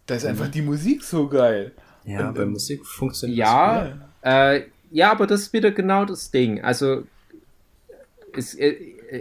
[0.07, 0.53] Da ist einfach mhm.
[0.53, 1.73] die Musik so geil.
[2.05, 3.95] Ja, Und, bei Musik funktioniert ja, das.
[4.25, 6.63] Ja, äh, ja, aber das ist wieder genau das Ding.
[6.63, 7.03] Also,
[8.33, 8.77] es, äh,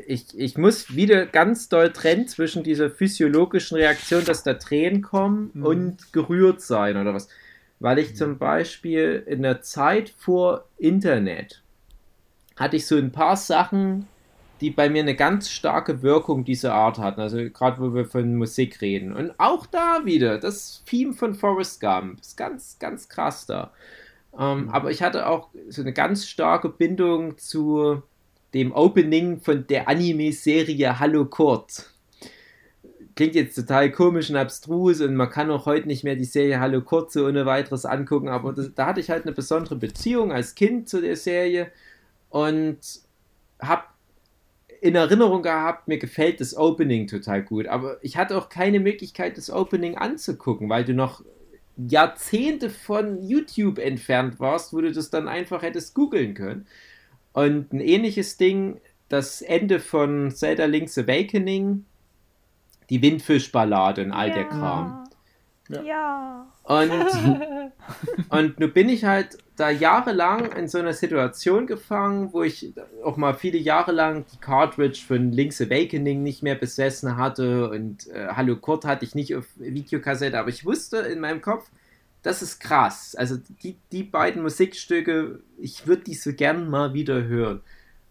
[0.08, 5.52] ich, ich muss wieder ganz doll trennen zwischen dieser physiologischen Reaktion, dass da Tränen kommen
[5.54, 5.66] mhm.
[5.66, 7.28] und gerührt sein oder was.
[7.80, 8.16] Weil ich mhm.
[8.16, 11.62] zum Beispiel in der Zeit vor Internet
[12.56, 14.08] hatte ich so ein paar Sachen,
[14.62, 17.22] die bei mir eine ganz starke Wirkung dieser Art hatten.
[17.22, 19.14] Also gerade wo wir von Musik reden.
[19.14, 23.72] Und auch da wieder, das Theme von Forrest Gump ist ganz, ganz krass da.
[24.38, 24.70] Ähm, mhm.
[24.70, 28.02] aber ich hatte auch so eine ganz starke Bindung zu
[28.54, 31.90] dem Opening von der Anime-Serie Hallo Kurt.
[33.16, 36.60] Klingt jetzt total komisch und abstrus und man kann auch heute nicht mehr die Serie
[36.60, 40.34] Hallo Kurt so ohne weiteres angucken, aber das, da hatte ich halt eine besondere Beziehung
[40.34, 41.72] als Kind zu der Serie
[42.30, 42.80] und
[43.62, 43.84] habe
[44.86, 49.36] in Erinnerung gehabt, mir gefällt das Opening total gut, aber ich hatte auch keine Möglichkeit,
[49.36, 51.24] das Opening anzugucken, weil du noch
[51.76, 56.68] Jahrzehnte von YouTube entfernt warst, wo du das dann einfach hättest googeln können.
[57.34, 58.80] Und ein ähnliches Ding,
[59.10, 61.84] das Ende von Zelda Link's Awakening,
[62.92, 64.36] die Windfischballade und all ja.
[64.36, 65.04] der Kram.
[65.70, 65.82] Ja.
[65.82, 66.48] ja.
[66.64, 66.92] Und,
[68.30, 72.74] und nun bin ich halt da jahrelang in so einer Situation gefangen, wo ich
[73.04, 78.08] auch mal viele Jahre lang die Cartridge von Link's Awakening nicht mehr besessen hatte und
[78.08, 81.70] äh, Hallo Kurt hatte ich nicht auf Videokassette, aber ich wusste in meinem Kopf,
[82.22, 83.16] das ist krass.
[83.16, 87.62] Also die, die beiden Musikstücke, ich würde die so gern mal wieder hören.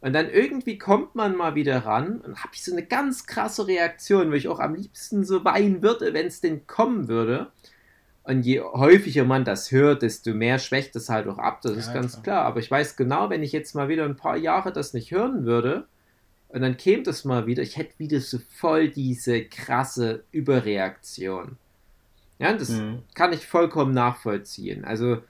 [0.05, 3.67] Und dann irgendwie kommt man mal wieder ran und habe ich so eine ganz krasse
[3.67, 7.51] Reaktion, weil ich auch am liebsten so weinen würde, wenn es denn kommen würde.
[8.23, 11.79] Und je häufiger man das hört, desto mehr schwächt es halt auch ab, das ja,
[11.79, 12.23] ist ganz klar.
[12.23, 12.45] klar.
[12.45, 15.47] Aber ich weiß genau, wenn ich jetzt mal wieder ein paar Jahre das nicht hören
[15.47, 15.87] würde,
[16.49, 21.57] und dann käme das mal wieder, ich hätte wieder so voll diese krasse Überreaktion.
[22.39, 23.05] Ja, das mhm.
[23.15, 24.85] kann ich vollkommen nachvollziehen.
[24.85, 25.23] Also,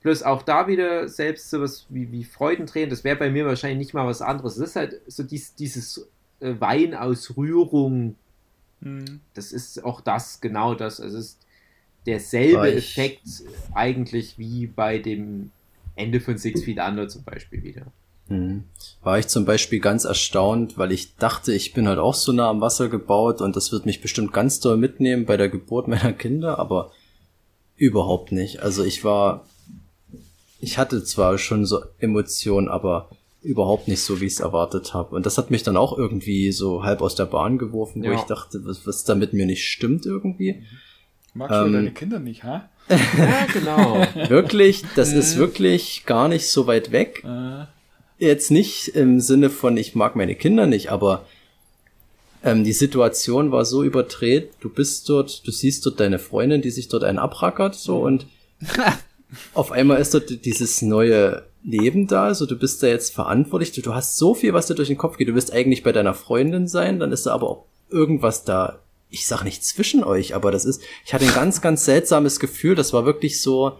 [0.00, 3.94] plus auch da wieder selbst sowas wie, wie Freudentränen, das wäre bei mir wahrscheinlich nicht
[3.94, 4.56] mal was anderes.
[4.56, 6.08] Das ist halt so dies, dieses
[6.40, 8.16] äh, Wein aus Rührung.
[8.80, 9.20] Mhm.
[9.34, 11.00] Das ist auch das, genau das.
[11.00, 11.38] Also, es ist
[12.06, 13.22] derselbe Effekt
[13.74, 15.50] eigentlich wie bei dem
[15.96, 17.86] Ende von Six Feet Under zum Beispiel wieder.
[18.28, 18.64] Mhm.
[19.02, 22.48] War ich zum Beispiel ganz erstaunt, weil ich dachte, ich bin halt auch so nah
[22.48, 26.12] am Wasser gebaut und das wird mich bestimmt ganz doll mitnehmen bei der Geburt meiner
[26.12, 26.92] Kinder, aber
[27.76, 28.60] überhaupt nicht.
[28.60, 29.46] Also ich war,
[30.60, 33.08] ich hatte zwar schon so Emotionen, aber
[33.42, 35.14] überhaupt nicht so, wie ich es erwartet habe.
[35.14, 38.14] Und das hat mich dann auch irgendwie so halb aus der Bahn geworfen, wo ja.
[38.14, 40.62] ich dachte, was, was da mit mir nicht stimmt irgendwie.
[41.34, 42.68] Magst du ähm, deine Kinder nicht, ha?
[42.88, 44.06] ja, genau.
[44.28, 45.40] wirklich, das ist mhm.
[45.40, 47.22] wirklich gar nicht so weit weg.
[47.24, 47.66] Äh
[48.18, 51.24] jetzt nicht im Sinne von, ich mag meine Kinder nicht, aber
[52.44, 56.70] ähm, die Situation war so überdreht, du bist dort, du siehst dort deine Freundin, die
[56.70, 58.26] sich dort einen abrackert, so und
[59.54, 63.82] auf einmal ist dort dieses neue Leben da, also du bist da jetzt verantwortlich, du,
[63.82, 66.14] du hast so viel, was dir durch den Kopf geht, du wirst eigentlich bei deiner
[66.14, 68.78] Freundin sein, dann ist da aber auch irgendwas da,
[69.10, 72.74] ich sag nicht zwischen euch, aber das ist, ich hatte ein ganz, ganz seltsames Gefühl,
[72.74, 73.78] das war wirklich so,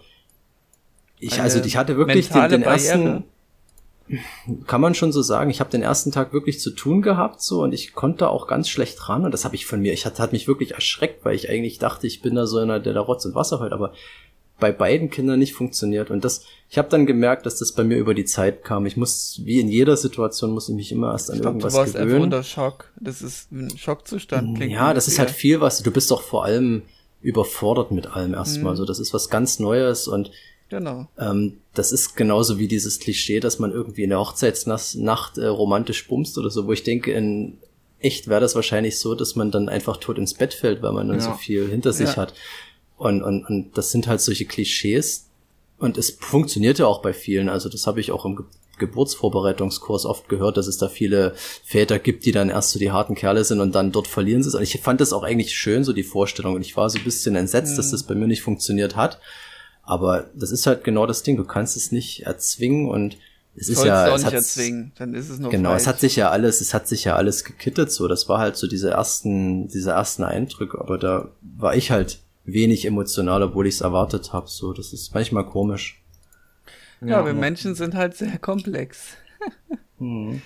[1.19, 3.25] ich, also ich hatte wirklich den, den ersten,
[4.67, 7.63] kann man schon so sagen, ich habe den ersten Tag wirklich zu tun gehabt so
[7.63, 10.19] und ich konnte auch ganz schlecht ran und das habe ich von mir, ich hat,
[10.19, 13.01] hat mich wirklich erschreckt, weil ich eigentlich dachte, ich bin da so einer, der da
[13.01, 13.93] Rotz und Wasser heult, aber
[14.59, 17.97] bei beiden Kindern nicht funktioniert und das, ich habe dann gemerkt, dass das bei mir
[17.97, 18.87] über die Zeit kam.
[18.87, 21.73] Ich muss, wie in jeder Situation, muss ich mich immer erst an ich glaub, irgendwas
[21.73, 22.13] du warst gewöhnen.
[22.13, 22.93] einfach unter Schock.
[23.01, 24.57] Das ist ein Schockzustand.
[24.57, 25.83] Klingt ja, das ist halt viel was.
[25.83, 26.83] Du bist doch vor allem
[27.23, 28.73] überfordert mit allem erstmal.
[28.73, 28.79] Mhm.
[28.79, 30.31] So, das ist was ganz Neues und
[30.71, 31.09] Genau.
[31.19, 36.07] Ähm, das ist genauso wie dieses Klischee, dass man irgendwie in der Hochzeitsnacht äh, romantisch
[36.07, 37.57] bumst oder so, wo ich denke, in
[38.01, 41.09] echt wäre das wahrscheinlich so, dass man dann einfach tot ins Bett fällt, weil man
[41.09, 41.25] dann ja.
[41.25, 42.17] so viel hinter sich ja.
[42.17, 42.35] hat.
[42.99, 45.29] Und, und, und das sind halt solche Klischees.
[45.79, 47.49] Und es funktioniert ja auch bei vielen.
[47.49, 48.45] Also das habe ich auch im Ge
[48.79, 51.35] Geburtsvorbereitungskurs oft gehört, dass es da viele
[51.65, 54.51] Väter gibt, die dann erst so die harten Kerle sind und dann dort verlieren sie
[54.51, 54.55] es.
[54.55, 56.55] Und ich fand das auch eigentlich schön, so die Vorstellung.
[56.55, 57.77] Und ich war so ein bisschen entsetzt, mhm.
[57.79, 59.19] dass das bei mir nicht funktioniert hat.
[59.83, 61.37] Aber das ist halt genau das Ding.
[61.37, 63.17] Du kannst es nicht erzwingen und
[63.57, 65.83] es ist ja, es hat, erzwingen, dann ist es noch genau, falsch.
[65.83, 68.07] es hat sich ja alles, es hat sich ja alles gekittet so.
[68.07, 70.81] Das war halt so diese ersten, diese ersten Eindrücke.
[70.81, 72.21] Aber da war ich halt
[72.53, 74.49] wenig emotional, obwohl ich es erwartet habe.
[74.49, 76.03] So, das ist manchmal komisch.
[77.01, 79.17] Ja, ja wir Menschen sind halt sehr komplex.
[79.99, 80.43] hm.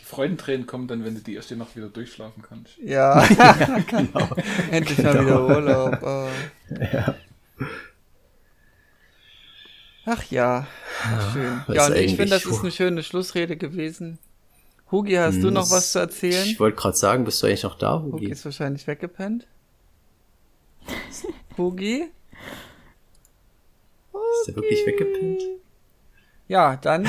[0.00, 2.78] Die Freudentränen kommen dann, wenn du die erste Nacht wieder durchschlafen kannst.
[2.78, 4.28] Ja, ja genau.
[4.70, 5.98] Endlich mal wieder Urlaub.
[6.02, 6.28] Oh.
[6.92, 7.14] Ja.
[10.10, 10.66] Ach ja,
[11.04, 11.60] Ach, schön.
[11.68, 14.18] ja, und ich finde, das ist eine schöne Schlussrede gewesen.
[14.90, 16.46] Hugi, hast hm, du noch was zu erzählen?
[16.46, 18.12] Ich wollte gerade sagen, bist du eigentlich noch da, Hugi?
[18.12, 19.46] Hugi ist wahrscheinlich weggepennt.
[21.56, 22.10] Hugi?
[24.40, 25.42] Ist er wirklich weggepennt?
[26.46, 27.08] Ja, dann,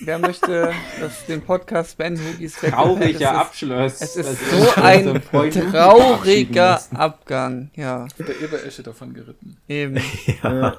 [0.00, 2.40] wer möchte das, den Podcast beenden?
[2.40, 3.00] Ist weggepennt.
[3.00, 4.00] Trauriger Abschluss.
[4.00, 8.06] Es ist so ein trauriger Abgang, ja.
[8.06, 9.56] Ich bin über Esche davon geritten.
[9.68, 10.00] Eben.
[10.42, 10.78] Ja.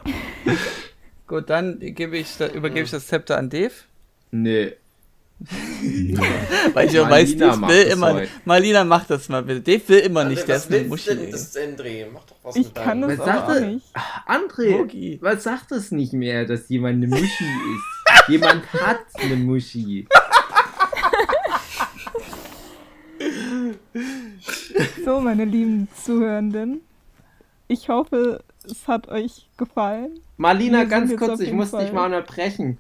[1.27, 3.73] Gut, dann gebe ich, übergebe ich das Zepter an Dave.
[4.31, 4.73] Nee.
[6.73, 8.13] Weil ich auch weiß, Dave will immer.
[8.13, 8.29] Heute.
[8.45, 9.61] Malina macht das mal bitte.
[9.61, 11.29] Dave will immer nicht, der ist eine Muschel.
[11.29, 13.85] Das André, mach doch was ich mit kann das auch sagte, nicht.
[14.27, 15.17] André, Hogi.
[15.21, 18.29] was sagt es nicht mehr, dass jemand eine Muschi ist?
[18.29, 20.07] jemand hat eine Muschi.
[25.03, 26.81] so, meine lieben Zuhörenden.
[27.67, 30.19] Ich hoffe, es hat euch gefallen.
[30.37, 31.83] Marlina, ganz kurz, ich muss Fall.
[31.85, 32.77] dich mal unterbrechen.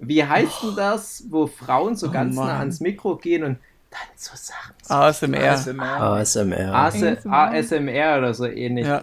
[0.00, 0.66] Wie heißt oh.
[0.68, 2.48] denn das, wo Frauen so oh, ganz Mann.
[2.48, 3.58] nah ans Mikro gehen und
[3.90, 5.52] dann so Sachen ASMR.
[5.52, 6.00] ASMR.
[6.12, 6.74] ASMR.
[6.74, 7.32] ASMR.
[7.32, 8.86] ASMR oder so ähnlich.
[8.86, 9.02] Ja.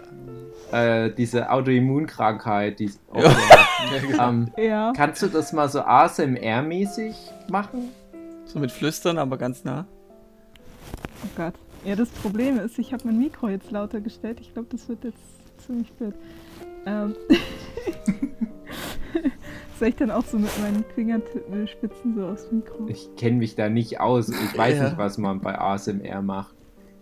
[0.72, 3.34] Äh, diese Autoimmunkrankheit, die ja.
[4.28, 4.92] ähm, ja.
[4.94, 7.14] Kannst du das mal so ASMR-mäßig
[7.48, 7.90] machen?
[8.44, 9.86] So mit Flüstern, aber ganz nah.
[11.24, 11.54] Oh Gott.
[11.84, 14.38] Ja, das Problem ist, ich habe mein Mikro jetzt lauter gestellt.
[14.40, 16.14] Ich glaube, das wird jetzt ziemlich blöd.
[16.86, 17.14] Ähm.
[19.78, 22.86] Soll ich dann auch so mit meinen Fingerspitzen so aufs Mikro?
[22.88, 24.28] Ich kenne mich da nicht aus.
[24.28, 24.84] Ich weiß ja.
[24.84, 26.54] nicht, was man bei ASMR macht.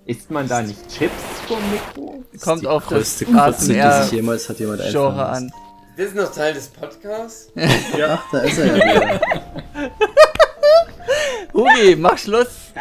[0.05, 2.23] Isst man da nicht Chips vom Mikro?
[2.33, 5.51] Das Kommt auf das ASMR sich jemals hat jemand Genre an.
[5.97, 7.51] Das ist noch Teil des Podcasts?
[7.99, 9.21] ja, da ist er ja wieder.
[11.55, 12.73] Hugi, mach Schluss.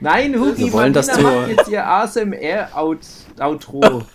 [0.00, 4.06] Nein, Hugi, wir wollen, macht jetzt ihr ASMR-Outro.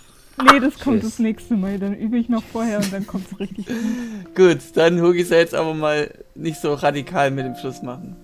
[0.44, 1.10] Nee, das kommt Tschüss.
[1.10, 1.78] das nächste Mal.
[1.78, 3.76] Dann übe ich noch vorher und dann kommt es richtig gut.
[4.34, 8.16] Gut, dann Hugi soll jetzt aber mal nicht so radikal mit dem Schluss machen.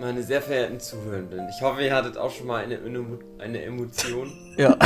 [0.00, 2.78] Meine sehr verehrten Zuhörenden, ich hoffe, ihr hattet auch schon mal eine,
[3.38, 4.32] eine Emotion.
[4.56, 4.76] Ja.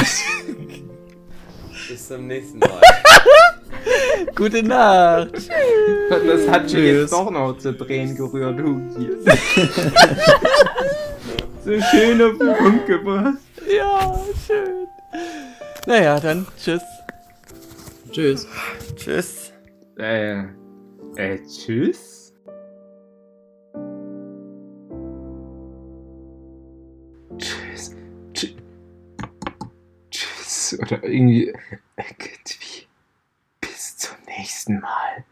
[1.89, 2.81] Bis zum nächsten Mal.
[4.35, 5.31] Gute Nacht.
[6.09, 9.09] Das hat sich jetzt doch noch zu Drehen gerührt, Hugi.
[11.65, 13.35] so schön auf den Punkt gebracht.
[13.67, 14.15] Ja,
[14.47, 14.89] schön.
[15.85, 16.83] Naja, dann tschüss.
[18.13, 18.47] Tschüss.
[18.95, 19.53] Tschüss.
[19.99, 20.45] Äh,
[21.17, 22.33] äh, tschüss?
[27.37, 27.97] Tschüss.
[28.33, 28.55] Tschüss.
[30.11, 30.79] Tschüss.
[30.81, 31.53] Oder irgendwie,
[31.97, 32.87] irgendwie.
[33.61, 35.25] Bis zum nächsten Mal.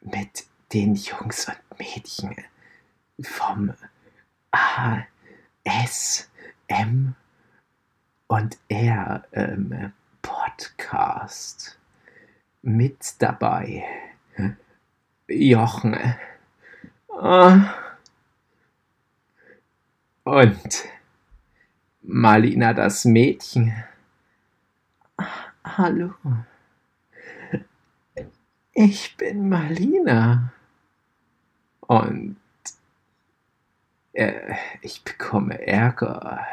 [0.00, 2.34] Mit den Jungs und Mädchen
[3.22, 3.74] vom
[4.52, 5.02] A
[5.64, 6.30] S
[6.66, 7.14] M
[8.32, 9.92] und er ähm,
[10.22, 11.78] Podcast
[12.62, 13.84] mit dabei.
[15.28, 15.92] Jochen.
[17.20, 17.58] Äh,
[20.24, 20.84] und
[22.00, 23.84] Malina das Mädchen.
[25.62, 26.14] Hallo.
[28.72, 30.54] Ich bin Malina.
[31.80, 32.36] Und
[34.14, 36.46] äh, ich bekomme Ärger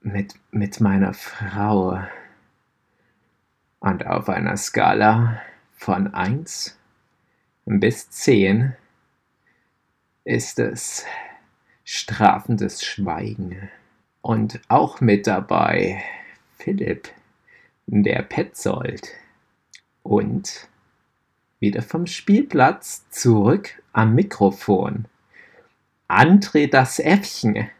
[0.00, 2.02] mit, mit meiner Frau.
[3.80, 5.40] Und auf einer Skala
[5.72, 6.78] von 1
[7.64, 8.74] bis 10
[10.24, 11.04] ist es
[11.84, 13.70] strafendes Schweigen.
[14.22, 16.02] Und auch mit dabei
[16.58, 17.08] Philipp,
[17.86, 19.08] der Petzold.
[20.02, 20.68] Und
[21.58, 25.06] wieder vom Spielplatz zurück am Mikrofon.
[26.08, 27.70] André das Äffchen.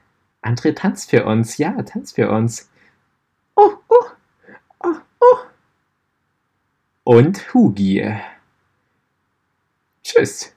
[0.43, 1.59] André, tanz für uns.
[1.59, 2.71] Ja, tanz für uns.
[3.57, 4.07] Oh, oh,
[4.81, 5.37] oh, oh.
[7.05, 8.15] Und Hugi.
[10.03, 10.55] Tschüss.